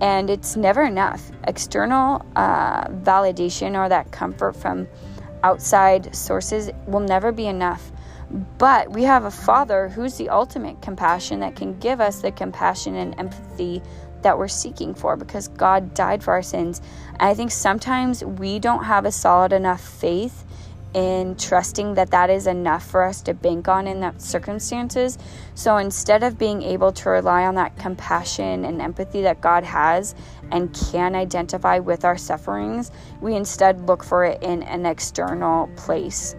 and 0.01 0.29
it's 0.29 0.57
never 0.57 0.83
enough. 0.83 1.31
External 1.47 2.25
uh, 2.37 2.85
validation 2.89 3.79
or 3.79 3.89
that 3.89 4.13
comfort 4.13 4.55
from 4.57 4.87
outside 5.43 6.15
sources 6.15 6.71
will 6.87 7.01
never 7.01 7.33
be 7.33 7.47
enough. 7.47 7.93
But 8.31 8.91
we 8.91 9.03
have 9.05 9.25
a 9.25 9.31
Father 9.31 9.89
who's 9.89 10.17
the 10.17 10.29
ultimate 10.29 10.81
compassion 10.83 11.41
that 11.41 11.57
can 11.57 11.79
give 11.79 12.01
us 12.01 12.21
the 12.21 12.33
compassion 12.33 12.97
and 12.97 13.19
empathy 13.19 13.83
that 14.23 14.39
we're 14.39 14.49
seeking 14.49 14.95
for 14.95 15.17
because 15.17 15.49
God 15.49 15.95
died 15.95 16.25
for 16.25 16.33
our 16.33 16.43
sins. 16.43 16.81
And 17.11 17.23
I 17.23 17.35
think 17.35 17.51
sometimes 17.51 18.25
we 18.25 18.59
don't 18.59 18.85
have 18.85 19.05
a 19.05 19.13
solid 19.13 19.53
enough 19.53 19.81
faith 19.81 20.45
in 20.95 21.35
trusting 21.37 21.95
that 21.95 22.13
that 22.13 22.31
is 22.31 22.47
enough 22.47 22.87
for 22.87 23.03
us 23.03 23.21
to 23.23 23.35
bank 23.35 23.69
on 23.69 23.87
in 23.87 24.01
that 24.01 24.23
circumstances. 24.23 25.19
So 25.55 25.77
instead 25.77 26.23
of 26.23 26.39
being 26.39 26.63
able 26.63 26.93
to 26.93 27.11
rely 27.11 27.45
on 27.45 27.57
that 27.57 27.77
compassion 27.77 28.65
and 28.65 28.81
empathy 28.81 29.23
that 29.23 29.41
God 29.41 29.65
has 29.65 30.15
and 30.53 30.73
can 30.73 31.17
identify 31.17 31.81
with 31.81 32.05
our 32.05 32.17
sufferings, 32.17 32.93
we 33.21 33.35
instead 33.35 33.87
look 33.89 34.05
for 34.05 34.25
it 34.25 34.43
in 34.43 34.63
an 34.63 34.87
external 34.87 35.67
place 35.77 36.37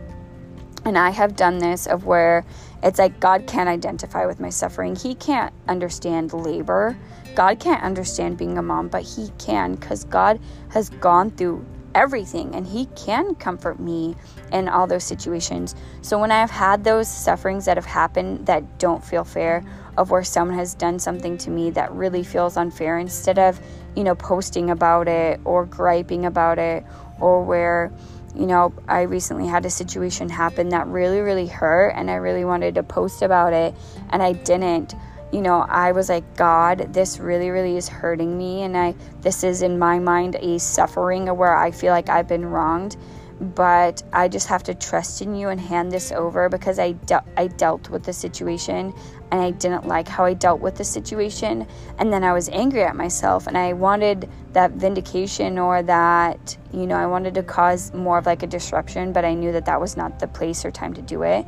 and 0.86 0.98
I 0.98 1.10
have 1.10 1.36
done 1.36 1.58
this 1.58 1.88
of 1.88 2.06
where 2.06 2.46
it's 2.84 3.00
like 3.00 3.20
God 3.20 3.48
can't 3.48 3.68
identify 3.68 4.26
with 4.26 4.40
my 4.40 4.50
suffering. 4.50 4.96
He 4.96 5.16
can't 5.16 5.54
understand 5.68 6.32
labor. 6.32 6.96
God 7.34 7.60
can't 7.60 7.84
understand 7.84 8.38
being 8.38 8.58
a 8.58 8.62
mom, 8.62 8.88
but 8.88 9.02
He 9.02 9.32
can 9.40 9.76
because 9.76 10.04
God 10.06 10.40
has 10.70 10.90
gone 10.90 11.32
through 11.32 11.66
everything 11.96 12.54
and 12.54 12.68
He 12.68 12.86
can 12.96 13.34
comfort 13.36 13.80
me 13.80 14.16
in 14.52 14.70
all 14.70 14.86
those 14.86 15.04
situations. 15.04 15.76
So 16.02 16.20
when 16.20 16.32
I've 16.32 16.52
had 16.52 16.84
those 16.84 17.08
sufferings 17.08 17.66
that 17.66 17.78
have 17.78 17.86
happened 17.86 18.46
that 18.46 18.78
don't 18.78 19.04
feel 19.04 19.24
fair, 19.24 19.64
of 19.98 20.12
where 20.12 20.24
someone 20.24 20.58
has 20.58 20.74
done 20.74 21.00
something 21.00 21.38
to 21.38 21.50
me 21.50 21.70
that 21.72 21.92
really 21.94 22.24
feels 22.24 22.58
unfair, 22.58 23.00
instead 23.00 23.40
of, 23.40 23.60
you 23.96 24.04
know, 24.04 24.14
posting 24.14 24.70
about 24.70 25.08
it 25.08 25.40
or 25.46 25.66
griping 25.66 26.26
about 26.26 26.60
it, 26.60 26.84
or 27.20 27.42
where 27.44 27.92
you 28.36 28.46
know, 28.46 28.74
I 28.88 29.02
recently 29.02 29.48
had 29.48 29.66
a 29.66 29.70
situation 29.70 30.30
happen 30.30 30.70
that 30.70 30.88
really, 30.88 31.20
really 31.20 31.48
hurt, 31.48 31.90
and 31.96 32.10
I 32.12 32.16
really 32.16 32.46
wanted 32.46 32.76
to 32.76 32.84
post 32.84 33.22
about 33.22 33.54
it, 33.54 33.74
and 34.10 34.22
I 34.22 34.34
didn't. 34.34 34.94
You 35.32 35.42
know, 35.42 35.66
I 35.68 35.92
was 35.92 36.10
like, 36.10 36.36
God, 36.36 36.94
this 36.94 37.20
really, 37.20 37.50
really 37.50 37.78
is 37.78 37.90
hurting 37.90 38.38
me, 38.38 38.64
and 38.64 38.78
I, 38.78 38.96
this 39.22 39.44
is 39.44 39.62
in 39.62 39.80
my 39.80 40.00
mind 40.00 40.36
a 40.36 40.60
suffering 40.60 41.28
where 41.28 41.56
I 41.56 41.72
feel 41.72 41.92
like 41.92 42.10
I've 42.10 42.28
been 42.28 42.46
wronged 42.46 42.98
but 43.40 44.02
I 44.14 44.28
just 44.28 44.48
have 44.48 44.64
to 44.64 44.74
trust 44.74 45.22
in 45.22 45.36
you 45.36 45.50
and 45.50 45.60
hand 45.60 45.92
this 45.92 46.12
over 46.12 46.48
because 46.48 46.80
I, 46.80 46.94
de- 46.94 47.24
I 47.36 47.48
dealt 47.48 47.90
with 47.90 48.04
the 48.04 48.14
situation 48.14 48.94
and 49.32 49.42
I 49.42 49.52
didn't 49.52 49.88
like 49.88 50.08
how 50.08 50.24
I 50.26 50.34
dealt 50.34 50.62
with 50.62 50.76
the 50.76 50.84
situation. 50.84 51.68
And 51.98 52.14
then 52.14 52.24
I 52.24 52.32
was 52.32 52.48
angry 52.50 52.84
at 52.84 52.96
myself 52.96 53.48
and 53.48 53.58
I 53.58 53.74
wanted 53.74 54.30
that 54.54 54.72
vindication 54.72 55.60
or 55.60 55.84
that, 55.84 56.58
you 56.72 56.88
know, 56.88 56.96
I 56.96 57.08
wanted 57.08 57.34
to 57.36 57.44
cause 57.44 57.94
more 57.94 58.18
of 58.18 58.26
like 58.26 58.44
a 58.44 58.48
disruption, 58.48 59.12
but 59.12 59.26
I 59.26 59.34
knew 59.34 59.52
that 59.52 59.66
that 59.66 59.82
was 59.82 59.98
not 59.98 60.20
the 60.20 60.28
place 60.28 60.64
or 60.64 60.72
time 60.72 60.94
to 60.94 61.02
do 61.02 61.24
it. 61.24 61.46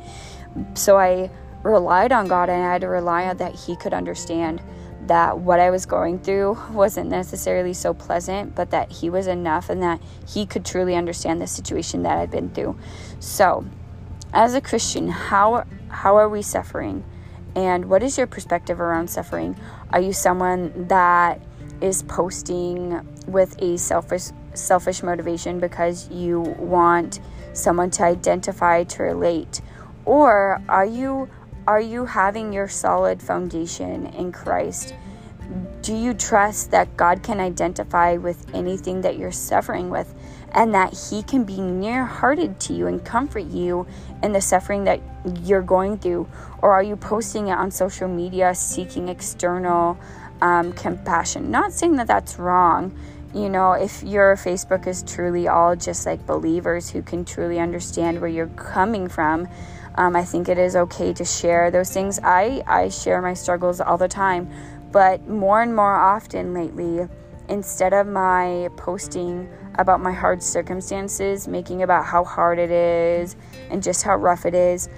So 0.74 0.98
I 0.98 1.30
relied 1.62 2.12
on 2.12 2.28
God 2.28 2.48
and 2.50 2.62
I 2.62 2.72
had 2.72 2.82
to 2.82 2.88
rely 2.88 3.26
on 3.26 3.38
that 3.38 3.54
He 3.54 3.76
could 3.76 3.94
understand 3.94 4.60
that 5.08 5.38
what 5.38 5.60
I 5.60 5.70
was 5.70 5.86
going 5.86 6.18
through 6.18 6.58
wasn't 6.70 7.10
necessarily 7.10 7.74
so 7.74 7.92
pleasant, 7.92 8.54
but 8.54 8.70
that 8.70 8.92
He 8.92 9.10
was 9.10 9.26
enough 9.26 9.68
and 9.68 9.82
that 9.82 10.00
He 10.26 10.46
could 10.46 10.64
truly 10.64 10.94
understand 10.94 11.40
the 11.40 11.46
situation 11.46 12.02
that 12.02 12.18
I'd 12.18 12.30
been 12.30 12.50
through. 12.50 12.78
So, 13.20 13.64
as 14.32 14.54
a 14.54 14.60
Christian, 14.60 15.08
how 15.08 15.64
how 15.88 16.16
are 16.16 16.28
we 16.28 16.42
suffering? 16.42 17.04
And 17.56 17.86
what 17.86 18.02
is 18.02 18.16
your 18.16 18.26
perspective 18.26 18.80
around 18.80 19.08
suffering? 19.08 19.58
Are 19.90 20.00
you 20.00 20.12
someone 20.12 20.86
that 20.88 21.40
is 21.80 22.02
posting 22.02 23.00
with 23.26 23.60
a 23.62 23.78
selfish 23.78 24.30
selfish 24.54 25.02
motivation 25.02 25.58
because 25.58 26.08
you 26.10 26.40
want 26.40 27.20
someone 27.52 27.90
to 27.90 28.04
identify 28.04 28.84
to 28.84 29.02
relate? 29.02 29.60
Or 30.04 30.62
are 30.68 30.86
you 30.86 31.28
are 31.66 31.80
you 31.80 32.06
having 32.06 32.52
your 32.52 32.66
solid 32.66 33.22
foundation 33.22 34.06
in 34.06 34.32
Christ? 34.32 34.94
Do 35.88 35.96
you 35.96 36.12
trust 36.12 36.72
that 36.72 36.98
God 36.98 37.22
can 37.22 37.40
identify 37.40 38.18
with 38.18 38.54
anything 38.54 39.00
that 39.00 39.16
you're 39.16 39.32
suffering 39.32 39.88
with? 39.88 40.14
and 40.52 40.74
that 40.74 40.92
He 41.10 41.22
can 41.22 41.44
be 41.44 41.60
near 41.60 42.04
hearted 42.04 42.60
to 42.60 42.74
you 42.74 42.86
and 42.86 43.04
comfort 43.04 43.44
you 43.44 43.86
in 44.22 44.32
the 44.32 44.40
suffering 44.40 44.84
that 44.84 45.00
you're 45.42 45.62
going 45.62 45.98
through? 45.98 46.28
Or 46.62 46.72
are 46.72 46.82
you 46.82 46.96
posting 46.96 47.48
it 47.48 47.52
on 47.52 47.70
social 47.70 48.08
media 48.08 48.54
seeking 48.54 49.08
external 49.08 49.98
um, 50.40 50.72
compassion? 50.72 51.50
Not 51.50 51.72
saying 51.72 51.96
that 51.96 52.06
that's 52.06 52.38
wrong. 52.38 52.98
You 53.34 53.50
know, 53.50 53.72
if 53.72 54.02
your 54.02 54.36
Facebook 54.36 54.86
is 54.86 55.02
truly 55.02 55.48
all 55.48 55.76
just 55.76 56.06
like 56.06 56.26
believers 56.26 56.88
who 56.88 57.02
can 57.02 57.26
truly 57.26 57.58
understand 57.58 58.20
where 58.20 58.30
you're 58.30 58.48
coming 58.48 59.08
from, 59.08 59.48
um, 59.96 60.14
I 60.14 60.24
think 60.24 60.48
it 60.48 60.58
is 60.58 60.76
okay 60.76 61.12
to 61.12 61.24
share 61.24 61.72
those 61.72 61.90
things. 61.90 62.20
I, 62.22 62.62
I 62.66 62.88
share 62.88 63.20
my 63.20 63.34
struggles 63.34 63.80
all 63.80 63.98
the 63.98 64.08
time, 64.08 64.48
but 64.92 65.26
more 65.28 65.62
and 65.62 65.74
more 65.74 65.94
often 65.94 66.54
lately, 66.54 67.08
instead 67.48 67.92
of 67.92 68.06
my 68.06 68.68
posting 68.76 69.48
about 69.78 70.00
my 70.00 70.12
hard 70.12 70.42
circumstances, 70.42 71.46
making 71.46 71.82
about 71.82 72.04
how 72.04 72.24
hard 72.24 72.58
it 72.58 72.70
is 72.70 73.36
and 73.70 73.82
just 73.82 74.02
how 74.02 74.16
rough 74.16 74.44
it 74.44 74.54
is, 74.54 74.88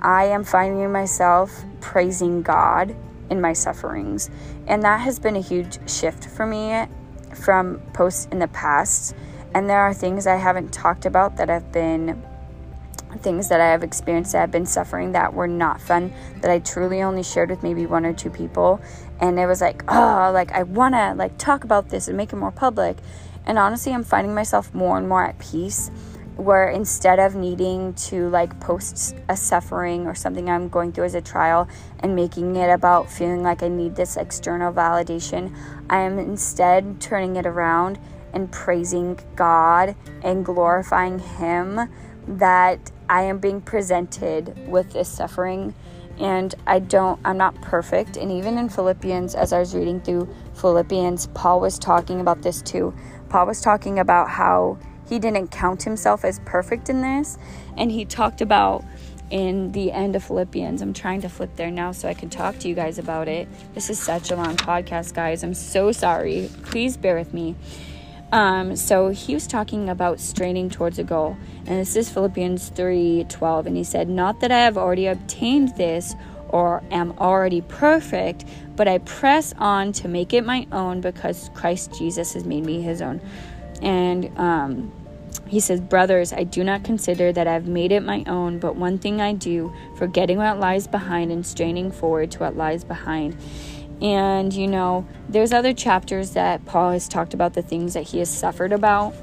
I 0.00 0.24
am 0.26 0.44
finding 0.44 0.92
myself 0.92 1.64
praising 1.80 2.42
God 2.42 2.94
in 3.30 3.40
my 3.40 3.52
sufferings. 3.52 4.30
And 4.66 4.82
that 4.82 5.00
has 5.00 5.18
been 5.18 5.36
a 5.36 5.40
huge 5.40 5.78
shift 5.88 6.28
for 6.28 6.46
me 6.46 6.86
from 7.34 7.80
posts 7.92 8.28
in 8.30 8.38
the 8.38 8.48
past. 8.48 9.14
And 9.54 9.68
there 9.68 9.80
are 9.80 9.94
things 9.94 10.26
I 10.26 10.36
haven't 10.36 10.72
talked 10.72 11.06
about 11.06 11.36
that 11.38 11.48
have 11.48 11.72
been 11.72 12.22
things 13.18 13.48
that 13.48 13.60
I 13.60 13.70
have 13.70 13.82
experienced 13.82 14.32
that 14.32 14.42
I've 14.42 14.50
been 14.50 14.66
suffering 14.66 15.12
that 15.12 15.34
were 15.34 15.48
not 15.48 15.80
fun 15.80 16.12
that 16.40 16.50
I 16.50 16.58
truly 16.58 17.02
only 17.02 17.22
shared 17.22 17.50
with 17.50 17.62
maybe 17.62 17.86
one 17.86 18.04
or 18.04 18.12
two 18.12 18.30
people. 18.30 18.80
And 19.20 19.38
it 19.38 19.46
was 19.46 19.60
like 19.60 19.82
oh 19.88 20.30
like 20.32 20.52
I 20.52 20.62
want 20.62 20.94
to 20.94 21.14
like 21.14 21.38
talk 21.38 21.64
about 21.64 21.88
this 21.88 22.08
and 22.08 22.16
make 22.16 22.32
it 22.32 22.36
more 22.36 22.52
public. 22.52 22.98
And 23.46 23.58
honestly 23.58 23.92
I'm 23.92 24.04
finding 24.04 24.34
myself 24.34 24.74
more 24.74 24.98
and 24.98 25.08
more 25.08 25.24
at 25.24 25.38
peace 25.38 25.90
where 26.36 26.68
instead 26.68 27.18
of 27.18 27.34
needing 27.34 27.94
to 27.94 28.28
like 28.28 28.60
post 28.60 29.16
a 29.28 29.36
suffering 29.36 30.06
or 30.06 30.14
something 30.14 30.50
I'm 30.50 30.68
going 30.68 30.92
through 30.92 31.04
as 31.04 31.14
a 31.14 31.22
trial 31.22 31.66
and 32.00 32.14
making 32.14 32.56
it 32.56 32.68
about 32.68 33.10
feeling 33.10 33.42
like 33.42 33.62
I 33.62 33.68
need 33.68 33.96
this 33.96 34.18
external 34.18 34.72
validation 34.72 35.56
I 35.88 36.00
am 36.00 36.18
instead 36.18 37.00
turning 37.00 37.36
it 37.36 37.46
around 37.46 37.98
and 38.34 38.52
praising 38.52 39.18
God 39.34 39.96
and 40.22 40.44
glorifying 40.44 41.18
him 41.18 41.88
that 42.28 42.90
I 43.08 43.22
am 43.22 43.38
being 43.38 43.60
presented 43.60 44.68
with 44.68 44.92
this 44.92 45.08
suffering 45.08 45.74
and 46.18 46.54
I 46.66 46.78
don't 46.78 47.20
I'm 47.24 47.36
not 47.36 47.60
perfect 47.60 48.16
and 48.16 48.32
even 48.32 48.58
in 48.58 48.68
Philippians 48.68 49.34
as 49.34 49.52
I 49.52 49.58
was 49.58 49.74
reading 49.74 50.00
through 50.00 50.28
Philippians 50.54 51.28
Paul 51.28 51.60
was 51.60 51.78
talking 51.78 52.20
about 52.20 52.42
this 52.42 52.62
too. 52.62 52.94
Paul 53.28 53.46
was 53.46 53.60
talking 53.60 53.98
about 53.98 54.30
how 54.30 54.78
he 55.08 55.18
didn't 55.18 55.48
count 55.48 55.82
himself 55.82 56.24
as 56.24 56.40
perfect 56.44 56.88
in 56.88 57.02
this 57.02 57.38
and 57.76 57.92
he 57.92 58.04
talked 58.04 58.40
about 58.40 58.84
in 59.30 59.72
the 59.72 59.90
end 59.90 60.14
of 60.14 60.22
Philippians. 60.22 60.80
I'm 60.80 60.92
trying 60.92 61.20
to 61.22 61.28
flip 61.28 61.56
there 61.56 61.70
now 61.70 61.92
so 61.92 62.08
I 62.08 62.14
can 62.14 62.30
talk 62.30 62.58
to 62.60 62.68
you 62.68 62.74
guys 62.74 62.98
about 62.98 63.28
it. 63.28 63.48
This 63.74 63.90
is 63.90 63.98
such 63.98 64.30
a 64.30 64.36
long 64.36 64.56
podcast, 64.56 65.14
guys. 65.14 65.42
I'm 65.42 65.54
so 65.54 65.90
sorry. 65.92 66.48
Please 66.62 66.96
bear 66.96 67.16
with 67.16 67.34
me. 67.34 67.56
Um, 68.32 68.74
so 68.74 69.08
he 69.10 69.34
was 69.34 69.46
talking 69.46 69.88
about 69.88 70.18
straining 70.18 70.68
towards 70.68 70.98
a 70.98 71.04
goal, 71.04 71.36
and 71.60 71.78
this 71.80 71.94
is 71.94 72.10
Philippians 72.10 72.70
3:12, 72.70 73.66
and 73.66 73.76
he 73.76 73.84
said, 73.84 74.08
"Not 74.08 74.40
that 74.40 74.50
I 74.50 74.58
have 74.58 74.76
already 74.76 75.06
obtained 75.06 75.76
this 75.76 76.16
or 76.48 76.82
am 76.90 77.14
already 77.18 77.60
perfect, 77.60 78.44
but 78.74 78.88
I 78.88 78.98
press 78.98 79.54
on 79.58 79.92
to 79.92 80.08
make 80.08 80.32
it 80.34 80.44
my 80.44 80.66
own 80.72 81.00
because 81.00 81.50
Christ 81.54 81.96
Jesus 81.96 82.34
has 82.34 82.44
made 82.44 82.66
me 82.66 82.82
His 82.82 83.00
own." 83.00 83.20
And 83.80 84.30
um, 84.38 84.92
he 85.46 85.60
says, 85.60 85.80
Brothers, 85.80 86.32
I 86.32 86.42
do 86.42 86.64
not 86.64 86.82
consider 86.82 87.32
that 87.32 87.46
I've 87.46 87.68
made 87.68 87.92
it 87.92 88.02
my 88.02 88.24
own, 88.26 88.58
but 88.58 88.76
one 88.76 88.98
thing 88.98 89.20
I 89.20 89.32
do, 89.32 89.72
forgetting 89.96 90.38
what 90.38 90.58
lies 90.58 90.86
behind 90.86 91.30
and 91.30 91.46
straining 91.46 91.92
forward 91.92 92.32
to 92.32 92.38
what 92.40 92.56
lies 92.56 92.84
behind. 92.84 93.36
And, 94.00 94.52
you 94.52 94.66
know, 94.66 95.06
there's 95.28 95.52
other 95.52 95.72
chapters 95.72 96.32
that 96.32 96.64
Paul 96.66 96.92
has 96.92 97.08
talked 97.08 97.34
about 97.34 97.54
the 97.54 97.62
things 97.62 97.94
that 97.94 98.02
he 98.02 98.18
has 98.18 98.28
suffered 98.28 98.72
about. 98.72 99.14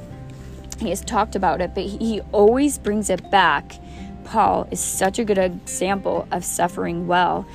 He 0.79 0.89
has 0.89 1.01
talked 1.01 1.35
about 1.35 1.61
it, 1.61 1.75
but 1.75 1.83
he 1.85 2.21
always 2.31 2.77
brings 2.77 3.09
it 3.09 3.29
back. 3.29 3.79
Paul 4.23 4.67
is 4.71 4.79
such 4.79 5.19
a 5.19 5.23
good 5.23 5.37
example 5.37 6.27
of 6.31 6.43
suffering 6.43 7.07
well. 7.07 7.45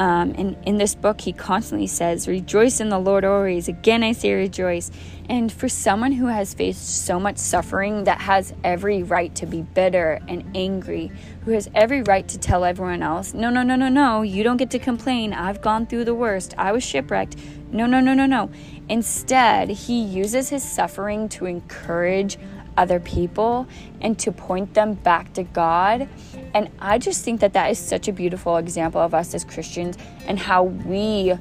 Um, 0.00 0.34
and 0.38 0.56
in 0.64 0.78
this 0.78 0.94
book, 0.94 1.20
he 1.20 1.34
constantly 1.34 1.86
says, 1.86 2.26
Rejoice 2.26 2.80
in 2.80 2.88
the 2.88 2.98
Lord 2.98 3.22
always. 3.22 3.68
Again, 3.68 4.02
I 4.02 4.12
say 4.12 4.32
rejoice. 4.32 4.90
And 5.28 5.52
for 5.52 5.68
someone 5.68 6.12
who 6.12 6.26
has 6.26 6.54
faced 6.54 7.04
so 7.04 7.20
much 7.20 7.36
suffering, 7.36 8.04
that 8.04 8.18
has 8.22 8.54
every 8.64 9.02
right 9.02 9.32
to 9.34 9.44
be 9.44 9.60
bitter 9.60 10.18
and 10.26 10.56
angry, 10.56 11.12
who 11.44 11.50
has 11.50 11.68
every 11.74 12.00
right 12.02 12.26
to 12.28 12.38
tell 12.38 12.64
everyone 12.64 13.02
else, 13.02 13.34
No, 13.34 13.50
no, 13.50 13.62
no, 13.62 13.76
no, 13.76 13.90
no, 13.90 14.22
you 14.22 14.42
don't 14.42 14.56
get 14.56 14.70
to 14.70 14.78
complain. 14.78 15.34
I've 15.34 15.60
gone 15.60 15.84
through 15.86 16.06
the 16.06 16.14
worst. 16.14 16.54
I 16.56 16.72
was 16.72 16.82
shipwrecked. 16.82 17.36
No, 17.70 17.84
no, 17.84 18.00
no, 18.00 18.14
no, 18.14 18.24
no. 18.24 18.50
Instead, 18.88 19.68
he 19.68 20.02
uses 20.02 20.48
his 20.48 20.62
suffering 20.62 21.28
to 21.28 21.44
encourage 21.44 22.38
other 22.80 22.98
people 22.98 23.68
and 24.00 24.18
to 24.18 24.32
point 24.32 24.72
them 24.72 24.94
back 24.94 25.34
to 25.34 25.42
God. 25.42 26.08
And 26.54 26.70
I 26.78 26.96
just 26.96 27.22
think 27.22 27.40
that 27.40 27.52
that 27.52 27.70
is 27.70 27.78
such 27.78 28.08
a 28.08 28.12
beautiful 28.12 28.56
example 28.56 29.02
of 29.02 29.12
us 29.12 29.34
as 29.34 29.44
Christians 29.44 29.98
and 30.26 30.38
how 30.38 30.64
we 30.64 31.34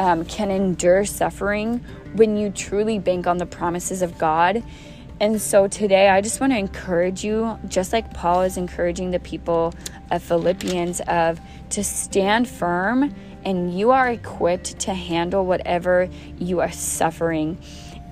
um, 0.00 0.24
can 0.24 0.50
endure 0.50 1.04
suffering 1.04 1.78
when 2.14 2.36
you 2.36 2.50
truly 2.50 2.98
bank 2.98 3.28
on 3.28 3.38
the 3.38 3.46
promises 3.46 4.02
of 4.02 4.18
God. 4.18 4.64
And 5.20 5.40
so 5.40 5.68
today, 5.68 6.08
I 6.08 6.20
just 6.20 6.40
want 6.40 6.52
to 6.52 6.58
encourage 6.58 7.22
you, 7.22 7.56
just 7.68 7.92
like 7.92 8.12
Paul 8.12 8.42
is 8.42 8.56
encouraging 8.56 9.12
the 9.12 9.20
people 9.20 9.72
of 10.10 10.20
Philippians, 10.20 11.00
of 11.02 11.40
to 11.70 11.84
stand 11.84 12.48
firm, 12.48 13.14
and 13.44 13.78
you 13.78 13.92
are 13.92 14.10
equipped 14.10 14.80
to 14.80 14.94
handle 14.94 15.46
whatever 15.46 16.08
you 16.38 16.58
are 16.58 16.72
suffering. 16.72 17.58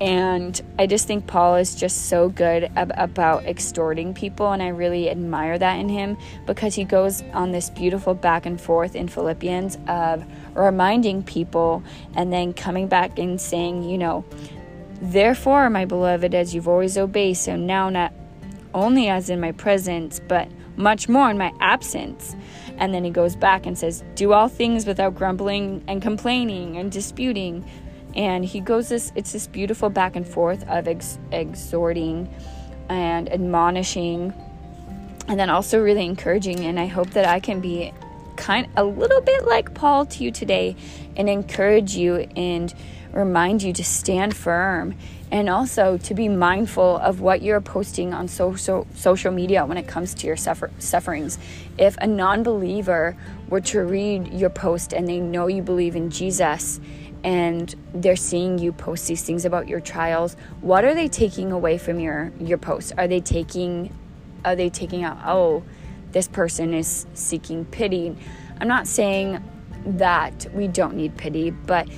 And 0.01 0.59
I 0.79 0.87
just 0.87 1.07
think 1.07 1.27
Paul 1.27 1.57
is 1.57 1.75
just 1.75 2.07
so 2.09 2.31
good 2.31 2.71
ab- 2.75 2.93
about 2.97 3.45
extorting 3.45 4.15
people, 4.15 4.51
and 4.51 4.63
I 4.63 4.69
really 4.69 5.11
admire 5.11 5.59
that 5.59 5.79
in 5.79 5.91
him 5.91 6.17
because 6.47 6.75
he 6.75 6.85
goes 6.85 7.23
on 7.35 7.53
this 7.53 7.69
beautiful 7.69 8.15
back 8.15 8.47
and 8.47 8.59
forth 8.59 8.97
in 8.97 9.09
Philippians 9.09 9.77
of 9.89 10.25
reminding 10.55 11.23
people 11.25 11.83
and 12.15 12.33
then 12.33 12.55
coming 12.55 12.89
back 12.89 13.19
and 13.19 13.39
saying, 13.39 13.83
you 13.83 13.99
know, 13.99 14.25
therefore, 15.03 15.69
my 15.69 15.85
beloved, 15.85 16.35
as 16.35 16.55
you've 16.55 16.69
always 16.69 16.97
obeyed, 16.97 17.37
so 17.37 17.55
now 17.57 17.91
not 17.91 18.15
only 18.73 19.09
as 19.09 19.29
in 19.29 19.39
my 19.39 19.53
presence, 19.53 20.19
but 20.29 20.49
much 20.77 21.11
more 21.11 21.31
in 21.31 21.37
my 21.37 21.53
absence. 21.61 22.35
And 22.79 22.95
then 22.95 23.05
he 23.05 23.11
goes 23.11 23.37
back 23.37 23.67
and 23.67 23.77
says, 23.77 24.03
Do 24.15 24.33
all 24.33 24.49
things 24.49 24.87
without 24.87 25.15
grumbling 25.15 25.85
and 25.87 26.01
complaining 26.01 26.79
and 26.79 26.91
disputing 26.91 27.65
and 28.15 28.45
he 28.45 28.61
goes 28.61 28.89
this 28.89 29.13
it's 29.15 29.33
this 29.33 29.47
beautiful 29.47 29.91
back 29.91 30.17
and 30.17 30.27
forth 30.27 30.67
of 30.69 30.89
ex- 30.89 31.19
exhorting 31.33 32.33
and 32.89 33.33
admonishing 33.33 34.33
and 35.29 35.39
then 35.39 35.51
also 35.51 35.81
really 35.81 36.05
encouraging 36.05 36.61
and 36.61 36.79
i 36.79 36.87
hope 36.87 37.11
that 37.11 37.25
i 37.25 37.39
can 37.41 37.61
be 37.61 37.93
kind 38.37 38.69
a 38.77 38.85
little 38.85 39.21
bit 39.21 39.45
like 39.47 39.75
paul 39.75 40.07
to 40.07 40.25
you 40.25 40.31
today 40.31 40.75
and 41.17 41.29
encourage 41.29 41.95
you 41.95 42.17
and 42.37 42.75
remind 43.13 43.63
you 43.63 43.73
to 43.73 43.85
stand 43.85 44.37
firm 44.37 44.95
and 45.33 45.49
also 45.49 45.97
to 45.99 46.15
be 46.15 46.29
mindful 46.29 46.97
of 46.99 47.21
what 47.21 47.43
you're 47.43 47.61
posting 47.61 48.13
on 48.13 48.27
social 48.29 48.87
social 48.95 49.33
media 49.33 49.65
when 49.65 49.79
it 49.79 49.87
comes 49.87 50.15
to 50.15 50.27
your 50.27 50.37
suffer, 50.37 50.71
sufferings. 50.79 51.39
If 51.79 51.97
a 51.99 52.07
non-believer 52.07 53.17
were 53.49 53.61
to 53.61 53.83
read 53.83 54.33
your 54.33 54.51
post 54.51 54.93
and 54.93 55.09
they 55.09 55.21
know 55.21 55.47
you 55.47 55.63
believe 55.63 55.95
in 55.95 56.11
Jesus 56.11 56.81
and 57.23 57.75
they're 57.95 58.17
seeing 58.17 58.59
you 58.59 58.73
post 58.73 59.07
these 59.07 59.23
things 59.23 59.45
about 59.45 59.69
your 59.69 59.81
trials 59.81 60.37
what 60.61 60.85
are 60.85 60.95
they 60.95 61.09
taking 61.09 61.53
away 61.53 61.77
from 61.77 62.01
your 62.01 62.33
your 62.41 62.59
post 62.59 62.93
are 62.97 63.07
they 63.07 63.21
taking 63.21 63.95
are 64.45 64.57
they 64.57 64.71
taking 64.71 65.05
out 65.05 65.19
oh 65.27 65.63
this 66.13 66.27
person 66.27 66.75
is 66.75 67.07
seeking 67.15 67.65
pity? 67.67 68.17
I'm 68.61 68.67
not 68.67 68.87
saying 68.89 69.43
that 69.87 70.47
we 70.53 70.69
don't 70.69 70.95
need 70.95 71.17
pity 71.17 71.51
but 71.51 71.89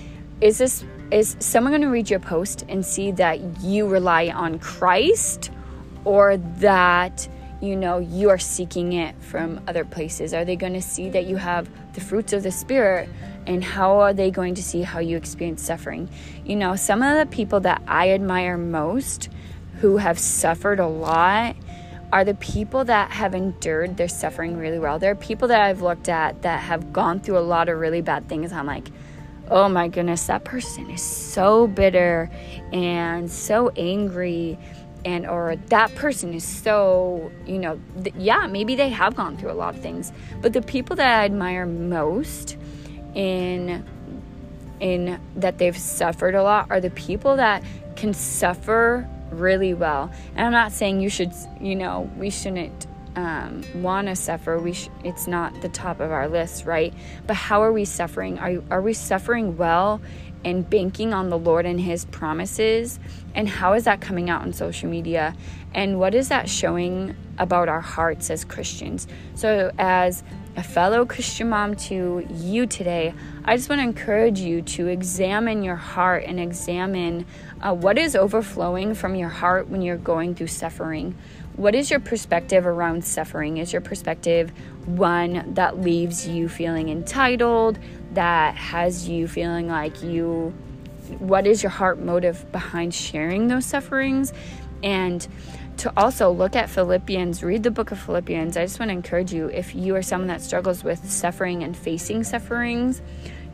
is 0.40 0.58
this 0.58 0.84
is 1.10 1.36
someone 1.40 1.72
going 1.72 1.82
to 1.82 1.88
read 1.88 2.08
your 2.08 2.20
post 2.20 2.64
and 2.68 2.84
see 2.84 3.10
that 3.12 3.60
you 3.60 3.86
rely 3.86 4.28
on 4.28 4.58
christ 4.58 5.50
or 6.04 6.36
that 6.36 7.28
you 7.62 7.76
know 7.76 7.98
you 7.98 8.28
are 8.28 8.38
seeking 8.38 8.92
it 8.92 9.14
from 9.22 9.60
other 9.68 9.84
places 9.84 10.34
are 10.34 10.44
they 10.44 10.56
going 10.56 10.72
to 10.72 10.82
see 10.82 11.08
that 11.08 11.26
you 11.26 11.36
have 11.36 11.70
the 11.94 12.00
fruits 12.00 12.32
of 12.32 12.42
the 12.42 12.50
spirit 12.50 13.08
and 13.46 13.62
how 13.62 13.98
are 13.98 14.12
they 14.12 14.30
going 14.30 14.54
to 14.54 14.62
see 14.62 14.82
how 14.82 15.00
you 15.00 15.16
experience 15.16 15.62
suffering? 15.62 16.08
You 16.44 16.56
know, 16.56 16.76
some 16.76 17.02
of 17.02 17.18
the 17.18 17.26
people 17.34 17.60
that 17.60 17.82
I 17.88 18.10
admire 18.10 18.56
most 18.56 19.28
who 19.80 19.96
have 19.96 20.18
suffered 20.18 20.78
a 20.78 20.86
lot 20.86 21.56
are 22.12 22.24
the 22.24 22.34
people 22.34 22.84
that 22.84 23.10
have 23.10 23.34
endured 23.34 23.96
their 23.96 24.08
suffering 24.08 24.56
really 24.56 24.78
well. 24.78 24.98
There 24.98 25.10
are 25.10 25.16
people 25.16 25.48
that 25.48 25.62
I've 25.62 25.82
looked 25.82 26.08
at 26.08 26.42
that 26.42 26.60
have 26.60 26.92
gone 26.92 27.20
through 27.20 27.38
a 27.38 27.40
lot 27.40 27.68
of 27.68 27.78
really 27.78 28.02
bad 28.02 28.28
things. 28.28 28.52
I'm 28.52 28.66
like, 28.66 28.88
oh 29.50 29.68
my 29.68 29.88
goodness, 29.88 30.26
that 30.26 30.44
person 30.44 30.90
is 30.90 31.02
so 31.02 31.66
bitter 31.66 32.30
and 32.72 33.30
so 33.30 33.70
angry 33.76 34.58
and 35.05 35.26
or 35.26 35.57
that 35.66 35.94
person 35.94 36.32
is 36.32 36.44
so 36.44 37.30
you 37.46 37.59
know 37.59 37.80
th- 38.03 38.14
yeah 38.16 38.46
maybe 38.46 38.76
they 38.76 38.88
have 38.88 39.14
gone 39.16 39.36
through 39.36 39.50
a 39.50 39.53
lot 39.55 39.74
of 39.74 39.80
things 39.80 40.12
but 40.40 40.53
the 40.53 40.62
people 40.62 40.94
that 40.96 41.20
i 41.20 41.24
admire 41.24 41.66
most 41.66 42.57
in 43.14 43.84
in 44.82 45.20
that 45.36 45.59
they've 45.59 45.78
suffered 45.78 46.34
a 46.34 46.42
lot 46.42 46.66
are 46.70 46.80
the 46.80 46.90
people 46.90 47.36
that 47.36 47.62
can 47.94 48.12
suffer 48.12 49.09
really 49.30 49.72
well. 49.72 50.11
And 50.34 50.46
i'm 50.46 50.53
not 50.53 50.72
saying 50.72 51.00
you 51.00 51.09
should 51.09 51.32
you 51.61 51.76
know 51.76 52.11
we 52.18 52.30
shouldn't 52.30 52.86
um, 53.14 53.62
want 53.74 54.09
to 54.09 54.16
suffer. 54.16 54.59
We 54.59 54.72
sh- 54.72 54.88
it's 55.05 55.26
not 55.26 55.61
the 55.61 55.68
top 55.68 56.00
of 56.00 56.11
our 56.11 56.28
list 56.28 56.66
right? 56.66 56.92
But 57.26 57.36
how 57.36 57.62
are 57.62 57.72
we 57.72 57.84
suffering? 57.84 58.38
Are, 58.38 58.62
are 58.70 58.80
we 58.80 58.94
suffering 58.94 59.57
well 59.57 60.00
and 60.45 60.68
banking 60.68 61.12
on 61.12 61.28
the 61.28 61.38
Lord 61.38 61.66
and 61.66 61.80
His 61.80 62.05
promises? 62.07 62.99
And 63.34 63.49
how 63.49 63.72
is 63.74 63.84
that 63.84 64.01
coming 64.01 64.30
out 64.30 64.43
on 64.43 64.53
social 64.53 64.88
media? 64.88 65.34
And 65.74 65.99
what 65.99 66.14
is 66.14 66.28
that 66.28 66.49
showing 66.49 67.16
about 67.38 67.68
our 67.68 67.80
hearts 67.80 68.30
as 68.30 68.45
Christians? 68.45 69.07
So, 69.34 69.72
as 69.78 70.22
a 70.57 70.62
fellow 70.62 71.07
Christian 71.07 71.49
mom 71.49 71.76
to 71.76 72.26
you 72.30 72.66
today, 72.66 73.14
I 73.45 73.57
just 73.57 73.68
want 73.68 73.80
to 73.80 73.84
encourage 73.84 74.38
you 74.40 74.62
to 74.62 74.88
examine 74.88 75.62
your 75.62 75.76
heart 75.76 76.24
and 76.26 76.38
examine 76.38 77.24
uh, 77.62 77.74
what 77.74 77.97
is 77.97 78.14
overflowing 78.14 78.95
from 78.95 79.14
your 79.14 79.30
heart 79.30 79.68
when 79.68 79.80
you're 79.80 79.97
going 79.97 80.34
through 80.34 80.49
suffering. 80.49 81.16
What 81.57 81.74
is 81.74 81.90
your 81.90 82.01
perspective 82.01 82.66
around 82.66 83.05
suffering? 83.05 83.59
Is 83.59 83.72
your 83.72 83.82
perspective 83.82 84.53
one 84.86 85.55
that 85.55 85.80
leaves 85.80 86.26
you 86.26 86.49
feeling 86.49 86.88
entitled, 86.88 87.78
that 88.14 88.54
has 88.54 89.08
you 89.08 89.26
feeling 89.28 89.68
like 89.68 90.02
you 90.02 90.54
what 91.18 91.46
is 91.46 91.62
your 91.62 91.70
heart 91.70 91.98
motive 91.98 92.50
behind 92.52 92.94
sharing 92.94 93.48
those 93.48 93.66
sufferings 93.66 94.32
and 94.82 95.26
to 95.78 95.92
also 95.96 96.30
look 96.30 96.54
at 96.54 96.68
Philippians, 96.68 97.42
read 97.42 97.62
the 97.62 97.70
book 97.70 97.90
of 97.92 97.98
Philippians. 97.98 98.56
I 98.56 98.64
just 98.64 98.78
want 98.78 98.90
to 98.90 98.92
encourage 98.92 99.32
you 99.32 99.46
if 99.48 99.74
you 99.74 99.96
are 99.96 100.02
someone 100.02 100.28
that 100.28 100.42
struggles 100.42 100.84
with 100.84 101.10
suffering 101.10 101.62
and 101.62 101.76
facing 101.76 102.24
sufferings, 102.24 103.00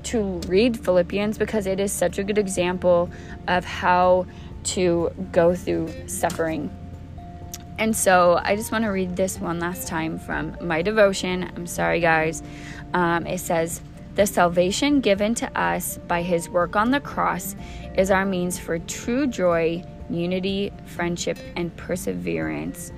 to 0.04 0.40
read 0.46 0.78
Philippians 0.84 1.38
because 1.38 1.66
it 1.66 1.80
is 1.80 1.92
such 1.92 2.18
a 2.18 2.24
good 2.24 2.38
example 2.38 3.10
of 3.46 3.64
how 3.64 4.26
to 4.64 5.12
go 5.32 5.54
through 5.54 6.08
suffering. 6.08 6.70
And 7.78 7.94
so 7.94 8.40
I 8.42 8.56
just 8.56 8.72
want 8.72 8.84
to 8.84 8.88
read 8.88 9.16
this 9.16 9.38
one 9.38 9.60
last 9.60 9.86
time 9.86 10.18
from 10.18 10.56
my 10.60 10.82
devotion. 10.82 11.50
I'm 11.54 11.66
sorry, 11.66 12.00
guys. 12.00 12.42
Um, 12.92 13.26
it 13.26 13.38
says, 13.38 13.80
the 14.18 14.26
salvation 14.26 15.00
given 15.00 15.32
to 15.32 15.48
us 15.56 15.96
by 16.08 16.22
his 16.22 16.48
work 16.48 16.74
on 16.74 16.90
the 16.90 16.98
cross 16.98 17.54
is 17.96 18.10
our 18.10 18.26
means 18.26 18.58
for 18.58 18.80
true 18.80 19.28
joy, 19.28 19.80
unity, 20.10 20.72
friendship, 20.86 21.38
and 21.54 21.74
perseverance. 21.76 22.90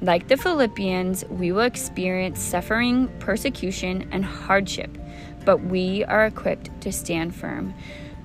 Like 0.00 0.28
the 0.28 0.36
Philippians, 0.36 1.24
we 1.24 1.50
will 1.50 1.62
experience 1.62 2.40
suffering, 2.40 3.08
persecution, 3.18 4.08
and 4.12 4.24
hardship, 4.24 4.96
but 5.44 5.56
we 5.56 6.04
are 6.04 6.24
equipped 6.26 6.80
to 6.82 6.92
stand 6.92 7.34
firm. 7.34 7.74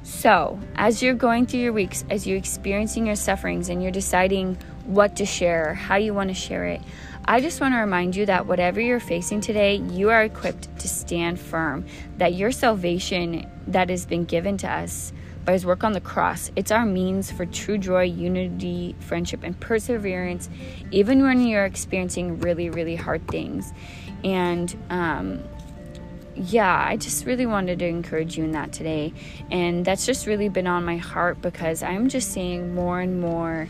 So, 0.03 0.59
as 0.75 1.01
you're 1.01 1.15
going 1.15 1.47
through 1.47 1.61
your 1.61 1.73
weeks, 1.73 2.05
as 2.11 2.27
you're 2.27 2.37
experiencing 2.37 3.07
your 3.07 3.15
sufferings, 3.15 3.69
and 3.69 3.81
you're 3.81 3.91
deciding 3.91 4.59
what 4.85 5.15
to 5.15 5.25
share, 5.25 5.73
how 5.73 5.95
you 5.95 6.13
want 6.13 6.29
to 6.29 6.35
share 6.35 6.65
it, 6.67 6.81
I 7.27 7.41
just 7.41 7.59
want 7.59 7.73
to 7.73 7.79
remind 7.79 8.15
you 8.15 8.27
that 8.27 8.45
whatever 8.45 8.79
you're 8.79 8.99
facing 8.99 9.41
today, 9.41 9.77
you 9.77 10.11
are 10.11 10.23
equipped 10.23 10.77
to 10.79 10.87
stand 10.87 11.39
firm. 11.39 11.85
That 12.17 12.35
your 12.35 12.51
salvation 12.51 13.49
that 13.67 13.89
has 13.89 14.05
been 14.05 14.25
given 14.25 14.57
to 14.57 14.71
us 14.71 15.11
by 15.43 15.53
his 15.53 15.65
work 15.65 15.83
on 15.83 15.93
the 15.93 16.01
cross, 16.01 16.51
it's 16.55 16.69
our 16.69 16.85
means 16.85 17.31
for 17.31 17.47
true 17.47 17.79
joy, 17.79 18.03
unity, 18.03 18.95
friendship, 18.99 19.41
and 19.43 19.59
perseverance, 19.59 20.49
even 20.91 21.23
when 21.23 21.41
you're 21.47 21.65
experiencing 21.65 22.39
really, 22.41 22.69
really 22.69 22.95
hard 22.95 23.27
things. 23.27 23.73
And, 24.23 24.75
um, 24.91 25.43
yeah, 26.35 26.83
I 26.87 26.97
just 26.97 27.25
really 27.25 27.47
wanted 27.47 27.79
to 27.79 27.87
encourage 27.87 28.37
you 28.37 28.43
in 28.43 28.51
that 28.51 28.71
today. 28.71 29.13
And 29.49 29.83
that's 29.83 30.05
just 30.05 30.27
really 30.27 30.49
been 30.49 30.67
on 30.67 30.85
my 30.85 30.97
heart 30.97 31.41
because 31.41 31.81
I'm 31.81 32.07
just 32.07 32.31
seeing 32.31 32.75
more 32.75 32.99
and 32.99 33.19
more 33.19 33.67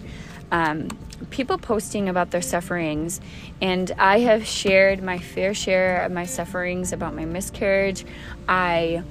um, 0.56 0.88
people 1.32 1.58
posting 1.58 2.08
about 2.08 2.32
their 2.32 2.42
sufferings, 2.42 3.20
and 3.62 3.92
I 3.98 4.20
have 4.20 4.46
shared 4.48 5.04
my 5.04 5.18
fair 5.18 5.54
share 5.54 6.06
of 6.06 6.14
my 6.14 6.26
sufferings 6.26 6.94
about 6.94 7.14
my 7.14 7.26
miscarriage. 7.26 8.06
I 8.48 9.04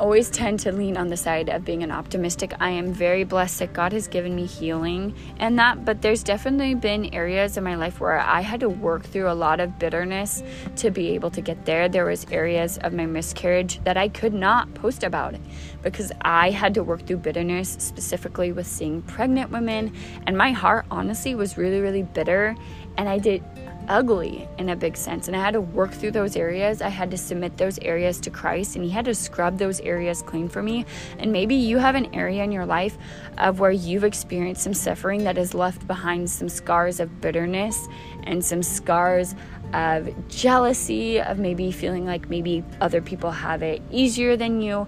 always 0.00 0.30
tend 0.30 0.60
to 0.60 0.72
lean 0.72 0.96
on 0.96 1.08
the 1.08 1.16
side 1.16 1.48
of 1.48 1.64
being 1.64 1.82
an 1.82 1.90
optimistic. 1.90 2.54
I 2.60 2.70
am 2.70 2.92
very 2.92 3.24
blessed 3.24 3.58
that 3.58 3.72
God 3.72 3.92
has 3.92 4.08
given 4.08 4.34
me 4.34 4.46
healing 4.46 5.14
and 5.38 5.58
that, 5.58 5.84
but 5.84 6.02
there's 6.02 6.22
definitely 6.22 6.74
been 6.74 7.14
areas 7.14 7.56
in 7.56 7.64
my 7.64 7.74
life 7.74 8.00
where 8.00 8.18
I 8.18 8.40
had 8.40 8.60
to 8.60 8.68
work 8.68 9.04
through 9.04 9.30
a 9.30 9.34
lot 9.34 9.60
of 9.60 9.78
bitterness 9.78 10.42
to 10.76 10.90
be 10.90 11.08
able 11.10 11.30
to 11.30 11.40
get 11.40 11.64
there. 11.64 11.88
There 11.88 12.04
was 12.04 12.26
areas 12.30 12.78
of 12.78 12.92
my 12.92 13.06
miscarriage 13.06 13.82
that 13.84 13.96
I 13.96 14.08
could 14.08 14.34
not 14.34 14.72
post 14.74 15.04
about 15.04 15.34
because 15.82 16.12
I 16.22 16.50
had 16.50 16.74
to 16.74 16.82
work 16.82 17.06
through 17.06 17.18
bitterness 17.18 17.76
specifically 17.78 18.52
with 18.52 18.66
seeing 18.66 19.02
pregnant 19.02 19.50
women 19.50 19.94
and 20.26 20.36
my 20.36 20.52
heart 20.52 20.86
honestly 20.90 21.34
was 21.34 21.56
really 21.56 21.80
really 21.80 22.02
bitter 22.02 22.56
and 22.96 23.08
I 23.08 23.18
did 23.18 23.42
ugly 23.88 24.48
in 24.58 24.68
a 24.68 24.76
big 24.76 24.96
sense. 24.96 25.28
And 25.28 25.36
I 25.36 25.40
had 25.40 25.54
to 25.54 25.60
work 25.60 25.92
through 25.92 26.12
those 26.12 26.36
areas. 26.36 26.82
I 26.82 26.88
had 26.88 27.10
to 27.10 27.16
submit 27.16 27.56
those 27.56 27.78
areas 27.80 28.20
to 28.20 28.30
Christ, 28.30 28.76
and 28.76 28.84
He 28.84 28.90
had 28.90 29.04
to 29.06 29.14
scrub 29.14 29.58
those 29.58 29.80
areas 29.80 30.22
clean 30.22 30.48
for 30.48 30.62
me. 30.62 30.84
And 31.18 31.32
maybe 31.32 31.54
you 31.54 31.78
have 31.78 31.94
an 31.94 32.14
area 32.14 32.44
in 32.44 32.52
your 32.52 32.66
life 32.66 32.96
of 33.38 33.60
where 33.60 33.70
you've 33.70 34.04
experienced 34.04 34.62
some 34.62 34.74
suffering 34.74 35.24
that 35.24 35.36
has 35.36 35.54
left 35.54 35.86
behind 35.86 36.28
some 36.30 36.48
scars 36.48 37.00
of 37.00 37.20
bitterness 37.20 37.88
and 38.24 38.44
some 38.44 38.62
scars 38.62 39.34
of 39.72 40.28
jealousy, 40.28 41.20
of 41.20 41.38
maybe 41.38 41.70
feeling 41.70 42.06
like 42.06 42.28
maybe 42.30 42.64
other 42.80 43.02
people 43.02 43.30
have 43.30 43.62
it 43.62 43.82
easier 43.90 44.36
than 44.36 44.60
you. 44.62 44.86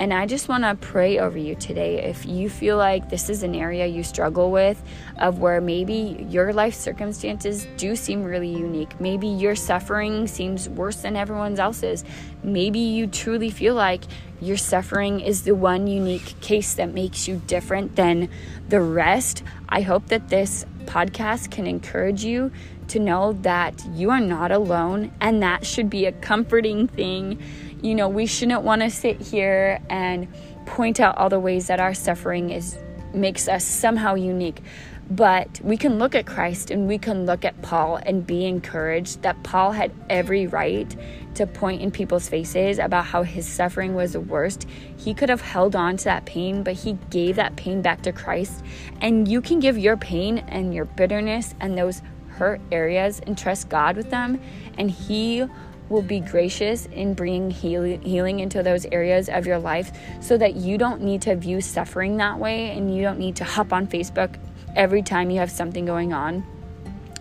And 0.00 0.12
I 0.12 0.26
just 0.26 0.48
want 0.48 0.64
to 0.64 0.74
pray 0.74 1.18
over 1.18 1.38
you 1.38 1.54
today. 1.54 2.02
If 2.02 2.26
you 2.26 2.50
feel 2.50 2.76
like 2.76 3.08
this 3.08 3.30
is 3.30 3.44
an 3.44 3.54
area 3.54 3.86
you 3.86 4.02
struggle 4.02 4.50
with, 4.50 4.82
of 5.18 5.38
where 5.38 5.60
maybe 5.60 6.26
your 6.28 6.52
life 6.52 6.74
circumstances 6.74 7.68
do 7.76 7.94
seem 7.94 8.24
really 8.24 8.48
unique, 8.48 9.00
maybe 9.00 9.28
your 9.28 9.54
suffering 9.54 10.26
seems 10.26 10.68
worse 10.68 11.02
than 11.02 11.14
everyone 11.14 11.58
else's, 11.58 12.04
maybe 12.42 12.80
you 12.80 13.06
truly 13.06 13.50
feel 13.50 13.74
like 13.74 14.02
your 14.40 14.56
suffering 14.56 15.20
is 15.20 15.42
the 15.42 15.54
one 15.54 15.86
unique 15.86 16.34
case 16.40 16.74
that 16.74 16.92
makes 16.92 17.28
you 17.28 17.40
different 17.46 17.94
than 17.94 18.28
the 18.68 18.80
rest. 18.80 19.44
I 19.68 19.82
hope 19.82 20.08
that 20.08 20.30
this 20.30 20.66
podcast 20.84 21.52
can 21.52 21.66
encourage 21.66 22.24
you 22.24 22.50
to 22.88 22.98
know 22.98 23.34
that 23.42 23.80
you 23.92 24.10
are 24.10 24.20
not 24.20 24.50
alone, 24.50 25.12
and 25.20 25.42
that 25.42 25.64
should 25.64 25.88
be 25.88 26.06
a 26.06 26.12
comforting 26.12 26.88
thing 26.88 27.40
you 27.82 27.94
know, 27.94 28.08
we 28.08 28.26
shouldn't 28.26 28.62
want 28.62 28.82
to 28.82 28.90
sit 28.90 29.20
here 29.20 29.80
and 29.90 30.28
point 30.66 31.00
out 31.00 31.18
all 31.18 31.28
the 31.28 31.40
ways 31.40 31.66
that 31.66 31.80
our 31.80 31.94
suffering 31.94 32.50
is 32.50 32.78
makes 33.12 33.48
us 33.48 33.64
somehow 33.64 34.14
unique. 34.14 34.62
But 35.10 35.60
we 35.62 35.76
can 35.76 35.98
look 35.98 36.14
at 36.14 36.24
Christ 36.24 36.70
and 36.70 36.88
we 36.88 36.96
can 36.96 37.26
look 37.26 37.44
at 37.44 37.60
Paul 37.60 37.96
and 37.96 38.26
be 38.26 38.46
encouraged 38.46 39.22
that 39.22 39.42
Paul 39.42 39.72
had 39.72 39.92
every 40.08 40.46
right 40.46 40.96
to 41.34 41.46
point 41.46 41.82
in 41.82 41.90
people's 41.90 42.28
faces 42.28 42.78
about 42.78 43.04
how 43.04 43.22
his 43.22 43.46
suffering 43.46 43.94
was 43.94 44.14
the 44.14 44.20
worst. 44.20 44.66
He 44.96 45.12
could 45.12 45.28
have 45.28 45.42
held 45.42 45.76
on 45.76 45.98
to 45.98 46.04
that 46.04 46.24
pain, 46.24 46.62
but 46.62 46.74
he 46.74 46.94
gave 47.10 47.36
that 47.36 47.56
pain 47.56 47.82
back 47.82 48.00
to 48.02 48.12
Christ. 48.12 48.64
And 49.02 49.28
you 49.28 49.42
can 49.42 49.60
give 49.60 49.76
your 49.76 49.98
pain 49.98 50.38
and 50.38 50.72
your 50.72 50.86
bitterness 50.86 51.54
and 51.60 51.76
those 51.76 52.00
hurt 52.32 52.60
areas 52.70 53.20
and 53.26 53.36
trust 53.36 53.68
God 53.68 53.96
with 53.96 54.10
them, 54.10 54.40
and 54.78 54.90
He 54.90 55.46
will 55.92 56.02
be 56.02 56.18
gracious 56.18 56.86
in 56.86 57.14
bringing 57.14 57.50
healing 57.50 58.40
into 58.40 58.62
those 58.62 58.86
areas 58.86 59.28
of 59.28 59.46
your 59.46 59.58
life 59.58 59.92
so 60.20 60.36
that 60.38 60.56
you 60.56 60.78
don't 60.78 61.02
need 61.02 61.22
to 61.22 61.36
view 61.36 61.60
suffering 61.60 62.16
that 62.16 62.38
way 62.38 62.70
and 62.70 62.96
you 62.96 63.02
don't 63.02 63.18
need 63.18 63.36
to 63.36 63.44
hop 63.44 63.72
on 63.72 63.86
Facebook 63.86 64.34
every 64.74 65.02
time 65.02 65.30
you 65.30 65.38
have 65.38 65.50
something 65.50 65.84
going 65.84 66.12
on. 66.12 66.44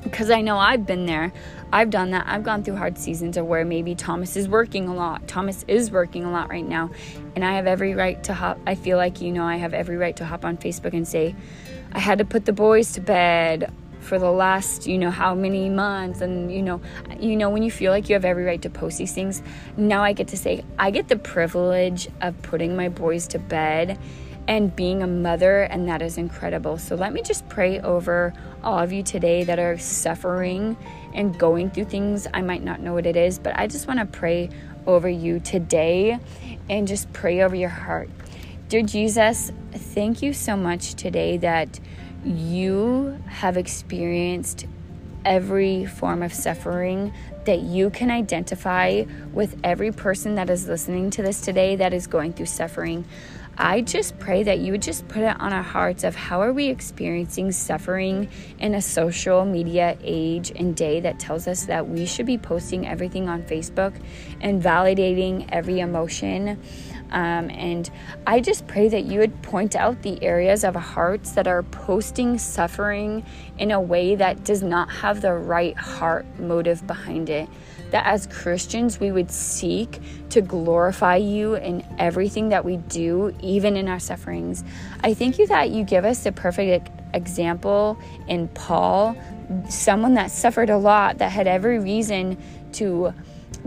Because 0.03 0.31
I 0.31 0.41
know 0.41 0.57
I've 0.57 0.87
been 0.87 1.05
there. 1.05 1.31
I've 1.71 1.91
done 1.91 2.11
that. 2.11 2.25
I've 2.27 2.43
gone 2.43 2.63
through 2.63 2.77
hard 2.77 2.97
seasons 2.97 3.37
of 3.37 3.45
where 3.45 3.63
maybe 3.63 3.93
Thomas 3.93 4.35
is 4.35 4.47
working 4.47 4.87
a 4.87 4.95
lot. 4.95 5.27
Thomas 5.27 5.63
is 5.67 5.91
working 5.91 6.23
a 6.23 6.31
lot 6.31 6.49
right 6.49 6.67
now. 6.67 6.89
And 7.35 7.45
I 7.45 7.53
have 7.53 7.67
every 7.67 7.93
right 7.93 8.21
to 8.23 8.33
hop. 8.33 8.59
I 8.65 8.73
feel 8.75 8.97
like, 8.97 9.21
you 9.21 9.31
know, 9.31 9.43
I 9.43 9.57
have 9.57 9.73
every 9.73 9.97
right 9.97 10.15
to 10.15 10.25
hop 10.25 10.43
on 10.43 10.57
Facebook 10.57 10.93
and 10.93 11.07
say, 11.07 11.35
I 11.91 11.99
had 11.99 12.17
to 12.17 12.25
put 12.25 12.45
the 12.45 12.53
boys 12.53 12.93
to 12.93 13.01
bed 13.01 13.71
for 14.01 14.19
the 14.19 14.31
last 14.31 14.87
you 14.87 14.97
know 14.97 15.11
how 15.11 15.33
many 15.33 15.69
months. 15.69 16.21
And 16.21 16.51
you 16.51 16.61
know 16.61 16.81
you 17.19 17.35
know 17.35 17.49
when 17.49 17.63
you 17.63 17.71
feel 17.71 17.91
like 17.91 18.09
you 18.09 18.15
have 18.15 18.25
every 18.25 18.43
right 18.43 18.61
to 18.61 18.69
post 18.69 18.97
these 18.97 19.13
things 19.13 19.41
now 19.77 20.03
i 20.03 20.13
get 20.13 20.27
to 20.29 20.37
say 20.37 20.63
i 20.79 20.89
get 20.89 21.07
the 21.07 21.15
privilege 21.15 22.07
of 22.21 22.39
putting 22.41 22.75
my 22.75 22.89
boys 22.89 23.27
to 23.27 23.39
bed 23.39 23.97
and 24.47 24.75
being 24.75 25.03
a 25.03 25.07
mother 25.07 25.61
and 25.61 25.87
that 25.87 26.01
is 26.01 26.17
incredible. 26.17 26.77
So 26.77 26.95
let 26.95 27.13
me 27.13 27.21
just 27.21 27.47
pray 27.47 27.79
over 27.79 28.33
all 28.63 28.79
of 28.79 28.91
you 28.91 29.03
today 29.03 29.43
that 29.43 29.59
are 29.59 29.77
suffering 29.77 30.75
and 31.13 31.37
going 31.37 31.69
through 31.69 31.85
things. 31.85 32.27
I 32.33 32.41
might 32.41 32.63
not 32.63 32.81
know 32.81 32.93
what 32.93 33.05
it 33.05 33.15
is 33.15 33.39
but 33.39 33.57
i 33.57 33.67
just 33.67 33.87
want 33.87 33.99
to 33.99 34.05
pray 34.05 34.49
over 34.87 35.07
you 35.07 35.39
today 35.39 36.19
and 36.69 36.87
just 36.87 37.11
pray 37.13 37.41
over 37.41 37.55
your 37.55 37.69
heart. 37.69 38.09
Dear 38.67 38.81
jesus 38.81 39.51
thank 39.73 40.21
you 40.21 40.33
so 40.33 40.57
much 40.57 40.95
today 40.95 41.37
that 41.37 41.79
you 42.25 43.21
have 43.27 43.57
experienced 43.57 44.65
every 45.25 45.85
form 45.85 46.23
of 46.23 46.33
suffering 46.33 47.13
that 47.45 47.61
you 47.61 47.89
can 47.89 48.11
identify 48.11 49.03
with 49.33 49.59
every 49.63 49.91
person 49.91 50.35
that 50.35 50.49
is 50.49 50.67
listening 50.67 51.09
to 51.11 51.21
this 51.21 51.41
today 51.41 51.75
that 51.75 51.93
is 51.93 52.07
going 52.07 52.33
through 52.33 52.45
suffering. 52.45 53.05
I 53.57 53.81
just 53.81 54.17
pray 54.17 54.43
that 54.43 54.59
you 54.59 54.71
would 54.71 54.81
just 54.81 55.07
put 55.07 55.23
it 55.23 55.39
on 55.39 55.51
our 55.51 55.61
hearts 55.61 56.03
of 56.03 56.15
how 56.15 56.41
are 56.41 56.53
we 56.53 56.67
experiencing 56.69 57.51
suffering 57.51 58.29
in 58.59 58.73
a 58.73 58.81
social 58.81 59.45
media 59.45 59.97
age 60.01 60.51
and 60.55 60.75
day 60.75 61.01
that 61.01 61.19
tells 61.19 61.47
us 61.47 61.65
that 61.65 61.87
we 61.87 62.05
should 62.05 62.25
be 62.25 62.37
posting 62.37 62.87
everything 62.87 63.27
on 63.27 63.43
Facebook 63.43 63.93
and 64.39 64.63
validating 64.63 65.47
every 65.51 65.79
emotion 65.79 66.59
um, 67.11 67.49
and 67.49 67.89
I 68.25 68.39
just 68.39 68.67
pray 68.67 68.87
that 68.87 69.03
you 69.03 69.19
would 69.19 69.41
point 69.41 69.75
out 69.75 70.01
the 70.01 70.21
areas 70.23 70.63
of 70.63 70.75
hearts 70.75 71.31
that 71.31 71.47
are 71.47 71.63
posting 71.63 72.37
suffering 72.37 73.25
in 73.57 73.71
a 73.71 73.81
way 73.81 74.15
that 74.15 74.43
does 74.45 74.63
not 74.63 74.89
have 74.91 75.21
the 75.21 75.33
right 75.33 75.77
heart 75.77 76.25
motive 76.39 76.85
behind 76.87 77.29
it. 77.29 77.49
That 77.91 78.05
as 78.05 78.27
Christians, 78.27 79.01
we 79.01 79.11
would 79.11 79.29
seek 79.29 79.99
to 80.29 80.41
glorify 80.41 81.17
you 81.17 81.55
in 81.55 81.85
everything 81.99 82.49
that 82.49 82.63
we 82.63 82.77
do, 82.77 83.35
even 83.41 83.75
in 83.75 83.89
our 83.89 83.99
sufferings. 83.99 84.63
I 85.03 85.13
thank 85.13 85.37
you 85.37 85.47
that 85.47 85.71
you 85.71 85.83
give 85.83 86.05
us 86.05 86.23
the 86.23 86.31
perfect 86.31 86.89
example 87.13 87.99
in 88.29 88.47
Paul, 88.49 89.17
someone 89.67 90.13
that 90.13 90.31
suffered 90.31 90.69
a 90.69 90.77
lot, 90.77 91.17
that 91.17 91.33
had 91.33 91.47
every 91.47 91.79
reason 91.79 92.37
to 92.73 93.13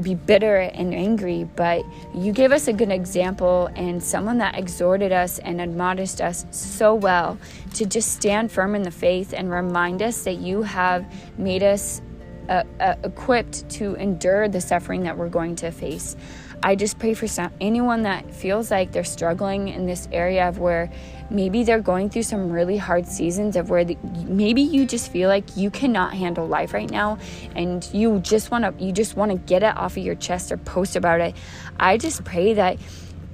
be 0.02 0.14
bitter 0.14 0.56
and 0.56 0.94
angry, 0.94 1.48
but 1.56 1.84
you 2.14 2.32
gave 2.32 2.52
us 2.52 2.68
a 2.68 2.72
good 2.72 2.90
example 2.90 3.70
and 3.76 4.02
someone 4.02 4.38
that 4.38 4.58
exhorted 4.58 5.12
us 5.12 5.38
and 5.38 5.60
admonished 5.60 6.20
us 6.20 6.46
so 6.50 6.94
well 6.94 7.38
to 7.74 7.86
just 7.86 8.12
stand 8.12 8.50
firm 8.50 8.74
in 8.74 8.82
the 8.82 8.90
faith 8.90 9.32
and 9.32 9.50
remind 9.50 10.02
us 10.02 10.24
that 10.24 10.38
you 10.38 10.62
have 10.62 11.04
made 11.38 11.62
us 11.62 12.02
uh, 12.48 12.62
uh, 12.80 12.94
equipped 13.04 13.68
to 13.70 13.94
endure 13.94 14.48
the 14.48 14.60
suffering 14.60 15.02
that 15.02 15.16
we're 15.16 15.28
going 15.28 15.56
to 15.56 15.70
face. 15.70 16.16
I 16.64 16.76
just 16.76 16.98
pray 16.98 17.12
for 17.12 17.28
some, 17.28 17.52
anyone 17.60 18.04
that 18.04 18.32
feels 18.32 18.70
like 18.70 18.90
they're 18.90 19.04
struggling 19.04 19.68
in 19.68 19.84
this 19.84 20.08
area 20.10 20.48
of 20.48 20.58
where 20.58 20.90
maybe 21.28 21.62
they're 21.62 21.82
going 21.82 22.08
through 22.08 22.22
some 22.22 22.50
really 22.50 22.78
hard 22.78 23.06
seasons 23.06 23.54
of 23.54 23.68
where 23.68 23.84
the, 23.84 23.98
maybe 24.26 24.62
you 24.62 24.86
just 24.86 25.12
feel 25.12 25.28
like 25.28 25.58
you 25.58 25.70
cannot 25.70 26.14
handle 26.14 26.48
life 26.48 26.72
right 26.72 26.90
now 26.90 27.18
and 27.54 27.86
you 27.92 28.18
just 28.20 28.50
want 28.50 28.64
to 28.64 28.82
you 28.82 28.92
just 28.92 29.14
want 29.14 29.30
to 29.30 29.36
get 29.36 29.62
it 29.62 29.76
off 29.76 29.98
of 29.98 30.02
your 30.02 30.14
chest 30.14 30.50
or 30.50 30.56
post 30.56 30.96
about 30.96 31.20
it. 31.20 31.36
I 31.78 31.98
just 31.98 32.24
pray 32.24 32.54
that 32.54 32.78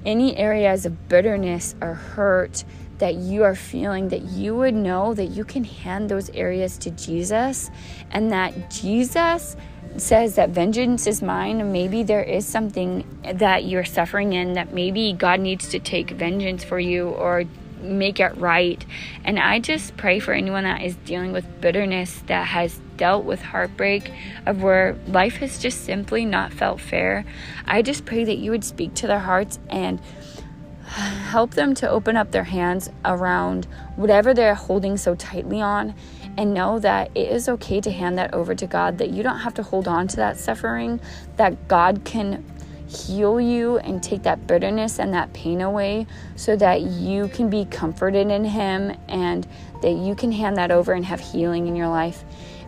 any 0.05 0.35
areas 0.35 0.85
of 0.85 1.07
bitterness 1.07 1.73
or 1.81 1.93
hurt 1.93 2.65
that 2.97 3.15
you 3.15 3.43
are 3.43 3.55
feeling 3.55 4.09
that 4.09 4.23
you 4.23 4.55
would 4.55 4.75
know 4.75 5.13
that 5.13 5.27
you 5.27 5.45
can 5.45 5.63
hand 5.63 6.09
those 6.09 6.29
areas 6.31 6.77
to 6.77 6.91
jesus 6.91 7.71
and 8.11 8.31
that 8.31 8.69
jesus 8.69 9.55
says 9.97 10.35
that 10.35 10.49
vengeance 10.49 11.07
is 11.07 11.21
mine, 11.21 11.71
maybe 11.71 12.03
there 12.03 12.23
is 12.23 12.45
something 12.45 13.05
that 13.23 13.65
you're 13.65 13.85
suffering 13.85 14.33
in 14.33 14.53
that 14.53 14.73
maybe 14.73 15.13
God 15.13 15.39
needs 15.39 15.69
to 15.69 15.79
take 15.79 16.11
vengeance 16.11 16.63
for 16.63 16.79
you 16.79 17.09
or 17.09 17.45
make 17.81 18.19
it 18.19 18.35
right. 18.37 18.83
And 19.23 19.39
I 19.39 19.59
just 19.59 19.97
pray 19.97 20.19
for 20.19 20.33
anyone 20.33 20.63
that 20.63 20.81
is 20.81 20.95
dealing 20.97 21.31
with 21.33 21.61
bitterness, 21.61 22.21
that 22.27 22.47
has 22.47 22.79
dealt 22.97 23.25
with 23.25 23.41
heartbreak, 23.41 24.11
of 24.45 24.61
where 24.61 24.97
life 25.07 25.37
has 25.37 25.59
just 25.59 25.83
simply 25.83 26.25
not 26.25 26.53
felt 26.53 26.79
fair. 26.79 27.25
I 27.65 27.81
just 27.81 28.05
pray 28.05 28.23
that 28.23 28.37
you 28.37 28.51
would 28.51 28.63
speak 28.63 28.93
to 28.95 29.07
their 29.07 29.19
hearts 29.19 29.59
and 29.69 29.99
help 30.85 31.51
them 31.51 31.73
to 31.75 31.89
open 31.89 32.15
up 32.15 32.31
their 32.31 32.43
hands 32.43 32.89
around 33.03 33.65
whatever 33.95 34.33
they're 34.33 34.55
holding 34.55 34.97
so 34.97 35.15
tightly 35.15 35.61
on 35.61 35.95
and 36.37 36.53
know 36.53 36.79
that 36.79 37.11
it 37.15 37.29
is 37.29 37.49
okay 37.49 37.81
to 37.81 37.91
hand 37.91 38.17
that 38.17 38.33
over 38.33 38.55
to 38.55 38.67
God, 38.67 38.97
that 38.97 39.09
you 39.09 39.23
don't 39.23 39.39
have 39.39 39.53
to 39.55 39.63
hold 39.63 39.87
on 39.87 40.07
to 40.09 40.15
that 40.17 40.37
suffering, 40.37 40.99
that 41.37 41.67
God 41.67 42.03
can 42.05 42.43
heal 42.87 43.39
you 43.39 43.77
and 43.79 44.03
take 44.03 44.23
that 44.23 44.47
bitterness 44.47 44.99
and 44.99 45.13
that 45.13 45.31
pain 45.33 45.61
away 45.61 46.05
so 46.35 46.55
that 46.57 46.81
you 46.81 47.29
can 47.29 47.49
be 47.49 47.65
comforted 47.65 48.29
in 48.29 48.43
Him 48.43 48.97
and 49.07 49.47
that 49.81 49.91
you 49.91 50.13
can 50.15 50.31
hand 50.31 50.57
that 50.57 50.71
over 50.71 50.93
and 50.93 51.05
have 51.05 51.19
healing 51.19 51.67
in 51.67 51.75
your 51.75 51.87
life. 51.87 52.23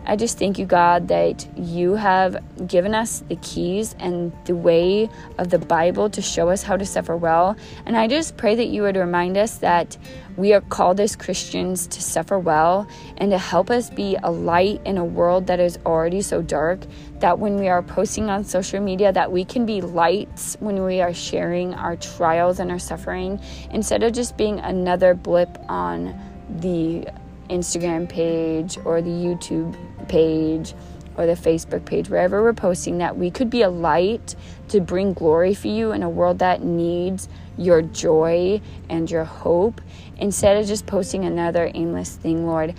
I 0.06 0.16
just 0.16 0.38
thank 0.38 0.58
you, 0.58 0.66
God, 0.66 1.08
that 1.08 1.46
you 1.56 1.94
have 1.94 2.36
given 2.66 2.94
us 2.94 3.24
the 3.28 3.36
keys 3.36 3.96
and 3.98 4.32
the 4.44 4.54
way 4.54 5.08
of 5.38 5.48
the 5.48 5.58
Bible 5.58 6.10
to 6.10 6.20
show 6.20 6.50
us 6.50 6.62
how 6.62 6.76
to 6.76 6.84
suffer 6.84 7.16
well. 7.16 7.56
And 7.86 7.96
I 7.96 8.06
just 8.06 8.36
pray 8.36 8.54
that 8.54 8.66
you 8.66 8.82
would 8.82 8.96
remind 8.96 9.38
us 9.38 9.58
that 9.58 9.96
we 10.36 10.52
are 10.52 10.60
called 10.60 11.00
as 11.00 11.16
Christians 11.16 11.86
to 11.86 12.02
suffer 12.02 12.38
well 12.38 12.86
and 13.16 13.30
to 13.30 13.38
help 13.38 13.70
us 13.70 13.88
be 13.88 14.16
a 14.22 14.30
light 14.30 14.82
in 14.84 14.98
a 14.98 15.04
world 15.04 15.46
that 15.46 15.58
is 15.58 15.78
already 15.86 16.20
so 16.20 16.42
dark. 16.42 16.80
That 17.20 17.38
when 17.38 17.56
we 17.56 17.68
are 17.68 17.82
posting 17.82 18.28
on 18.28 18.44
social 18.44 18.80
media, 18.80 19.10
that 19.10 19.32
we 19.32 19.44
can 19.44 19.64
be 19.64 19.80
lights 19.80 20.58
when 20.60 20.84
we 20.84 21.00
are 21.00 21.14
sharing 21.14 21.72
our 21.72 21.96
trials 21.96 22.60
and 22.60 22.70
our 22.70 22.78
suffering 22.78 23.40
instead 23.70 24.02
of 24.02 24.12
just 24.12 24.36
being 24.36 24.58
another 24.60 25.14
blip 25.14 25.56
on 25.68 26.14
the 26.60 27.06
Instagram 27.48 28.08
page 28.08 28.78
or 28.84 29.02
the 29.02 29.10
YouTube 29.10 29.76
page 30.08 30.74
or 31.16 31.26
the 31.26 31.34
Facebook 31.34 31.84
page, 31.84 32.08
wherever 32.08 32.42
we're 32.42 32.52
posting, 32.52 32.98
that 32.98 33.16
we 33.16 33.30
could 33.30 33.50
be 33.50 33.62
a 33.62 33.70
light 33.70 34.34
to 34.68 34.80
bring 34.80 35.12
glory 35.12 35.54
for 35.54 35.68
you 35.68 35.92
in 35.92 36.02
a 36.02 36.10
world 36.10 36.40
that 36.40 36.62
needs 36.62 37.28
your 37.56 37.82
joy 37.82 38.60
and 38.88 39.10
your 39.10 39.24
hope 39.24 39.80
instead 40.18 40.56
of 40.56 40.66
just 40.66 40.86
posting 40.86 41.24
another 41.24 41.70
aimless 41.74 42.16
thing, 42.16 42.46
Lord. 42.46 42.74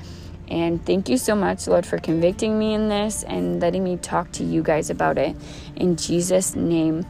And 0.47 0.85
thank 0.85 1.09
you 1.09 1.17
so 1.17 1.35
much, 1.35 1.67
Lord, 1.67 1.85
for 1.85 1.97
convicting 1.97 2.59
me 2.59 2.73
in 2.73 2.89
this 2.89 3.23
and 3.23 3.59
letting 3.59 3.83
me 3.83 3.97
talk 3.97 4.31
to 4.33 4.43
you 4.43 4.61
guys 4.61 4.89
about 4.89 5.17
it. 5.17 5.35
In 5.75 5.95
Jesus' 5.95 6.55
name. 6.55 7.05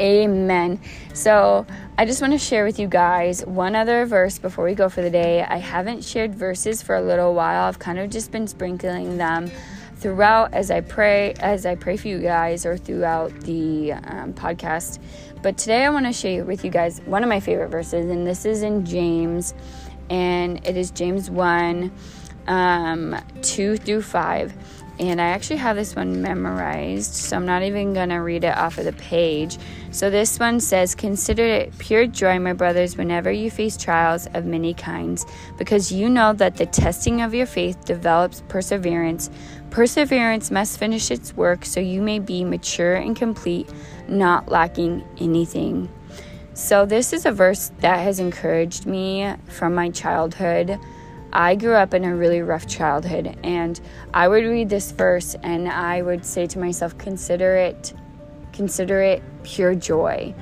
Amen. 0.00 0.80
So, 1.12 1.66
I 1.96 2.04
just 2.06 2.20
want 2.20 2.32
to 2.32 2.38
share 2.38 2.64
with 2.64 2.80
you 2.80 2.88
guys 2.88 3.46
one 3.46 3.76
other 3.76 4.04
verse 4.04 4.38
before 4.38 4.64
we 4.64 4.74
go 4.74 4.88
for 4.88 5.00
the 5.00 5.10
day. 5.10 5.42
I 5.42 5.58
haven't 5.58 6.04
shared 6.04 6.34
verses 6.34 6.82
for 6.82 6.96
a 6.96 7.00
little 7.00 7.34
while. 7.34 7.68
I've 7.68 7.78
kind 7.78 8.00
of 8.00 8.10
just 8.10 8.32
been 8.32 8.48
sprinkling 8.48 9.16
them 9.16 9.48
throughout 9.94 10.52
as 10.52 10.72
I 10.72 10.80
pray, 10.80 11.34
as 11.34 11.64
I 11.64 11.76
pray 11.76 11.96
for 11.96 12.08
you 12.08 12.18
guys, 12.18 12.66
or 12.66 12.76
throughout 12.76 13.30
the 13.42 13.92
um, 13.92 14.32
podcast. 14.34 14.98
But 15.40 15.56
today 15.56 15.84
I 15.84 15.90
want 15.90 16.06
to 16.06 16.12
share 16.12 16.44
with 16.44 16.64
you 16.64 16.70
guys 16.70 17.00
one 17.06 17.22
of 17.22 17.28
my 17.28 17.38
favorite 17.38 17.68
verses, 17.68 18.10
and 18.10 18.26
this 18.26 18.44
is 18.44 18.62
in 18.62 18.84
James, 18.84 19.54
and 20.10 20.66
it 20.66 20.76
is 20.76 20.90
James 20.90 21.30
1 21.30 21.92
um, 22.48 23.16
2 23.42 23.76
through 23.76 24.02
5 24.02 24.73
and 24.98 25.20
I 25.20 25.26
actually 25.26 25.56
have 25.56 25.76
this 25.76 25.96
one 25.96 26.22
memorized, 26.22 27.14
so 27.14 27.36
I'm 27.36 27.46
not 27.46 27.62
even 27.64 27.94
to 27.94 28.16
read 28.16 28.44
it 28.44 28.56
off 28.56 28.78
of 28.78 28.84
the 28.84 28.92
page. 28.92 29.58
So 29.90 30.08
this 30.08 30.38
one 30.38 30.60
says, 30.60 30.94
Consider 30.94 31.44
it 31.44 31.76
pure 31.78 32.06
joy, 32.06 32.38
my 32.38 32.52
brothers, 32.52 32.96
whenever 32.96 33.32
you 33.32 33.50
face 33.50 33.76
trials 33.76 34.28
of 34.34 34.44
many 34.44 34.72
kinds, 34.72 35.26
because 35.58 35.90
you 35.90 36.08
know 36.08 36.32
that 36.34 36.56
the 36.56 36.66
testing 36.66 37.22
of 37.22 37.34
your 37.34 37.46
faith 37.46 37.84
develops 37.84 38.42
perseverance. 38.48 39.30
Perseverance 39.70 40.52
must 40.52 40.78
finish 40.78 41.10
its 41.10 41.36
work 41.36 41.64
so 41.64 41.80
you 41.80 42.00
may 42.00 42.20
be 42.20 42.44
mature 42.44 42.94
and 42.94 43.16
complete, 43.16 43.68
not 44.06 44.48
lacking 44.48 45.04
anything. 45.18 45.88
So, 46.56 46.86
this 46.86 47.12
is 47.12 47.26
a 47.26 47.32
verse 47.32 47.72
that 47.80 47.96
has 47.96 48.20
encouraged 48.20 48.86
me 48.86 49.34
from 49.48 49.74
my 49.74 49.90
childhood. 49.90 50.78
I 51.34 51.56
grew 51.56 51.74
up 51.74 51.94
in 51.94 52.04
a 52.04 52.14
really 52.14 52.42
rough 52.42 52.68
childhood, 52.68 53.36
and 53.42 53.80
I 54.12 54.28
would 54.28 54.44
read 54.44 54.68
this 54.68 54.92
verse 54.92 55.34
and 55.42 55.68
I 55.68 56.00
would 56.00 56.24
say 56.24 56.46
to 56.46 56.58
myself, 56.60 56.96
consider 56.96 57.56
it, 57.56 57.92
consider 58.52 59.02
it 59.02 59.22
pure 59.42 59.74
joy. 59.74 60.32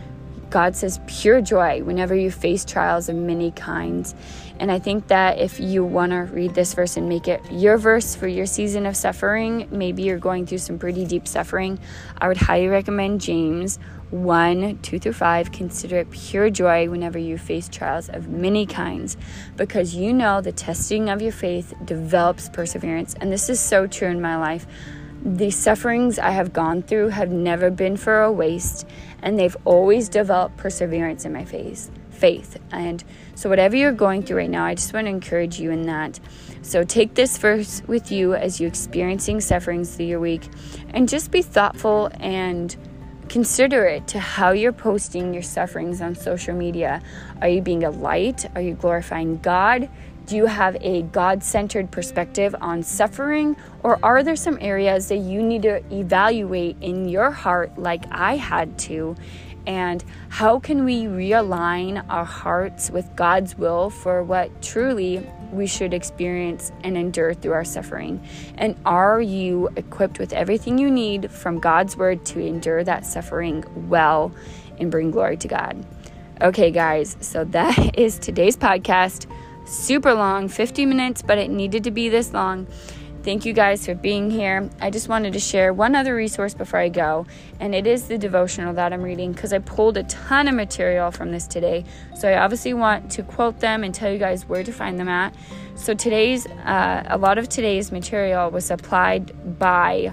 God 0.51 0.77
says 0.77 1.01
pure 1.07 1.41
joy 1.41 1.83
whenever 1.83 2.15
you 2.15 2.31
face 2.31 2.67
trials 2.67 3.09
of 3.09 3.17
many 3.17 3.53
kinds. 3.53 4.15
And 4.61 4.71
I 4.71 4.79
think 4.79 5.09
that 5.09 5.39
if 5.39 5.59
you 5.59 5.83
want 5.83 6.13
to 6.13 6.19
read 6.19 6.55
this 6.55 6.75
verse 6.75 6.99
and 6.99 7.09
make 7.09 7.27
it 7.27 7.41
your 7.51 7.79
verse 7.79 8.15
for 8.15 8.29
your 8.29 8.45
season 8.45 8.85
of 8.85 8.95
suffering, 8.95 9.67
maybe 9.71 10.03
you're 10.03 10.19
going 10.19 10.45
through 10.45 10.59
some 10.59 10.79
pretty 10.79 11.07
deep 11.07 11.27
suffering, 11.27 11.79
I 12.19 12.29
would 12.29 12.37
highly 12.37 12.69
recommend 12.69 13.23
James 13.23 13.79
1, 14.13 14.79
2 14.83 14.99
through 14.99 15.13
5, 15.15 15.53
consider 15.53 15.97
it 15.99 16.11
pure 16.11 16.51
joy 16.51 16.89
whenever 16.89 17.19
you 17.19 17.39
face 17.39 17.67
trials 17.67 18.11
of 18.11 18.29
many 18.29 18.67
kinds, 18.67 19.17
because 19.57 19.95
you 19.95 20.13
know 20.13 20.43
the 20.43 20.53
testing 20.53 21.09
of 21.09 21.23
your 21.23 21.33
faith 21.33 21.73
develops 21.87 22.51
perseverance. 22.51 23.15
And 23.21 23.33
this 23.33 23.49
is 23.49 23.59
so 23.59 23.87
true 23.87 24.09
in 24.09 24.21
my 24.21 24.37
life. 24.37 24.67
The 25.25 25.51
sufferings 25.51 26.19
I 26.19 26.31
have 26.31 26.53
gone 26.53 26.83
through 26.83 27.09
have 27.09 27.31
never 27.31 27.71
been 27.71 27.97
for 27.97 28.23
a 28.23 28.31
waste, 28.31 28.87
and 29.23 29.39
they've 29.39 29.57
always 29.65 30.11
developed 30.11 30.59
perseverance 30.59 31.25
in 31.25 31.33
my 31.33 31.47
faith. 31.47 31.91
Faith. 32.11 32.59
And 32.71 33.03
so, 33.35 33.49
whatever 33.49 33.77
you're 33.77 33.93
going 33.93 34.25
through 34.25 34.39
right 34.39 34.51
now, 34.51 34.65
I 34.65 34.75
just 34.75 34.93
want 34.93 35.07
to 35.07 35.11
encourage 35.11 35.59
you 35.59 35.71
in 35.71 35.83
that. 35.83 36.21
So, 36.61 36.85
take 36.85 37.15
this 37.15 37.39
verse 37.39 37.83
with 37.87 38.13
you 38.13 38.35
as 38.35 38.61
you're 38.61 38.69
experiencing 38.69 39.41
sufferings 39.41 39.97
through 39.97 40.07
your 40.07 40.21
week, 40.21 40.49
and 40.91 41.09
just 41.09 41.31
be 41.31 41.41
thoughtful 41.41 42.11
and 42.21 42.77
considerate 43.33 44.07
to 44.07 44.21
how 44.21 44.51
you're 44.51 44.75
posting 44.75 45.33
your 45.33 45.43
sufferings 45.43 46.03
on 46.03 46.15
social 46.15 46.55
media. 46.55 47.01
Are 47.41 47.49
you 47.49 47.63
being 47.63 47.83
a 47.83 47.89
light? 47.89 48.45
Are 48.55 48.61
you 48.61 48.75
glorifying 48.75 49.39
God? 49.39 49.89
Do 50.27 50.37
you 50.37 50.45
have 50.45 50.77
a 50.83 51.01
God 51.01 51.43
centered 51.43 51.91
perspective 51.91 52.55
on 52.61 52.83
suffering? 52.83 53.57
Or 53.83 53.99
are 54.05 54.23
there 54.23 54.37
some 54.37 54.59
areas 54.61 55.09
that 55.09 55.17
you 55.17 55.43
need 55.43 55.63
to 55.63 55.83
evaluate 55.91 56.77
in 56.83 57.09
your 57.09 57.31
heart, 57.31 57.79
like 57.79 58.05
I 58.11 58.37
had 58.37 58.79
to? 58.81 59.17
And 59.67 60.05
how 60.29 60.59
can 60.59 60.85
we 60.85 61.05
realign 61.05 62.05
our 62.11 62.27
hearts 62.27 62.91
with 62.91 63.17
God's 63.17 63.57
will 63.57 63.89
for 63.89 64.23
what 64.23 64.61
truly 64.61 65.27
we 65.53 65.67
should 65.67 65.95
experience 65.95 66.73
and 66.83 66.97
endure 66.97 67.35
through 67.35 67.53
our 67.53 67.65
suffering? 67.65 68.27
And 68.57 68.77
are 68.85 69.21
you 69.21 69.69
equipped 69.77 70.19
with 70.19 70.33
everything 70.33 70.79
you 70.79 70.91
need 70.91 71.31
from 71.31 71.59
God's 71.59 71.97
word 71.97 72.25
to 72.27 72.41
endure 72.41 72.83
that 72.85 73.07
suffering 73.07 73.65
well 73.89 74.33
and 74.79 74.91
bring 74.91 75.11
glory 75.11 75.37
to 75.39 75.49
God? 75.49 75.85
Okay, 76.41 76.71
guys, 76.71 77.17
so 77.21 77.45
that 77.57 77.99
is 77.99 78.19
today's 78.19 78.57
podcast 78.57 79.27
super 79.65 80.15
long, 80.15 80.49
50 80.49 80.87
minutes, 80.87 81.23
but 81.23 81.39
it 81.39 81.51
needed 81.51 81.85
to 81.85 81.91
be 81.91 82.09
this 82.09 82.33
long. 82.33 82.67
Thank 83.23 83.45
you 83.45 83.53
guys 83.53 83.87
for 83.87 83.95
being 83.95 84.33
here. 84.33 84.69
I 84.81 84.91
just 84.91 85.09
wanted 85.09 85.33
to 85.35 85.39
share 85.39 85.73
one 85.73 85.95
other 85.95 86.13
resource 86.13 86.55
before 86.55 86.81
I 86.81 86.89
go, 86.89 87.25
and 87.61 87.73
it 87.73 87.87
is 87.87 88.09
the 88.09 88.19
devotional 88.19 88.75
that 88.75 88.93
I'm 88.93 89.01
reading 89.01 89.31
because 89.31 89.53
I 89.53 89.61
pulled 89.61 89.97
a 89.97 90.03
ton 90.03 90.49
of 90.49 90.57
material 90.57 91.13
from 91.13 91.31
this 91.31 91.47
today. 91.47 91.85
So 92.17 92.29
I 92.29 92.39
obviously 92.39 92.75
want 92.75 93.13
to 93.13 93.23
quote 93.23 93.61
them 93.61 93.85
and 93.85 93.95
tell 93.95 94.11
you 94.11 94.19
guys 94.19 94.49
where 94.49 94.65
to 94.65 94.73
find 94.73 94.99
them 94.99 95.09
at. 95.09 95.37
So 95.77 95.95
today's, 95.95 96.49
uh, 96.49 97.05
a 97.07 97.17
lot 97.17 97.39
of 97.39 97.49
today's 97.49 97.93
material 97.93 98.51
was 98.51 98.65
supplied 98.65 99.57
by 99.57 100.13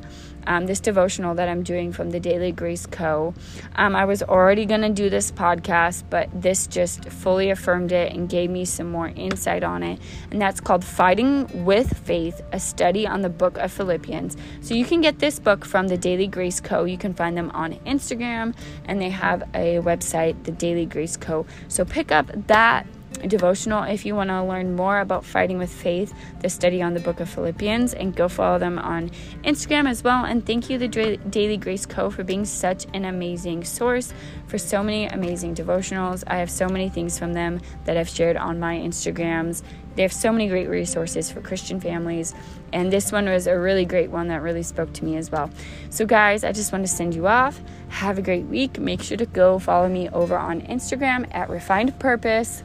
um, 0.50 0.66
this 0.66 0.80
devotional 0.80 1.36
that 1.36 1.47
I'm 1.47 1.64
doing 1.64 1.93
from 1.93 2.10
the 2.10 2.20
Daily 2.20 2.52
Grace 2.52 2.86
Co. 2.86 3.34
Um, 3.76 3.95
I 3.95 4.04
was 4.04 4.22
already 4.24 4.66
going 4.66 4.82
to 4.82 4.89
do 4.89 5.10
this 5.10 5.32
podcast, 5.32 6.04
but 6.10 6.28
this 6.34 6.68
just 6.68 7.06
fully 7.06 7.52
affirmed 7.52 7.91
it 7.91 8.12
and 8.12 8.28
gave 8.28 8.50
me 8.50 8.66
some 8.66 8.91
more 8.91 9.10
insight 9.10 9.64
on 9.64 9.84
it. 9.84 10.00
And 10.32 10.41
that's 10.41 10.60
called 10.60 10.84
Fighting 10.84 11.64
with 11.64 11.97
Faith, 12.00 12.41
a 12.52 12.60
study 12.60 13.08
on 13.08 13.22
the 13.22 13.30
book 13.30 13.58
of 13.60 13.72
Philippians. 13.72 14.36
So 14.62 14.74
you 14.74 14.86
can 14.86 15.02
get 15.02 15.20
this 15.20 15.39
book 15.39 15.64
from 15.64 15.88
the 15.88 15.97
Daily 15.97 16.28
Grace 16.28 16.60
Co. 16.60 16.84
You 16.84 16.97
can 16.97 17.14
find 17.14 17.38
them 17.38 17.52
on 17.52 17.74
Instagram, 17.86 18.56
and 18.86 19.00
they 19.00 19.10
have 19.10 19.43
a 19.54 19.78
website, 19.78 20.43
the 20.43 20.52
Daily 20.52 20.88
Grace 20.88 21.16
Co. 21.16 21.45
So 21.68 21.86
pick 21.86 22.12
up 22.12 22.32
that 22.47 22.88
devotional 23.28 23.84
if 23.84 24.05
you 24.05 24.16
want 24.16 24.30
to 24.30 24.43
learn 24.43 24.76
more 24.76 24.99
about 24.99 25.26
fighting 25.26 25.57
with 25.57 25.72
faith, 25.72 26.14
the 26.41 26.49
study 26.49 26.82
on 26.82 26.93
the 26.93 26.99
book 26.99 27.20
of 27.20 27.30
Philippians, 27.30 27.93
and 27.93 28.16
go 28.16 28.28
follow 28.28 28.60
them 28.60 28.80
on 28.80 29.10
Instagram 29.43 29.89
as 29.89 30.03
well. 30.03 30.26
And 30.26 30.45
thank 30.45 30.70
you, 30.70 30.78
the 30.78 30.88
Daily 30.88 31.57
Grace 31.57 31.86
Co., 31.86 32.10
for 32.10 32.24
being 32.24 32.45
such 32.45 32.86
an 32.93 33.05
amazing 33.05 33.64
source 33.64 34.14
for 34.47 34.57
so 34.57 34.84
many 34.84 35.05
amazing 35.07 35.55
devotionals. 35.55 36.24
I 36.28 36.38
have 36.38 36.49
so 36.49 36.68
many 36.68 36.89
things 36.89 37.20
from 37.20 37.34
them 37.34 37.62
that 37.86 37.97
I've 37.97 38.10
shared 38.10 38.38
on 38.38 38.60
my 38.60 38.78
Instagrams. 38.78 39.64
They 39.95 40.03
have 40.03 40.14
so 40.14 40.32
many 40.32 40.47
great 40.47 40.70
resources 40.70 41.30
for 41.30 41.41
Christian 41.41 41.82
families, 41.82 42.34
and 42.72 42.93
this 42.93 43.12
one 43.12 43.26
was 43.26 43.47
a 43.47 43.60
really 43.60 43.86
great 43.86 44.10
one 44.10 44.30
that 44.30 44.41
really 44.41 44.64
spoke 44.64 44.93
to 44.93 45.03
me 45.03 45.18
as 45.18 45.30
well. 45.30 45.49
So, 45.89 46.05
guys, 46.05 46.43
I 46.43 46.53
just 46.53 46.72
want 46.72 46.86
to 46.86 46.91
send 46.91 47.16
you 47.16 47.28
off. 47.28 47.62
Have 47.89 48.18
a 48.18 48.22
great 48.22 48.45
week. 48.45 48.80
Make 48.80 49.01
sure 49.01 49.18
to 49.18 49.26
go 49.26 49.60
follow 49.60 49.89
me 49.89 50.07
over 50.10 50.38
on 50.38 50.62
Instagram 50.62 51.28
at 51.32 51.49
Refined 51.49 51.99
Purpose 51.99 52.64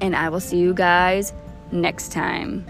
and 0.00 0.16
I 0.16 0.28
will 0.28 0.40
see 0.40 0.58
you 0.58 0.74
guys 0.74 1.32
next 1.70 2.12
time. 2.12 2.66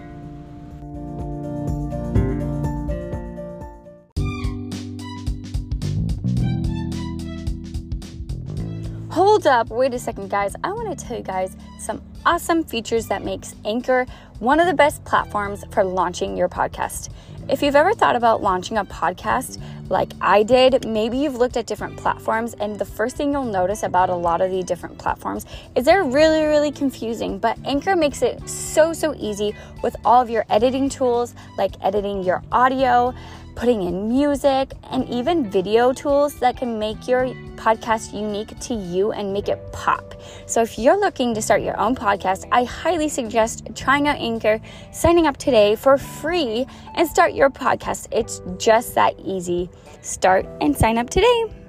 Hold 9.10 9.46
up, 9.46 9.68
wait 9.68 9.92
a 9.92 9.98
second, 9.98 10.30
guys. 10.30 10.54
I 10.64 10.72
want 10.72 10.98
to 10.98 11.04
tell 11.04 11.18
you 11.18 11.22
guys 11.22 11.56
some 11.78 12.00
awesome 12.24 12.64
features 12.64 13.08
that 13.08 13.22
makes 13.22 13.54
Anchor 13.64 14.06
one 14.38 14.58
of 14.58 14.66
the 14.66 14.72
best 14.72 15.04
platforms 15.04 15.64
for 15.70 15.84
launching 15.84 16.36
your 16.36 16.48
podcast. 16.48 17.10
If 17.48 17.60
you've 17.60 17.74
ever 17.74 17.92
thought 17.92 18.14
about 18.14 18.40
launching 18.40 18.78
a 18.78 18.84
podcast 18.84 19.60
like 19.88 20.12
I 20.20 20.44
did, 20.44 20.86
maybe 20.86 21.18
you've 21.18 21.34
looked 21.34 21.56
at 21.56 21.66
different 21.66 21.96
platforms, 21.96 22.54
and 22.54 22.78
the 22.78 22.84
first 22.84 23.16
thing 23.16 23.32
you'll 23.32 23.44
notice 23.44 23.82
about 23.82 24.10
a 24.10 24.14
lot 24.14 24.40
of 24.40 24.52
the 24.52 24.62
different 24.62 24.96
platforms 24.96 25.44
is 25.74 25.84
they're 25.84 26.04
really, 26.04 26.44
really 26.44 26.70
confusing. 26.70 27.38
But 27.38 27.58
Anchor 27.64 27.96
makes 27.96 28.22
it 28.22 28.48
so, 28.48 28.92
so 28.92 29.14
easy 29.18 29.56
with 29.82 29.96
all 30.04 30.22
of 30.22 30.30
your 30.30 30.46
editing 30.50 30.88
tools, 30.88 31.34
like 31.58 31.72
editing 31.82 32.22
your 32.22 32.42
audio 32.52 33.12
putting 33.54 33.82
in 33.82 34.08
music, 34.08 34.72
and 34.90 35.08
even 35.08 35.50
video 35.50 35.92
tools 35.92 36.34
that 36.40 36.56
can 36.56 36.78
make 36.78 37.08
your 37.08 37.26
podcast 37.56 38.12
unique 38.12 38.58
to 38.60 38.74
you 38.74 39.12
and 39.12 39.32
make 39.32 39.48
it 39.48 39.60
pop. 39.72 40.14
So, 40.46 40.62
if 40.62 40.78
you're 40.78 40.98
looking 40.98 41.34
to 41.34 41.42
start 41.42 41.62
your 41.62 41.78
own 41.78 41.94
podcast, 41.94 42.48
I 42.52 42.64
highly 42.64 43.08
suggest 43.08 43.66
trying 43.74 44.08
out 44.08 44.16
Anchor, 44.16 44.60
signing 44.92 45.26
up 45.26 45.36
today 45.36 45.76
for 45.76 45.98
free, 45.98 46.66
and 46.94 47.08
start 47.08 47.34
your 47.34 47.50
podcast. 47.50 48.08
It's 48.10 48.42
just 48.58 48.94
that 48.94 49.18
easy. 49.18 49.70
Start 50.00 50.46
and 50.60 50.76
sign 50.76 50.98
up 50.98 51.10
today. 51.10 51.61